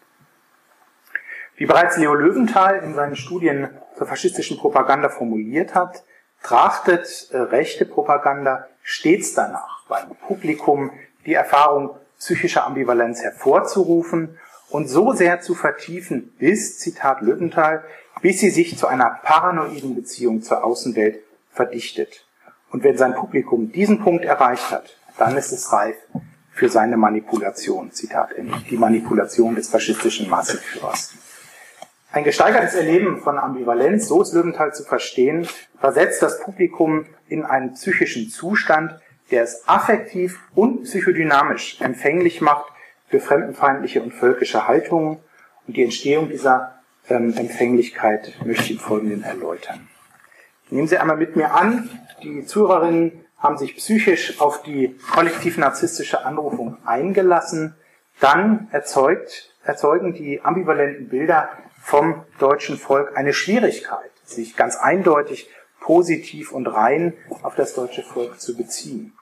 Wie 1.55 1.65
bereits 1.65 1.97
Leo 1.97 2.13
Löwenthal 2.13 2.83
in 2.83 2.93
seinen 2.93 3.15
Studien 3.15 3.69
zur 3.97 4.07
faschistischen 4.07 4.57
Propaganda 4.57 5.09
formuliert 5.09 5.73
hat, 5.73 6.03
trachtet 6.43 7.29
äh, 7.31 7.37
rechte 7.37 7.85
Propaganda 7.85 8.67
stets 8.83 9.33
danach, 9.33 9.83
beim 9.87 10.15
Publikum 10.15 10.91
die 11.25 11.33
Erfahrung 11.33 11.97
psychischer 12.19 12.65
Ambivalenz 12.65 13.21
hervorzurufen 13.21 14.37
und 14.69 14.87
so 14.87 15.13
sehr 15.13 15.41
zu 15.41 15.55
vertiefen, 15.55 16.33
bis, 16.37 16.79
Zitat 16.79 17.21
Löwenthal, 17.21 17.83
bis 18.21 18.39
sie 18.39 18.49
sich 18.49 18.77
zu 18.77 18.87
einer 18.87 19.19
paranoiden 19.23 19.95
Beziehung 19.95 20.41
zur 20.41 20.63
Außenwelt 20.63 21.19
verdichtet. 21.51 22.25
Und 22.71 22.83
wenn 22.83 22.97
sein 22.97 23.13
Publikum 23.15 23.71
diesen 23.71 23.99
Punkt 23.99 24.25
erreicht 24.25 24.71
hat, 24.71 24.97
dann 25.17 25.37
ist 25.37 25.51
es 25.51 25.71
reif 25.71 25.95
für 26.51 26.69
seine 26.69 26.97
Manipulation. 26.97 27.91
Zitat 27.91 28.33
Ende. 28.33 28.57
Die 28.69 28.77
Manipulation 28.77 29.55
des 29.55 29.69
faschistischen 29.69 30.29
Massenführers. 30.29 31.13
Ein 32.11 32.23
gesteigertes 32.23 32.73
Erleben 32.73 33.21
von 33.21 33.37
Ambivalenz, 33.37 34.07
so 34.07 34.21
ist 34.21 34.33
Löwenthal 34.33 34.73
zu 34.73 34.83
verstehen, 34.83 35.47
versetzt 35.79 36.21
das 36.21 36.39
Publikum 36.39 37.05
in 37.27 37.43
einen 37.43 37.73
psychischen 37.73 38.29
Zustand, 38.29 38.99
der 39.29 39.43
es 39.43 39.67
affektiv 39.67 40.39
und 40.55 40.83
psychodynamisch 40.83 41.79
empfänglich 41.81 42.41
macht 42.41 42.71
für 43.07 43.19
fremdenfeindliche 43.19 44.01
und 44.01 44.13
völkische 44.13 44.67
Haltungen. 44.67 45.19
Und 45.67 45.77
die 45.77 45.83
Entstehung 45.83 46.29
dieser 46.29 46.79
ähm, 47.09 47.33
Empfänglichkeit 47.35 48.33
möchte 48.45 48.63
ich 48.63 48.71
im 48.71 48.79
Folgenden 48.79 49.23
erläutern. 49.23 49.87
Nehmen 50.69 50.87
Sie 50.87 50.97
einmal 50.97 51.17
mit 51.17 51.35
mir 51.35 51.53
an, 51.53 51.89
die 52.23 52.45
Zuhörerinnen 52.45 53.25
haben 53.37 53.57
sich 53.57 53.75
psychisch 53.75 54.41
auf 54.41 54.63
die 54.63 54.97
kollektiv-narzisstische 55.13 56.25
Anrufung 56.25 56.77
eingelassen. 56.85 57.75
Dann 58.19 58.67
erzeugt, 58.71 59.55
erzeugen 59.63 60.13
die 60.13 60.41
ambivalenten 60.41 61.07
Bilder 61.07 61.49
vom 61.81 62.25
deutschen 62.39 62.77
Volk 62.77 63.15
eine 63.15 63.33
Schwierigkeit, 63.33 64.11
sich 64.25 64.57
ganz 64.57 64.75
eindeutig 64.75 65.49
positiv 65.79 66.51
und 66.51 66.67
rein 66.67 67.13
auf 67.43 67.55
das 67.55 67.73
deutsche 67.73 68.03
Volk 68.03 68.41
zu 68.41 68.57
beziehen. 68.57 69.16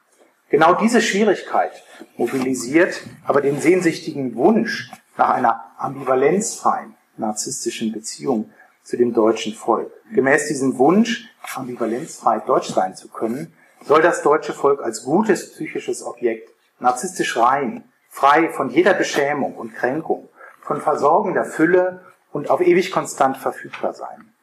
Genau 0.55 0.73
diese 0.73 1.01
Schwierigkeit 1.01 1.83
mobilisiert 2.15 3.01
aber 3.27 3.41
den 3.41 3.59
sehnsüchtigen 3.59 4.35
Wunsch 4.35 4.89
nach 5.17 5.31
einer 5.31 5.65
ambivalenzfreien 5.77 6.95
narzisstischen 7.17 7.91
Beziehung 7.91 8.49
zu 8.81 8.95
dem 8.95 9.13
deutschen 9.13 9.53
Volk. 9.53 9.91
Gemäß 10.13 10.47
diesem 10.47 10.77
Wunsch, 10.77 11.29
ambivalenzfrei 11.55 12.39
deutsch 12.39 12.69
sein 12.69 12.95
zu 12.95 13.09
können, 13.09 13.51
soll 13.83 14.01
das 14.01 14.21
deutsche 14.21 14.53
Volk 14.53 14.81
als 14.81 15.03
gutes 15.03 15.51
psychisches 15.51 16.01
Objekt, 16.01 16.49
narzisstisch 16.79 17.35
rein, 17.35 17.83
frei 18.09 18.47
von 18.47 18.69
jeder 18.69 18.93
Beschämung 18.93 19.57
und 19.57 19.75
Kränkung, 19.75 20.29
von 20.61 20.79
versorgender 20.79 21.43
Fülle 21.43 21.99
und 22.31 22.49
auf 22.49 22.61
ewig 22.61 22.93
konstant 22.93 23.35
verfügbar 23.35 23.91
sein. 23.91 24.33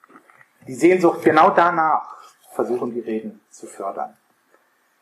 Die 0.67 0.75
Sehnsucht 0.75 1.23
genau 1.25 1.49
danach 1.49 2.19
versuchen 2.51 2.93
die 2.93 3.01
Reden 3.01 3.41
zu 3.51 3.67
fördern. 3.67 4.15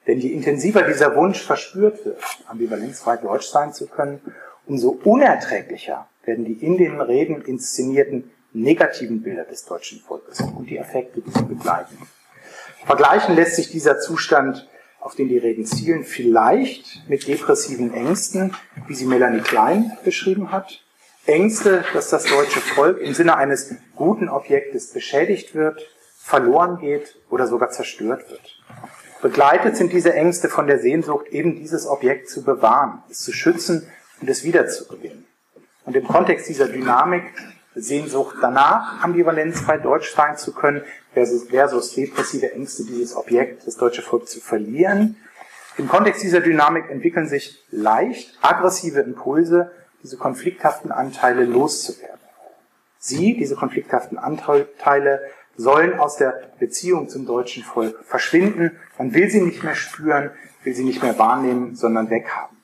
Denn 0.07 0.19
je 0.19 0.31
intensiver 0.31 0.83
dieser 0.83 1.15
Wunsch 1.15 1.43
verspürt 1.43 2.05
wird, 2.05 2.23
ambivalenzfrei 2.47 3.17
deutsch 3.19 3.49
sein 3.49 3.73
zu 3.73 3.87
können, 3.87 4.21
umso 4.67 4.91
unerträglicher 5.05 6.09
werden 6.25 6.45
die 6.45 6.65
in 6.65 6.79
den 6.79 7.01
Reden 7.01 7.43
inszenierten 7.43 8.31
negativen 8.53 9.23
Bilder 9.23 9.45
des 9.45 9.65
deutschen 9.65 10.01
Volkes 10.01 10.41
und 10.41 10.69
die 10.69 10.79
Effekte, 10.79 11.21
die 11.21 11.31
sie 11.31 11.45
begleiten. 11.45 11.97
Vergleichen 12.85 13.35
lässt 13.35 13.57
sich 13.57 13.71
dieser 13.71 14.01
Zustand, 14.01 14.69
auf 15.01 15.15
den 15.15 15.29
die 15.29 15.39
Reden 15.39 15.65
zielen, 15.65 16.05
vielleicht 16.05 17.09
mit 17.09 17.27
depressiven 17.27 17.95
Ängsten, 17.95 18.55
wie 18.87 18.95
sie 18.95 19.07
Melanie 19.07 19.41
Klein 19.41 19.97
beschrieben 20.05 20.53
hat. 20.53 20.83
Ängste, 21.27 21.85
dass 21.93 22.11
das 22.11 22.25
deutsche 22.25 22.61
Volk 22.61 23.01
im 23.01 23.15
Sinne 23.15 23.37
eines 23.37 23.75
guten 23.95 24.29
Objektes 24.29 24.93
beschädigt 24.93 25.55
wird, 25.55 25.87
verloren 26.19 26.79
geht 26.79 27.19
oder 27.31 27.47
sogar 27.47 27.71
zerstört 27.71 28.31
wird. 28.31 28.60
Begleitet 29.23 29.77
sind 29.77 29.93
diese 29.93 30.15
Ängste 30.15 30.49
von 30.49 30.67
der 30.67 30.79
Sehnsucht, 30.79 31.27
eben 31.29 31.57
dieses 31.57 31.87
Objekt 31.87 32.31
zu 32.31 32.43
bewahren, 32.43 33.03
es 33.11 33.21
zu 33.21 33.33
schützen 33.33 33.87
und 34.21 34.31
es 34.31 34.45
wiederzugewinnen. 34.45 35.27
Und 35.85 35.97
im 35.97 36.07
Kontext 36.07 36.49
dieser 36.49 36.69
Dynamik, 36.69 37.25
Sehnsucht 37.75 38.37
danach, 38.41 39.03
ambivalenzfrei 39.03 39.79
deutsch 39.79 40.15
sein 40.15 40.37
zu 40.37 40.53
können, 40.53 40.83
versus, 41.13 41.49
versus 41.49 41.95
depressive 41.95 42.53
Ängste, 42.53 42.85
dieses 42.85 43.15
Objekt, 43.15 43.67
das 43.67 43.77
deutsche 43.77 44.03
Volk 44.03 44.29
zu 44.29 44.41
verlieren. 44.41 45.17
Im 45.77 45.89
Kontext 45.89 46.23
dieser 46.23 46.41
Dynamik 46.41 46.91
entwickeln 46.91 47.29
sich 47.29 47.65
leicht 47.71 48.39
aggressive 48.43 49.01
Impulse, 49.01 49.71
diese 50.03 50.17
konflikthaften 50.17 50.91
Anteile 50.91 51.45
loszuwerden. 51.45 52.19
Sie, 52.99 53.37
diese 53.37 53.55
konflikthaften 53.55 54.19
Anteile, 54.19 55.21
sollen 55.61 55.99
aus 55.99 56.17
der 56.17 56.51
Beziehung 56.59 57.09
zum 57.09 57.27
deutschen 57.27 57.63
Volk 57.63 58.03
verschwinden. 58.05 58.79
Man 58.99 59.13
will 59.13 59.31
sie 59.31 59.43
nicht 59.43 59.63
mehr 59.63 59.75
spüren, 59.75 60.31
will 60.65 60.75
sie 60.75 60.85
nicht 60.85 61.03
mehr 61.03 61.19
wahrnehmen, 61.19 61.77
sondern 61.77 62.09
weghaben. 62.09 62.57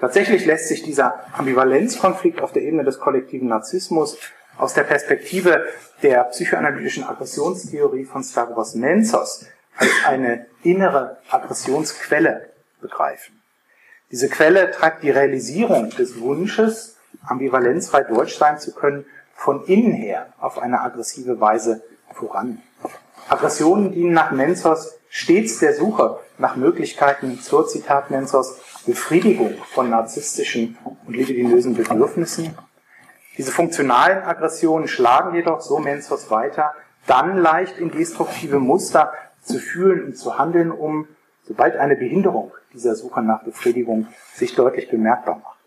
Tatsächlich 0.00 0.46
lässt 0.46 0.68
sich 0.68 0.84
dieser 0.84 1.24
Ambivalenzkonflikt 1.36 2.40
auf 2.40 2.52
der 2.52 2.62
Ebene 2.62 2.84
des 2.84 3.00
kollektiven 3.00 3.48
Narzissmus 3.48 4.16
aus 4.56 4.74
der 4.74 4.84
Perspektive 4.84 5.66
der 6.02 6.24
psychoanalytischen 6.24 7.02
Aggressionstheorie 7.02 8.04
von 8.04 8.22
Stavros 8.22 8.74
Menzos 8.76 9.46
als 9.76 9.90
eine 10.06 10.46
innere 10.62 11.18
Aggressionsquelle 11.30 12.50
begreifen. 12.80 13.40
Diese 14.12 14.28
Quelle 14.28 14.70
treibt 14.70 15.02
die 15.02 15.10
Realisierung 15.10 15.90
des 15.90 16.20
Wunsches, 16.20 16.96
ambivalenzfrei 17.26 18.04
deutsch 18.04 18.38
sein 18.38 18.58
zu 18.58 18.72
können, 18.72 19.04
von 19.38 19.64
innen 19.66 19.92
her 19.92 20.26
auf 20.40 20.58
eine 20.58 20.80
aggressive 20.80 21.40
Weise 21.40 21.80
voran. 22.12 22.60
Aggressionen 23.28 23.92
dienen 23.92 24.12
nach 24.12 24.32
Menzos 24.32 24.98
stets 25.08 25.60
der 25.60 25.74
Suche 25.74 26.18
nach 26.38 26.56
Möglichkeiten 26.56 27.40
zur 27.40 27.68
Zitat 27.68 28.10
Menzos 28.10 28.58
Befriedigung 28.84 29.54
von 29.72 29.90
narzisstischen 29.90 30.76
und 31.06 31.14
libidinösen 31.14 31.74
Bedürfnissen. 31.74 32.58
Diese 33.36 33.52
funktionalen 33.52 34.24
Aggressionen 34.24 34.88
schlagen 34.88 35.36
jedoch, 35.36 35.60
so 35.60 35.78
Menzos 35.78 36.30
weiter, 36.32 36.74
dann 37.06 37.36
leicht 37.36 37.78
in 37.78 37.92
destruktive 37.92 38.58
Muster 38.58 39.12
zu 39.40 39.58
fühlen 39.58 40.04
und 40.04 40.18
zu 40.18 40.36
handeln 40.36 40.72
um, 40.72 41.06
sobald 41.46 41.76
eine 41.76 41.94
Behinderung 41.94 42.52
dieser 42.72 42.96
Suche 42.96 43.22
nach 43.22 43.44
Befriedigung 43.44 44.08
sich 44.34 44.56
deutlich 44.56 44.90
bemerkbar 44.90 45.36
macht. 45.36 45.58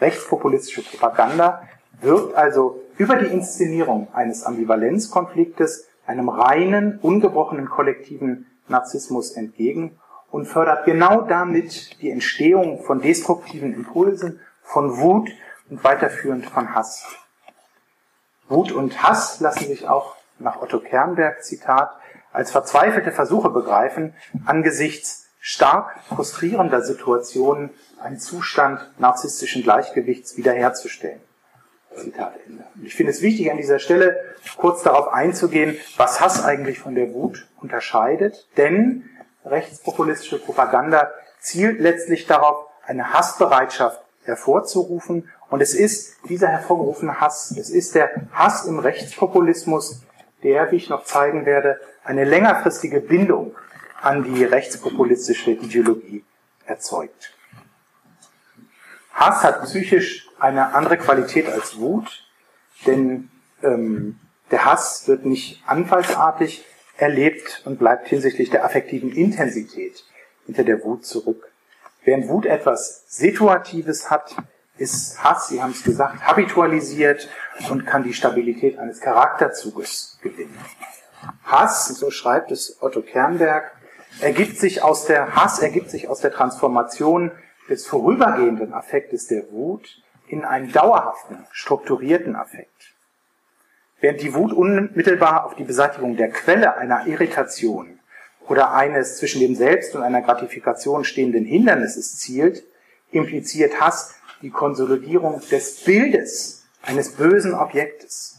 Rechtspopulistische 0.00 0.82
Propaganda 0.82 1.62
wirkt 2.00 2.34
also 2.34 2.80
über 2.96 3.16
die 3.16 3.26
Inszenierung 3.26 4.08
eines 4.12 4.44
Ambivalenzkonfliktes 4.44 5.86
einem 6.06 6.28
reinen, 6.28 6.98
ungebrochenen 7.00 7.68
kollektiven 7.68 8.46
Narzissmus 8.68 9.32
entgegen 9.32 9.98
und 10.30 10.46
fördert 10.46 10.84
genau 10.84 11.22
damit 11.22 12.00
die 12.02 12.10
Entstehung 12.10 12.82
von 12.82 13.00
destruktiven 13.00 13.74
Impulsen, 13.74 14.40
von 14.62 14.98
Wut 14.98 15.30
und 15.68 15.82
weiterführend 15.82 16.46
von 16.46 16.74
Hass. 16.74 17.04
Wut 18.48 18.72
und 18.72 19.02
Hass 19.02 19.40
lassen 19.40 19.66
sich 19.66 19.88
auch 19.88 20.16
nach 20.38 20.60
Otto 20.60 20.80
Kernberg 20.80 21.44
Zitat 21.44 21.90
als 22.32 22.50
verzweifelte 22.50 23.12
Versuche 23.12 23.50
begreifen, 23.50 24.14
angesichts 24.46 25.26
stark 25.40 25.98
frustrierender 26.08 26.82
Situationen 26.82 27.70
einen 28.00 28.18
Zustand 28.18 28.80
narzisstischen 28.98 29.62
Gleichgewichts 29.62 30.36
wiederherzustellen. 30.36 31.20
Zitat 31.96 32.34
Ende. 32.46 32.64
Ich 32.82 32.94
finde 32.94 33.12
es 33.12 33.22
wichtig, 33.22 33.50
an 33.50 33.56
dieser 33.56 33.78
Stelle 33.78 34.18
kurz 34.56 34.82
darauf 34.82 35.08
einzugehen, 35.08 35.76
was 35.96 36.20
Hass 36.20 36.44
eigentlich 36.44 36.78
von 36.78 36.94
der 36.94 37.12
Wut 37.12 37.46
unterscheidet, 37.60 38.48
denn 38.56 39.08
rechtspopulistische 39.44 40.38
Propaganda 40.38 41.10
zielt 41.40 41.80
letztlich 41.80 42.26
darauf, 42.26 42.66
eine 42.86 43.12
Hassbereitschaft 43.12 44.02
hervorzurufen. 44.24 45.28
Und 45.48 45.60
es 45.60 45.74
ist 45.74 46.16
dieser 46.28 46.48
hervorgerufene 46.48 47.20
Hass, 47.20 47.54
es 47.56 47.70
ist 47.70 47.94
der 47.94 48.10
Hass 48.32 48.66
im 48.66 48.78
Rechtspopulismus, 48.78 50.02
der, 50.42 50.70
wie 50.72 50.76
ich 50.76 50.88
noch 50.88 51.04
zeigen 51.04 51.46
werde, 51.46 51.80
eine 52.04 52.24
längerfristige 52.24 53.00
Bindung 53.00 53.54
an 54.00 54.24
die 54.24 54.44
rechtspopulistische 54.44 55.52
Ideologie 55.52 56.24
erzeugt. 56.66 57.34
Hass 59.12 59.42
hat 59.42 59.64
psychisch 59.64 60.29
eine 60.40 60.74
andere 60.74 60.96
Qualität 60.96 61.48
als 61.48 61.78
Wut, 61.78 62.24
denn 62.86 63.30
ähm, 63.62 64.18
der 64.50 64.64
Hass 64.64 65.06
wird 65.06 65.24
nicht 65.24 65.62
anfallsartig 65.66 66.64
erlebt 66.96 67.62
und 67.64 67.78
bleibt 67.78 68.08
hinsichtlich 68.08 68.50
der 68.50 68.64
affektiven 68.64 69.12
Intensität 69.12 70.04
hinter 70.46 70.64
der 70.64 70.82
Wut 70.84 71.04
zurück. 71.06 71.50
Während 72.04 72.28
Wut 72.28 72.46
etwas 72.46 73.04
Situatives 73.08 74.10
hat, 74.10 74.36
ist 74.78 75.22
Hass, 75.22 75.48
Sie 75.48 75.62
haben 75.62 75.72
es 75.72 75.84
gesagt, 75.84 76.22
habitualisiert 76.22 77.28
und 77.68 77.86
kann 77.86 78.02
die 78.02 78.14
Stabilität 78.14 78.78
eines 78.78 79.00
Charakterzuges 79.00 80.18
gewinnen. 80.22 80.58
Hass, 81.44 81.88
so 81.88 82.10
schreibt 82.10 82.50
es 82.50 82.78
Otto 82.80 83.02
Kernberg, 83.02 83.72
ergibt 84.20 84.58
sich 84.58 84.82
aus 84.82 85.04
der 85.04 85.36
Hass 85.36 85.60
ergibt 85.60 85.90
sich 85.90 86.08
aus 86.08 86.20
der 86.20 86.32
Transformation 86.32 87.30
des 87.68 87.86
vorübergehenden 87.86 88.72
Affektes 88.72 89.26
der 89.26 89.50
Wut 89.52 90.02
in 90.30 90.44
einen 90.44 90.70
dauerhaften, 90.70 91.44
strukturierten 91.50 92.36
Affekt. 92.36 92.94
Während 94.00 94.22
die 94.22 94.32
Wut 94.32 94.52
unmittelbar 94.52 95.44
auf 95.44 95.56
die 95.56 95.64
Beseitigung 95.64 96.16
der 96.16 96.30
Quelle 96.30 96.76
einer 96.76 97.06
Irritation 97.06 97.98
oder 98.48 98.72
eines 98.72 99.18
zwischen 99.18 99.40
dem 99.40 99.56
Selbst 99.56 99.94
und 99.94 100.02
einer 100.02 100.22
Gratifikation 100.22 101.04
stehenden 101.04 101.44
Hindernisses 101.44 102.18
zielt, 102.18 102.62
impliziert 103.10 103.80
Hass 103.80 104.14
die 104.40 104.50
Konsolidierung 104.50 105.42
des 105.50 105.84
Bildes 105.84 106.64
eines 106.82 107.12
bösen 107.12 107.52
Objektes. 107.52 108.38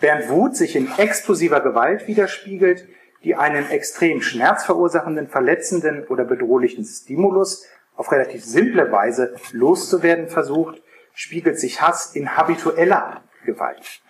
Während 0.00 0.28
Wut 0.30 0.56
sich 0.56 0.76
in 0.76 0.88
explosiver 0.96 1.60
Gewalt 1.60 2.06
widerspiegelt, 2.06 2.88
die 3.24 3.34
einen 3.34 3.68
extrem 3.70 4.22
schmerzverursachenden, 4.22 5.28
verletzenden 5.28 6.06
oder 6.06 6.24
bedrohlichen 6.24 6.84
Stimulus 6.84 7.66
auf 7.96 8.12
relativ 8.12 8.44
simple 8.44 8.92
Weise 8.92 9.34
loszuwerden 9.50 10.28
versucht, 10.28 10.80
spiegelt 11.18 11.58
sich 11.58 11.82
Hass 11.82 12.14
in 12.14 12.36
habitueller 12.36 13.22
Gewalt. 13.44 14.02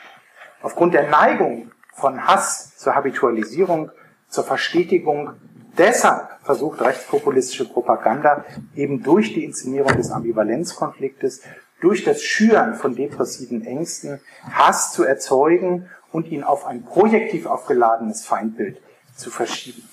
Aufgrund 0.61 0.92
der 0.92 1.09
Neigung 1.09 1.72
von 1.94 2.26
Hass 2.26 2.76
zur 2.76 2.94
Habitualisierung, 2.94 3.90
zur 4.28 4.44
Verstetigung, 4.44 5.32
deshalb 5.78 6.28
versucht 6.42 6.82
rechtspopulistische 6.82 7.66
Propaganda 7.66 8.44
eben 8.74 9.02
durch 9.02 9.32
die 9.32 9.42
Inszenierung 9.42 9.96
des 9.96 10.11
Ambivalenzkonfliktes, 10.11 11.40
durch 11.80 12.04
das 12.04 12.22
Schüren 12.22 12.74
von 12.74 12.94
depressiven 12.94 13.64
Ängsten 13.64 14.20
Hass 14.52 14.92
zu 14.92 15.02
erzeugen 15.02 15.88
und 16.12 16.28
ihn 16.28 16.44
auf 16.44 16.66
ein 16.66 16.84
projektiv 16.84 17.46
aufgeladenes 17.46 18.26
Feindbild 18.26 18.82
zu 19.16 19.30
verschieben. 19.30 19.88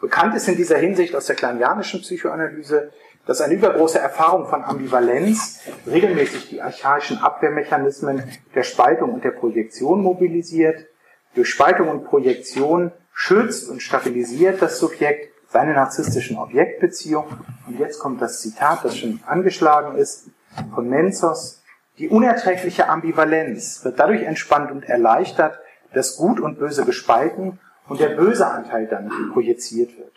Bekannt 0.00 0.36
ist 0.36 0.46
in 0.46 0.56
dieser 0.56 0.78
Hinsicht 0.78 1.16
aus 1.16 1.26
der 1.26 1.34
kleinianischen 1.34 2.02
Psychoanalyse, 2.02 2.92
dass 3.26 3.40
eine 3.40 3.54
übergroße 3.54 3.98
Erfahrung 3.98 4.46
von 4.46 4.64
Ambivalenz 4.64 5.60
regelmäßig 5.86 6.48
die 6.48 6.62
archaischen 6.62 7.18
Abwehrmechanismen 7.18 8.22
der 8.54 8.62
Spaltung 8.62 9.12
und 9.12 9.24
der 9.24 9.32
Projektion 9.32 10.02
mobilisiert. 10.02 10.86
Durch 11.34 11.48
Spaltung 11.48 11.88
und 11.88 12.04
Projektion 12.04 12.92
schützt 13.12 13.68
und 13.68 13.82
stabilisiert 13.82 14.62
das 14.62 14.78
Subjekt 14.78 15.32
seine 15.48 15.74
narzisstischen 15.74 16.38
Objektbeziehungen. 16.38 17.30
Und 17.66 17.78
jetzt 17.78 17.98
kommt 17.98 18.22
das 18.22 18.40
Zitat, 18.40 18.84
das 18.84 18.96
schon 18.96 19.20
angeschlagen 19.26 19.96
ist, 19.96 20.28
von 20.74 20.88
Menzos. 20.88 21.62
Die 21.98 22.08
unerträgliche 22.08 22.88
Ambivalenz 22.88 23.84
wird 23.84 23.98
dadurch 23.98 24.22
entspannt 24.22 24.70
und 24.70 24.84
erleichtert, 24.84 25.58
dass 25.92 26.16
Gut 26.16 26.40
und 26.40 26.58
Böse 26.58 26.84
gespalten 26.84 27.58
und 27.88 28.00
der 28.00 28.10
böse 28.10 28.46
Anteil 28.46 28.86
dann 28.86 29.10
projiziert 29.32 29.96
wird. 29.98 30.12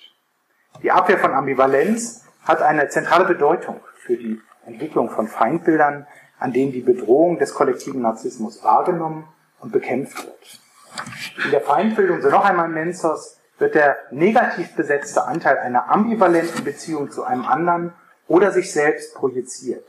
Die 0.84 0.91
Abwehr 0.91 1.18
von 1.18 1.34
Ambivalenz 1.34 2.26
hat 2.44 2.62
eine 2.62 2.90
zentrale 2.90 3.26
Bedeutung 3.26 3.82
für 3.96 4.18
die 4.18 4.42
Entwicklung 4.66 5.10
von 5.10 5.28
Feindbildern, 5.28 6.08
an 6.40 6.54
denen 6.54 6.72
die 6.72 6.82
Bedrohung 6.82 7.38
des 7.40 7.54
kollektiven 7.54 8.02
Narzissmus 8.02 8.64
wahrgenommen 8.64 9.28
und 9.60 9.72
bekämpft 9.72 10.26
wird. 10.26 10.60
In 11.46 11.52
der 11.52 11.62
Feindbildung, 11.62 12.22
so 12.22 12.30
noch 12.30 12.46
einmal 12.46 12.70
Menzos, 12.70 13.38
wird 13.58 13.76
der 13.76 13.98
negativ 14.12 14.76
besetzte 14.76 15.26
Anteil 15.26 15.58
einer 15.58 15.90
ambivalenten 15.90 16.64
Beziehung 16.64 17.12
zu 17.12 17.24
einem 17.24 17.46
anderen 17.46 17.94
oder 18.28 18.52
sich 18.52 18.72
selbst 18.72 19.16
projiziert. 19.16 19.86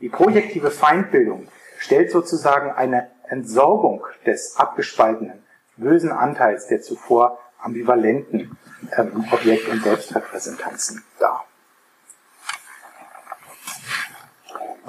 Die 0.00 0.08
projektive 0.08 0.70
Feindbildung 0.70 1.48
stellt 1.78 2.10
sozusagen 2.10 2.70
eine 2.72 3.10
Entsorgung 3.28 4.04
des 4.26 4.56
abgespaltenen, 4.56 5.42
bösen 5.76 6.12
Anteils 6.12 6.66
der 6.66 6.82
zuvor 6.82 7.38
ambivalenten 7.58 8.58
ähm, 8.96 9.24
Objekt- 9.30 9.68
und 9.68 9.82
Selbstrepräsentanzen 9.82 11.04
dar. 11.18 11.44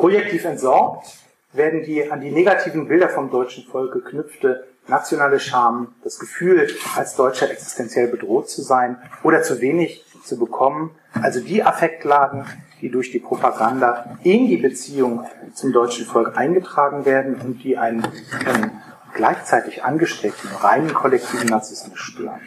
Projektiv 0.02 0.45
entsorgt 0.45 1.14
werden 1.54 1.84
die 1.84 2.12
an 2.12 2.22
die 2.22 2.32
negativen 2.32 2.88
Bilder 2.88 3.08
vom 3.08 3.30
deutschen 3.30 3.66
Volk 3.66 3.93
geknüpfte 3.93 4.66
nationale 4.88 5.39
Scham, 5.39 5.93
das 6.04 6.18
Gefühl, 6.18 6.68
als 6.95 7.16
Deutscher 7.16 7.52
existenziell 7.52 8.08
bedroht 8.08 8.49
zu 8.49 8.64
sein 8.64 8.97
oder 9.22 9.43
zu 9.43 9.62
wenig 9.62 10.04
zu 10.24 10.39
bekommen, 10.39 10.89
also 11.22 11.39
die 11.39 11.62
Affektlagen, 11.62 12.45
die 12.82 12.89
durch 12.89 13.12
die 13.12 13.20
Propaganda 13.20 14.18
in 14.24 14.47
die 14.47 14.58
Beziehung 14.58 15.28
zum 15.54 15.72
deutschen 15.72 16.08
Volk 16.08 16.36
eingetragen 16.36 17.06
werden 17.06 17.36
und 17.36 17.64
die 17.64 17.78
einen 17.78 18.04
ähm, 18.04 18.72
gleichzeitig 19.14 19.84
angestrebten 19.84 20.49
reinen 20.62 20.95
kollektiven 20.95 21.47
Narzissmus 21.47 21.99
stören. 21.99 22.41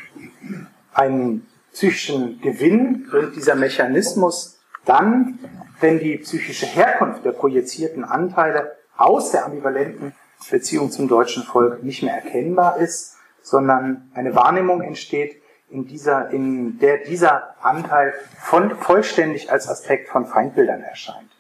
Einen 0.93 1.47
psychischen 1.73 2.41
Gewinn 2.41 3.07
bringt 3.09 3.37
dieser 3.37 3.55
Mechanismus 3.55 4.59
dann, 4.85 5.39
wenn 5.85 5.99
die 5.99 6.17
psychische 6.17 6.65
Herkunft 6.65 7.27
der 7.27 7.33
projizierten 7.33 8.05
Anteile 8.05 8.75
aus 8.97 9.33
der 9.33 9.45
ambivalenten 9.45 10.15
Beziehung 10.51 10.91
zum 10.91 11.09
deutschen 11.09 11.43
Volk 11.43 11.83
nicht 11.83 12.03
mehr 12.03 12.15
erkennbar 12.15 12.79
ist, 12.79 13.19
sondern 13.43 14.11
eine 14.15 14.35
Wahrnehmung 14.35 14.81
entsteht, 14.81 15.43
in, 15.69 15.87
dieser, 15.87 16.31
in 16.31 16.79
der 16.79 17.05
dieser 17.05 17.63
Anteil 17.63 18.15
von, 18.41 18.75
vollständig 18.77 19.53
als 19.53 19.69
Aspekt 19.69 20.09
von 20.09 20.25
Feindbildern 20.25 20.81
erscheint. 20.83 21.31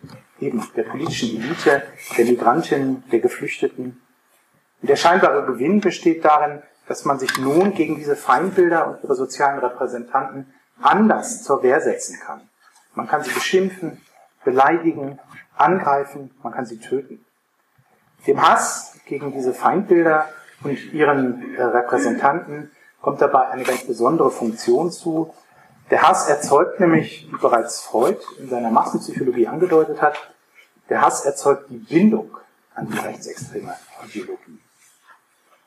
Eben 0.40 0.62
der 0.76 0.82
politischen 0.82 1.40
Elite, 1.42 1.82
der 2.18 2.24
Migrantinnen, 2.26 3.02
der 3.10 3.20
Geflüchteten. 3.20 4.02
Und 4.82 4.90
der 4.90 4.96
scheinbare 4.96 5.46
Gewinn 5.46 5.80
besteht 5.80 6.22
darin, 6.22 6.62
dass 6.86 7.06
man 7.06 7.18
sich 7.18 7.38
nun 7.38 7.72
gegen 7.72 7.96
diese 7.96 8.14
Feindbilder 8.14 8.88
und 8.88 9.04
ihre 9.04 9.14
sozialen 9.14 9.60
Repräsentanten 9.60 10.52
anders 10.82 11.42
zur 11.42 11.62
Wehr 11.62 11.80
setzen 11.80 12.20
kann. 12.20 12.42
Man 12.94 13.08
kann 13.08 13.24
sie 13.24 13.32
beschimpfen, 13.32 14.02
beleidigen, 14.44 15.18
angreifen, 15.56 16.30
man 16.42 16.52
kann 16.52 16.66
sie 16.66 16.78
töten. 16.78 17.24
Dem 18.26 18.40
Hass 18.40 18.98
gegen 19.06 19.32
diese 19.32 19.52
Feindbilder 19.52 20.28
und 20.62 20.92
ihren 20.92 21.54
äh, 21.56 21.62
Repräsentanten 21.62 22.70
kommt 23.00 23.20
dabei 23.20 23.48
eine 23.48 23.64
ganz 23.64 23.86
besondere 23.86 24.30
Funktion 24.30 24.90
zu. 24.90 25.34
Der 25.90 26.02
Hass 26.02 26.28
erzeugt 26.28 26.80
nämlich, 26.80 27.28
wie 27.30 27.36
bereits 27.36 27.80
Freud 27.82 28.18
in 28.38 28.48
seiner 28.48 28.70
Massenpsychologie 28.70 29.46
angedeutet 29.46 30.00
hat, 30.00 30.16
der 30.88 31.02
Hass 31.02 31.24
erzeugt 31.24 31.70
die 31.70 31.76
Bindung 31.76 32.36
an 32.74 32.88
die 32.88 32.98
rechtsextreme 32.98 33.74
Ideologie. 34.06 34.58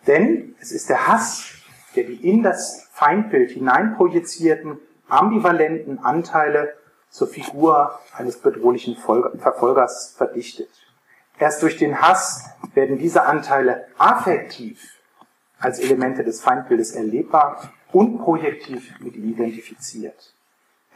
Denn 0.05 0.55
es 0.59 0.71
ist 0.71 0.89
der 0.89 1.07
Hass, 1.07 1.53
der 1.95 2.05
die 2.05 2.27
in 2.27 2.43
das 2.43 2.87
Feindbild 2.91 3.51
hineinprojizierten 3.51 4.79
ambivalenten 5.07 5.99
Anteile 5.99 6.73
zur 7.09 7.27
Figur 7.27 7.99
eines 8.13 8.37
bedrohlichen 8.37 8.95
Verfolgers 8.95 10.13
verdichtet. 10.17 10.69
Erst 11.39 11.61
durch 11.61 11.77
den 11.77 12.01
Hass 12.01 12.45
werden 12.73 12.97
diese 12.97 13.23
Anteile 13.23 13.87
affektiv 13.97 14.81
als 15.59 15.79
Elemente 15.79 16.23
des 16.23 16.41
Feindbildes 16.41 16.91
erlebbar 16.91 17.71
und 17.91 18.19
projektiv 18.19 18.99
mit 18.99 19.15
ihm 19.15 19.31
identifiziert. 19.31 20.33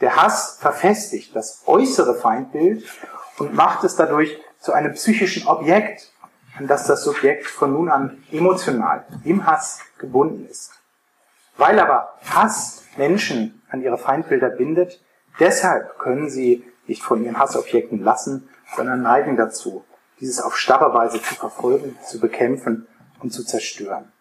Der 0.00 0.16
Hass 0.16 0.58
verfestigt 0.60 1.34
das 1.34 1.62
äußere 1.66 2.14
Feindbild 2.14 2.84
und 3.38 3.54
macht 3.54 3.84
es 3.84 3.96
dadurch 3.96 4.38
zu 4.58 4.72
einem 4.72 4.94
psychischen 4.94 5.46
Objekt, 5.46 6.12
an 6.58 6.66
das 6.66 6.86
das 6.86 7.04
Subjekt 7.04 7.46
von 7.46 7.72
nun 7.72 7.88
an 7.88 8.22
emotional 8.30 9.06
im 9.24 9.46
Hass 9.46 9.80
gebunden 9.98 10.46
ist. 10.48 10.72
Weil 11.56 11.78
aber 11.78 12.14
Hass 12.28 12.84
Menschen 12.96 13.62
an 13.70 13.82
ihre 13.82 13.98
Feindbilder 13.98 14.50
bindet, 14.50 15.00
deshalb 15.40 15.98
können 15.98 16.30
sie 16.30 16.64
nicht 16.86 17.02
von 17.02 17.24
ihren 17.24 17.38
Hassobjekten 17.38 18.02
lassen, 18.02 18.48
sondern 18.76 19.02
neigen 19.02 19.36
dazu, 19.36 19.84
dieses 20.20 20.40
auf 20.40 20.56
starre 20.56 20.94
Weise 20.94 21.20
zu 21.22 21.34
verfolgen, 21.34 21.96
zu 22.06 22.20
bekämpfen 22.20 22.86
und 23.20 23.32
zu 23.32 23.44
zerstören. 23.44 24.12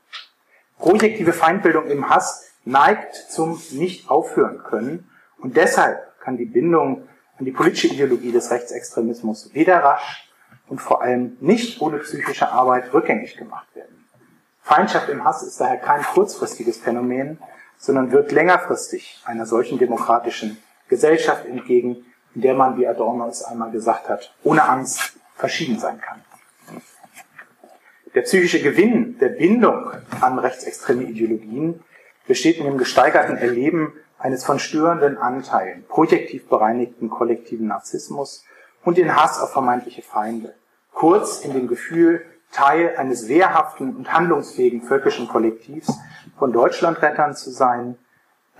Projektive 0.77 1.33
Feindbildung 1.33 1.87
im 1.87 2.09
Hass 2.09 2.51
neigt 2.65 3.15
zum 3.15 3.61
nicht 3.71 4.09
aufhören 4.09 4.63
können 4.63 5.09
und 5.37 5.57
deshalb 5.57 6.19
kann 6.19 6.37
die 6.37 6.45
Bindung 6.45 7.07
an 7.37 7.45
die 7.45 7.51
politische 7.51 7.87
Ideologie 7.87 8.31
des 8.31 8.51
Rechtsextremismus 8.51 9.53
weder 9.53 9.79
rasch 9.83 10.31
und 10.67 10.79
vor 10.79 11.01
allem 11.01 11.37
nicht 11.39 11.81
ohne 11.81 11.97
psychische 11.97 12.49
Arbeit 12.49 12.93
rückgängig 12.93 13.37
gemacht 13.37 13.67
werden. 13.75 14.07
Feindschaft 14.61 15.09
im 15.09 15.23
Hass 15.23 15.43
ist 15.43 15.59
daher 15.59 15.77
kein 15.77 16.03
kurzfristiges 16.03 16.77
Phänomen, 16.77 17.39
sondern 17.77 18.11
wirkt 18.11 18.31
längerfristig 18.31 19.21
einer 19.25 19.45
solchen 19.45 19.79
demokratischen 19.79 20.57
Gesellschaft 20.91 21.45
entgegen, 21.45 22.05
in 22.35 22.41
der 22.41 22.53
man, 22.53 22.77
wie 22.77 22.85
Adorno 22.85 23.27
es 23.27 23.43
einmal 23.43 23.71
gesagt 23.71 24.09
hat, 24.09 24.35
ohne 24.43 24.63
Angst 24.67 25.13
verschieden 25.35 25.79
sein 25.79 25.99
kann. 26.01 26.21
Der 28.13 28.23
psychische 28.23 28.61
Gewinn 28.61 29.17
der 29.19 29.29
Bindung 29.29 29.89
an 30.19 30.37
rechtsextreme 30.37 31.03
Ideologien 31.03 31.81
besteht 32.27 32.57
in 32.57 32.65
dem 32.65 32.77
gesteigerten 32.77 33.37
Erleben 33.37 33.93
eines 34.19 34.43
von 34.43 34.59
störenden 34.59 35.17
Anteilen, 35.17 35.85
projektiv 35.87 36.49
bereinigten 36.49 37.09
kollektiven 37.09 37.67
Narzissmus 37.67 38.43
und 38.83 38.97
den 38.97 39.15
Hass 39.15 39.39
auf 39.39 39.53
vermeintliche 39.53 40.01
Feinde. 40.01 40.53
Kurz 40.91 41.39
in 41.39 41.53
dem 41.53 41.69
Gefühl, 41.69 42.25
Teil 42.51 42.97
eines 42.97 43.29
wehrhaften 43.29 43.95
und 43.95 44.11
handlungsfähigen 44.11 44.81
völkischen 44.81 45.29
Kollektivs 45.29 45.97
von 46.37 46.51
Deutschlandrettern 46.51 47.33
zu 47.33 47.49
sein. 47.49 47.97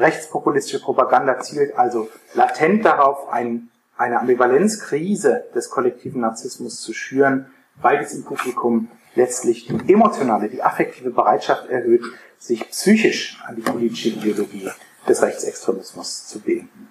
Rechtspopulistische 0.01 0.81
Propaganda 0.81 1.39
zielt 1.39 1.77
also 1.77 2.09
latent 2.33 2.83
darauf, 2.83 3.31
ein, 3.31 3.69
eine 3.97 4.19
Ambivalenzkrise 4.19 5.45
des 5.53 5.69
kollektiven 5.69 6.21
Narzissmus 6.21 6.81
zu 6.81 6.93
schüren, 6.93 7.47
weil 7.81 7.99
es 7.99 8.13
im 8.13 8.23
Publikum 8.23 8.89
letztlich 9.15 9.67
die 9.67 9.93
emotionale, 9.93 10.49
die 10.49 10.63
affektive 10.63 11.11
Bereitschaft 11.11 11.69
erhöht, 11.69 12.03
sich 12.39 12.69
psychisch 12.69 13.41
an 13.45 13.55
die 13.55 13.61
politische 13.61 14.09
Ideologie 14.09 14.69
des 15.07 15.21
Rechtsextremismus 15.21 16.27
zu 16.27 16.39
binden. 16.39 16.89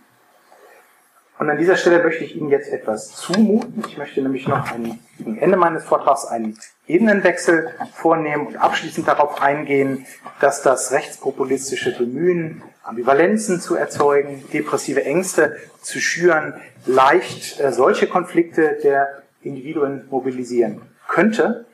Und 1.40 1.48
an 1.48 1.56
dieser 1.56 1.76
Stelle 1.76 2.04
möchte 2.04 2.22
ich 2.22 2.36
Ihnen 2.36 2.50
jetzt 2.50 2.68
etwas 2.68 3.16
zumuten. 3.16 3.82
Ich 3.88 3.96
möchte 3.96 4.20
nämlich 4.20 4.46
noch 4.46 4.70
ein, 4.70 4.98
am 5.24 5.38
Ende 5.38 5.56
meines 5.56 5.84
Vortrags 5.84 6.26
einen 6.26 6.58
Ebenenwechsel 6.86 7.70
vornehmen 7.94 8.48
und 8.48 8.56
abschließend 8.58 9.08
darauf 9.08 9.40
eingehen, 9.40 10.06
dass 10.40 10.61
das 10.61 10.92
rechtspopulistische 10.92 11.96
Bemühen, 11.96 12.62
Ambivalenzen 12.83 13.61
zu 13.61 13.74
erzeugen, 13.76 14.45
depressive 14.53 15.05
Ängste 15.05 15.57
zu 15.83 16.01
schüren, 16.01 16.55
leicht 16.87 17.61
äh, 17.61 17.72
solche 17.72 18.07
Konflikte 18.07 18.78
der 18.83 19.22
Individuen 19.43 20.07
mobilisieren 20.11 20.83
könnte, 21.09 21.66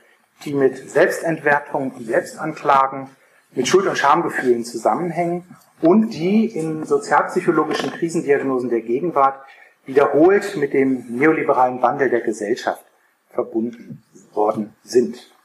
die 0.44 0.52
mit 0.52 0.90
Selbstentwertung 0.90 1.92
und 1.92 2.06
Selbstanklagen, 2.06 3.08
mit 3.52 3.68
Schuld- 3.68 3.86
und 3.86 3.96
Schamgefühlen 3.96 4.64
zusammenhängen 4.64 5.44
und 5.80 6.10
die 6.10 6.46
in 6.46 6.84
sozialpsychologischen 6.84 7.90
Krisendiagnosen 7.90 8.70
der 8.70 8.80
Gegenwart 8.80 9.40
wiederholt 9.86 10.56
mit 10.56 10.72
dem 10.72 11.06
neoliberalen 11.08 11.80
Wandel 11.80 12.10
der 12.10 12.20
Gesellschaft 12.20 12.84
verbunden 13.30 14.02
worden 14.32 14.74
sind. 14.82 15.35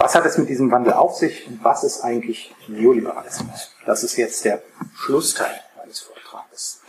Was 0.00 0.14
hat 0.14 0.24
es 0.24 0.38
mit 0.38 0.48
diesem 0.48 0.70
Wandel 0.70 0.94
auf 0.94 1.14
sich 1.14 1.46
und 1.46 1.62
was 1.62 1.84
ist 1.84 2.00
eigentlich 2.00 2.56
Neoliberalismus? 2.68 3.76
Das 3.84 4.02
ist 4.02 4.16
jetzt 4.16 4.46
der 4.46 4.62
Schlussteil 4.94 5.60
meines 5.76 6.00
Vortrages. 6.00 6.80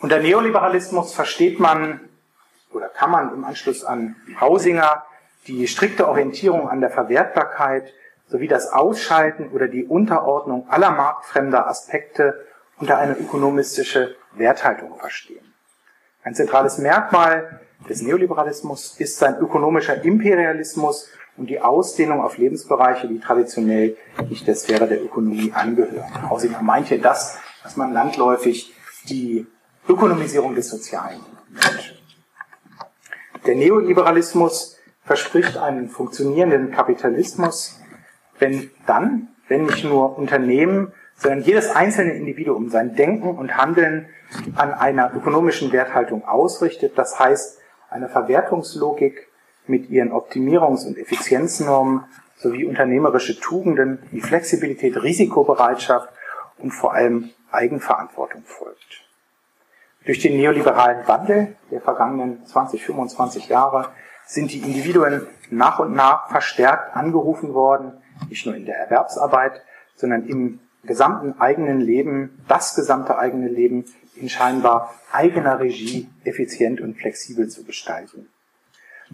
Unter 0.00 0.20
Neoliberalismus 0.20 1.12
versteht 1.12 1.60
man 1.60 2.00
oder 2.72 2.88
kann 2.88 3.10
man 3.10 3.34
im 3.34 3.44
Anschluss 3.44 3.84
an 3.84 4.16
Hausinger 4.40 5.04
die 5.46 5.68
strikte 5.68 6.08
Orientierung 6.08 6.70
an 6.70 6.80
der 6.80 6.88
Verwertbarkeit 6.88 7.92
sowie 8.28 8.48
das 8.48 8.72
Ausschalten 8.72 9.50
oder 9.50 9.68
die 9.68 9.84
Unterordnung 9.84 10.70
aller 10.70 10.92
marktfremder 10.92 11.66
Aspekte 11.66 12.46
unter 12.78 12.96
eine 12.96 13.12
ökonomistische 13.12 14.16
Werthaltung 14.32 14.98
verstehen. 14.98 15.52
Ein 16.22 16.34
zentrales 16.34 16.78
Merkmal 16.78 17.60
des 17.90 18.00
Neoliberalismus 18.00 18.98
ist 18.98 19.18
sein 19.18 19.36
ökonomischer 19.38 20.02
Imperialismus 20.02 21.10
und 21.36 21.50
die 21.50 21.60
Ausdehnung 21.60 22.20
auf 22.22 22.38
Lebensbereiche, 22.38 23.08
die 23.08 23.20
traditionell 23.20 23.96
nicht 24.28 24.46
der 24.46 24.54
Sphäre 24.54 24.86
der 24.86 25.02
Ökonomie 25.02 25.52
angehören. 25.54 26.30
Hausinger 26.30 26.62
meint 26.62 26.88
hier 26.88 27.00
das, 27.00 27.38
was 27.62 27.76
man 27.76 27.92
landläufig 27.92 28.72
die 29.08 29.46
Ökonomisierung 29.88 30.54
des 30.54 30.68
Sozialen 30.68 31.20
nennt. 31.50 32.00
Der 33.46 33.54
Neoliberalismus 33.54 34.78
verspricht 35.04 35.56
einen 35.56 35.88
funktionierenden 35.88 36.72
Kapitalismus, 36.72 37.78
wenn 38.38 38.70
dann, 38.86 39.28
wenn 39.48 39.66
nicht 39.66 39.84
nur 39.84 40.18
Unternehmen, 40.18 40.92
sondern 41.16 41.42
jedes 41.42 41.70
einzelne 41.70 42.14
Individuum 42.14 42.68
sein 42.68 42.96
Denken 42.96 43.36
und 43.36 43.56
Handeln 43.56 44.08
an 44.56 44.74
einer 44.74 45.14
ökonomischen 45.14 45.72
Werthaltung 45.72 46.24
ausrichtet, 46.24 46.98
das 46.98 47.18
heißt 47.18 47.58
eine 47.88 48.08
Verwertungslogik 48.08 49.25
mit 49.68 49.90
ihren 49.90 50.12
Optimierungs- 50.12 50.86
und 50.86 50.98
Effizienznormen 50.98 52.04
sowie 52.36 52.64
unternehmerische 52.64 53.38
Tugenden 53.40 53.98
wie 54.10 54.20
Flexibilität, 54.20 55.02
Risikobereitschaft 55.02 56.08
und 56.58 56.70
vor 56.70 56.94
allem 56.94 57.30
Eigenverantwortung 57.50 58.42
folgt. 58.44 59.04
Durch 60.04 60.20
den 60.20 60.36
neoliberalen 60.36 61.06
Wandel 61.08 61.56
der 61.70 61.80
vergangenen 61.80 62.46
20, 62.46 62.84
25 62.84 63.48
Jahre 63.48 63.88
sind 64.24 64.52
die 64.52 64.58
Individuen 64.58 65.26
nach 65.50 65.78
und 65.78 65.94
nach 65.94 66.28
verstärkt 66.28 66.94
angerufen 66.94 67.54
worden, 67.54 67.92
nicht 68.28 68.46
nur 68.46 68.54
in 68.54 68.66
der 68.66 68.76
Erwerbsarbeit, 68.76 69.62
sondern 69.96 70.26
im 70.26 70.60
gesamten 70.84 71.40
eigenen 71.40 71.80
Leben, 71.80 72.42
das 72.48 72.74
gesamte 72.74 73.18
eigene 73.18 73.48
Leben 73.48 73.84
in 74.14 74.28
scheinbar 74.28 74.94
eigener 75.12 75.58
Regie 75.60 76.08
effizient 76.24 76.80
und 76.80 76.96
flexibel 76.96 77.48
zu 77.48 77.64
gestalten. 77.64 78.28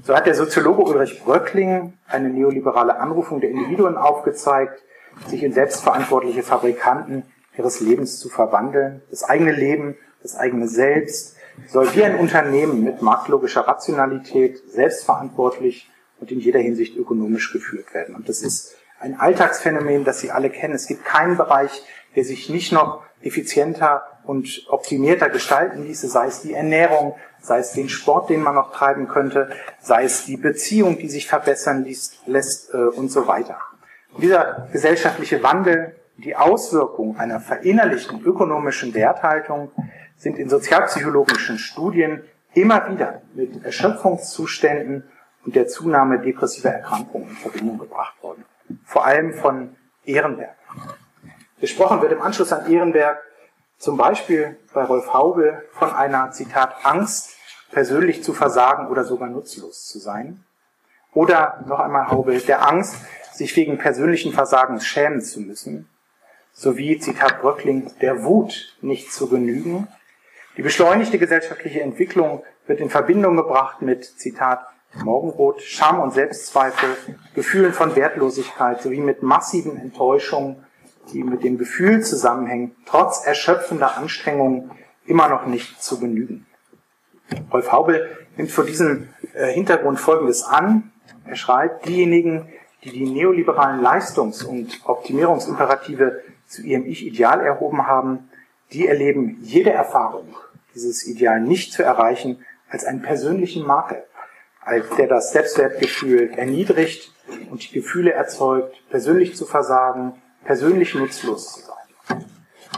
So 0.01 0.15
hat 0.15 0.27
der 0.27 0.35
Soziologe 0.35 0.83
Ulrich 0.83 1.23
Bröckling 1.23 1.93
eine 2.07 2.31
neoliberale 2.31 2.99
Anrufung 2.99 3.41
der 3.41 3.51
Individuen 3.51 3.97
aufgezeigt, 3.97 4.83
sich 5.27 5.43
in 5.43 5.53
selbstverantwortliche 5.53 6.43
Fabrikanten 6.43 7.25
ihres 7.57 7.81
Lebens 7.81 8.19
zu 8.19 8.31
verwandeln. 8.31 9.03
Das 9.11 9.23
eigene 9.23 9.53
Leben, 9.53 9.97
das 10.23 10.35
eigene 10.37 10.69
Selbst 10.69 11.37
soll 11.69 11.95
wie 11.95 12.05
ein 12.05 12.17
Unternehmen 12.17 12.83
mit 12.83 13.03
marktlogischer 13.03 13.69
Rationalität 13.69 14.63
selbstverantwortlich 14.71 15.91
und 16.21 16.31
in 16.31 16.41
jeder 16.41 16.61
Hinsicht 16.61 16.97
ökonomisch 16.97 17.53
geführt 17.53 17.93
werden. 17.93 18.15
Und 18.15 18.29
das 18.29 18.41
ist 18.41 18.75
ein 18.99 19.21
Alltagsphänomen, 19.21 20.05
das 20.05 20.21
Sie 20.21 20.31
alle 20.31 20.49
kennen. 20.49 20.75
Es 20.75 20.87
gibt 20.87 21.05
keinen 21.05 21.37
Bereich, 21.37 21.83
der 22.17 22.25
sich 22.25 22.49
nicht 22.49 22.73
noch 22.73 23.03
effizienter 23.21 24.03
und 24.25 24.67
optimierter 24.69 25.29
gestalten 25.29 25.85
ließe, 25.85 26.09
sei 26.09 26.27
es 26.27 26.41
die 26.41 26.55
Ernährung, 26.55 27.15
sei 27.43 27.59
es 27.59 27.73
den 27.73 27.89
Sport, 27.89 28.31
den 28.31 28.43
man 28.43 28.55
noch 28.55 28.73
treiben 28.73 29.09
könnte, 29.09 29.51
sei 29.81 30.05
es 30.05 30.25
die 30.25 30.37
Beziehung, 30.37 30.99
die 30.99 31.09
sich 31.09 31.27
verbessern 31.27 31.87
lässt 32.27 32.73
äh, 32.73 32.77
und 32.77 33.11
so 33.11 33.27
weiter. 33.27 33.59
Dieser 34.19 34.69
gesellschaftliche 34.73 35.43
Wandel, 35.43 35.97
die 36.17 36.37
Auswirkung 36.37 37.19
einer 37.19 37.41
verinnerlichten 37.41 38.23
ökonomischen 38.23 38.95
Werthaltung 38.95 39.73
sind 40.17 40.39
in 40.39 40.49
sozialpsychologischen 40.49 41.59
Studien 41.59 42.23
immer 42.55 42.91
wieder 42.91 43.23
mit 43.35 43.65
Erschöpfungszuständen 43.65 45.05
und 45.45 45.57
der 45.57 45.67
Zunahme 45.67 46.21
depressiver 46.21 46.71
Erkrankungen 46.71 47.31
in 47.31 47.37
Verbindung 47.37 47.79
gebracht 47.79 48.23
worden 48.23 48.45
vor 48.85 49.07
allem 49.07 49.35
von 49.35 49.77
Ehrenberg. 50.05 50.57
Gesprochen 51.61 52.01
wird 52.03 52.13
im 52.13 52.23
Anschluss 52.23 52.53
an 52.53 52.71
Ehrenberg 52.71 53.19
zum 53.83 53.97
Beispiel 53.97 54.57
bei 54.73 54.85
Rolf 54.85 55.13
Haube 55.13 55.65
von 55.73 55.91
einer, 55.91 56.31
Zitat, 56.31 56.85
Angst, 56.85 57.35
persönlich 57.73 58.23
zu 58.23 58.33
versagen 58.33 58.87
oder 58.87 59.03
sogar 59.03 59.29
nutzlos 59.29 59.89
zu 59.89 59.99
sein. 59.99 60.45
Oder 61.13 61.65
noch 61.67 61.81
einmal 61.81 62.09
Haube, 62.09 62.39
der 62.39 62.65
Angst, 62.69 62.95
sich 63.33 63.57
wegen 63.57 63.79
persönlichen 63.79 64.33
Versagens 64.33 64.87
schämen 64.87 65.21
zu 65.21 65.41
müssen. 65.41 65.89
Sowie, 66.53 67.01
Zitat 67.01 67.41
Bröckling, 67.41 67.91
der 68.01 68.23
Wut 68.23 68.77
nicht 68.83 69.13
zu 69.13 69.29
genügen. 69.29 69.89
Die 70.57 70.63
beschleunigte 70.63 71.19
gesellschaftliche 71.19 71.81
Entwicklung 71.81 72.45
wird 72.69 72.79
in 72.79 72.89
Verbindung 72.89 73.35
gebracht 73.35 73.83
mit, 73.83 74.05
Zitat, 74.05 74.65
Morgenrot, 75.03 75.61
Scham 75.61 75.99
und 75.99 76.13
Selbstzweifel, 76.13 76.97
Gefühlen 77.35 77.73
von 77.73 77.97
Wertlosigkeit 77.97 78.81
sowie 78.81 79.01
mit 79.01 79.25
massiven 79.25 79.77
Enttäuschungen, 79.77 80.65
die 81.13 81.23
mit 81.23 81.45
dem 81.45 81.59
Gefühl 81.59 82.03
zusammenhängen, 82.03 82.75
trotz 82.87 83.25
erschöpfender 83.25 83.97
Anstrengungen 83.97 84.71
immer 85.07 85.29
noch 85.29 85.47
nicht 85.47 85.83
zu 85.83 85.99
genügen. 85.99 86.47
Rolf 87.53 87.73
Haubel 87.73 88.17
nimmt 88.37 88.51
vor 88.51 88.65
diesem 88.65 89.09
äh, 89.35 89.53
Hintergrund 89.53 89.99
Folgendes 89.99 90.43
an. 90.43 90.93
Er 91.25 91.37
schreibt, 91.37 91.87
diejenigen, 91.87 92.49
die 92.85 92.91
die 92.91 93.09
neoliberalen 93.09 93.81
Leistungs- 93.81 94.43
und 94.43 94.81
Optimierungsimperative 94.85 96.23
zu 96.47 96.63
ihrem 96.63 96.85
Ich-Ideal 96.87 97.41
erhoben 97.41 97.87
haben, 97.87 98.31
die 98.73 98.87
erleben 98.87 99.39
jede 99.43 99.71
Erfahrung, 99.71 100.35
dieses 100.75 101.07
Ideal 101.07 101.41
nicht 101.41 101.73
zu 101.73 101.83
erreichen, 101.83 102.45
als 102.69 102.85
einen 102.85 103.03
persönlichen 103.03 103.67
Makel, 103.67 104.03
als 104.61 104.89
der 104.97 105.07
das 105.07 105.33
Selbstwertgefühl 105.33 106.31
erniedrigt 106.31 107.13
und 107.51 107.63
die 107.63 107.73
Gefühle 107.73 108.13
erzeugt, 108.13 108.83
persönlich 108.91 109.37
zu 109.37 109.45
versagen, 109.45 110.22
persönlich 110.45 110.95
nutzlos 110.95 111.55
zu 111.55 111.61
sein. 111.61 112.25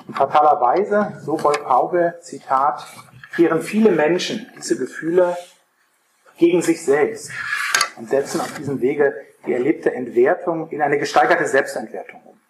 In 0.07 0.15
fataler 0.15 0.61
Weise, 0.61 1.21
so 1.25 1.35
Rolf 1.37 1.65
Haube, 1.65 2.19
Zitat, 2.21 2.87
kehren 3.35 3.63
viele 3.63 3.91
Menschen 3.91 4.51
diese 4.57 4.79
Gefühle 4.79 5.37
gegen 6.39 6.63
sich 6.63 6.85
selbst 6.85 7.31
und 7.97 8.09
setzen 8.09 8.41
auf 8.41 8.55
diesem 8.55 8.81
Wege 8.81 9.15
die 9.47 9.53
erlebte 9.53 9.93
Entwertung 9.93 10.69
in 10.71 10.83
eine 10.83 10.99
gesteigerte 10.99 11.47
Selbstentwertung 11.47 12.23
um. 12.25 12.41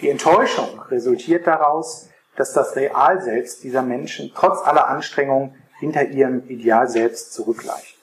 Die 0.00 0.08
Enttäuschung 0.08 0.80
resultiert 0.88 1.46
daraus, 1.46 2.08
dass 2.36 2.52
das 2.52 2.76
Real 2.76 3.20
selbst 3.20 3.64
dieser 3.64 3.82
Menschen 3.82 4.32
trotz 4.34 4.62
aller 4.62 4.88
Anstrengungen 4.88 5.56
hinter 5.80 6.04
ihrem 6.04 6.48
Ideal 6.48 6.88
selbst 6.88 7.32
zurückbleibt. 7.32 7.96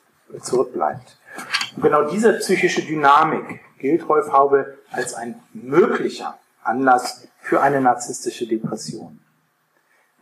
Und 1.75 1.81
genau 1.81 2.09
diese 2.09 2.33
psychische 2.33 2.81
Dynamik 2.81 3.61
gilt 3.85 4.09
Rolf 4.09 4.31
Haube 4.31 4.79
als 4.91 5.13
ein 5.13 5.35
möglicher 5.53 6.39
Anlass 6.63 7.27
für 7.39 7.61
eine 7.61 7.81
narzisstische 7.81 8.47
Depression. 8.47 9.19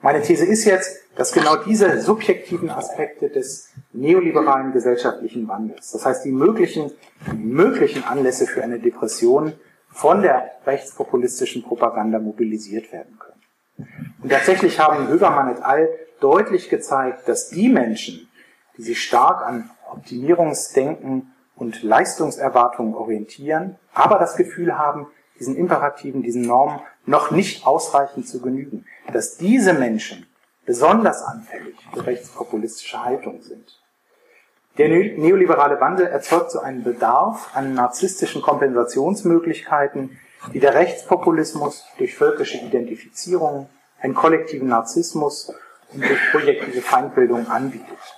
Meine 0.01 0.21
These 0.21 0.45
ist 0.45 0.65
jetzt, 0.65 0.99
dass 1.15 1.31
genau 1.31 1.55
diese 1.55 2.01
subjektiven 2.01 2.69
Aspekte 2.69 3.29
des 3.29 3.69
neoliberalen 3.93 4.73
gesellschaftlichen 4.73 5.47
Wandels, 5.47 5.91
das 5.91 6.05
heißt 6.05 6.25
die 6.25 6.33
möglichen, 6.33 6.91
die 7.31 7.37
möglichen 7.37 8.03
Anlässe 8.03 8.47
für 8.47 8.61
eine 8.61 8.79
Depression 8.79 9.53
von 9.87 10.21
der 10.21 10.51
rechtspopulistischen 10.65 11.63
Propaganda 11.63 12.19
mobilisiert 12.19 12.91
werden 12.91 13.17
können. 13.17 14.03
Und 14.21 14.29
tatsächlich 14.29 14.77
haben 14.81 15.07
Högermann 15.07 15.55
et 15.55 15.63
al. 15.63 15.87
deutlich 16.19 16.69
gezeigt, 16.69 17.29
dass 17.29 17.47
die 17.49 17.69
Menschen, 17.69 18.27
die 18.75 18.83
sich 18.83 19.01
stark 19.01 19.41
an 19.45 19.69
Optimierungsdenken 19.89 21.32
und 21.63 21.81
Leistungserwartungen 21.81 22.93
orientieren, 22.93 23.77
aber 23.93 24.19
das 24.19 24.35
Gefühl 24.35 24.77
haben, 24.77 25.07
diesen 25.39 25.55
Imperativen, 25.55 26.21
diesen 26.21 26.41
Normen 26.41 26.81
noch 27.05 27.31
nicht 27.31 27.65
ausreichend 27.65 28.27
zu 28.27 28.41
genügen, 28.41 28.85
dass 29.13 29.37
diese 29.37 29.73
Menschen 29.73 30.27
besonders 30.65 31.23
anfällig 31.23 31.75
für 31.93 32.05
rechtspopulistische 32.05 33.03
Haltung 33.03 33.41
sind. 33.41 33.79
Der 34.77 34.89
neoliberale 34.89 35.79
Wandel 35.79 36.07
erzeugt 36.07 36.51
so 36.51 36.59
einen 36.59 36.83
Bedarf 36.83 37.51
an 37.55 37.75
narzisstischen 37.75 38.41
Kompensationsmöglichkeiten, 38.41 40.19
die 40.53 40.59
der 40.59 40.73
Rechtspopulismus 40.73 41.85
durch 41.97 42.15
völkische 42.15 42.57
Identifizierung, 42.57 43.69
einen 44.01 44.15
kollektiven 44.15 44.67
Narzissmus 44.67 45.53
und 45.93 46.01
durch 46.03 46.31
projektive 46.31 46.81
Feindbildung 46.81 47.47
anbietet. 47.47 48.12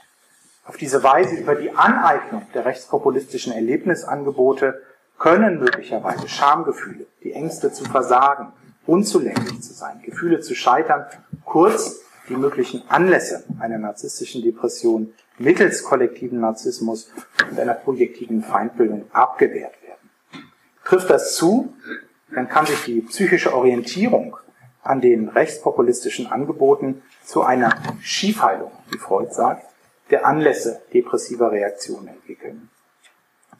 Auf 0.65 0.77
diese 0.77 1.03
Weise 1.03 1.35
über 1.35 1.53
die 1.53 1.71
Aneignung 1.71 2.47
der 2.55 2.65
rechtspopulistischen 2.65 3.53
Erlebnisangebote 3.53 4.81
können 5.19 5.59
möglicherweise 5.59 6.27
Schamgefühle, 6.27 7.05
die 7.23 7.33
Ängste 7.33 7.71
zu 7.71 7.85
versagen, 7.85 8.51
unzulänglich 8.87 9.61
zu 9.61 9.73
sein, 9.73 10.01
Gefühle 10.03 10.39
zu 10.39 10.55
scheitern, 10.55 11.05
kurz 11.45 12.01
die 12.29 12.35
möglichen 12.35 12.81
Anlässe 12.89 13.43
einer 13.59 13.77
narzisstischen 13.77 14.41
Depression 14.41 15.13
mittels 15.37 15.83
kollektiven 15.83 16.39
Narzissmus 16.39 17.11
und 17.49 17.59
einer 17.59 17.75
projektiven 17.75 18.41
Feindbildung 18.41 19.05
abgewehrt 19.13 19.75
werden. 19.83 20.49
Trifft 20.83 21.11
das 21.11 21.35
zu, 21.35 21.75
dann 22.33 22.49
kann 22.49 22.65
sich 22.65 22.83
die 22.85 23.01
psychische 23.01 23.53
Orientierung 23.53 24.35
an 24.81 24.99
den 24.99 25.29
rechtspopulistischen 25.29 26.25
Angeboten 26.25 27.03
zu 27.23 27.43
einer 27.43 27.75
Schiefheilung, 28.01 28.71
wie 28.89 28.97
Freud 28.97 29.31
sagt, 29.31 29.74
der 30.11 30.25
Anlässe 30.25 30.81
depressiver 30.93 31.51
Reaktionen 31.51 32.07
entwickeln. 32.07 32.69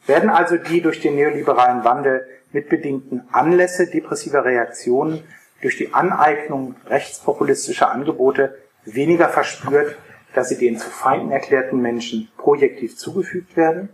Werden 0.06 0.30
also 0.30 0.58
die 0.58 0.82
durch 0.82 1.02
den 1.02 1.16
neoliberalen 1.16 1.84
Wandel 1.84 2.28
mitbedingten 2.52 3.28
Anlässe 3.32 3.88
depressiver 3.88 4.46
Reaktionen 4.46 5.24
durch 5.62 5.78
die 5.78 5.94
Aneignung 5.94 6.76
rechtspopulistischer 6.86 7.92
Angebote 7.92 8.56
weniger 8.86 9.30
verspürt, 9.30 9.98
dass 10.34 10.50
sie 10.50 10.58
den 10.58 10.78
zu 10.78 10.90
Feinden 10.90 11.32
erklärten 11.32 11.82
Menschen 11.82 12.30
projektiv 12.38 12.98
zugefügt 12.98 13.58
werden? 13.58 13.90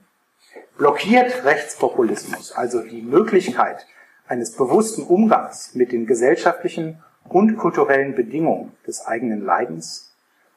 Blockiert 0.78 1.46
Rechtspopulismus 1.46 2.52
also 2.52 2.82
die 2.82 3.02
Möglichkeit 3.02 3.86
eines 4.28 4.56
bewussten 4.56 5.04
Umgangs 5.04 5.76
mit 5.76 5.92
den 5.92 6.06
gesellschaftlichen 6.06 7.02
und 7.30 7.58
kulturellen 7.58 8.16
Bedingungen 8.16 8.76
des 8.86 9.06
eigenen 9.06 9.46
Leidens? 9.46 10.14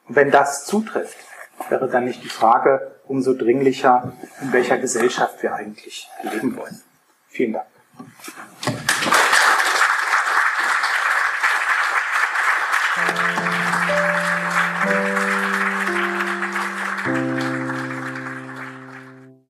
Und 0.07 0.15
wenn 0.15 0.31
das 0.31 0.65
zutrifft, 0.65 1.17
wäre 1.69 1.89
dann 1.89 2.05
nicht 2.05 2.23
die 2.23 2.29
Frage 2.29 2.95
umso 3.05 3.33
dringlicher, 3.33 4.13
in 4.41 4.53
welcher 4.53 4.77
Gesellschaft 4.77 5.41
wir 5.43 5.53
eigentlich 5.53 6.09
leben 6.23 6.55
wollen. 6.57 6.81
Vielen 7.27 7.53
Dank. 7.53 7.65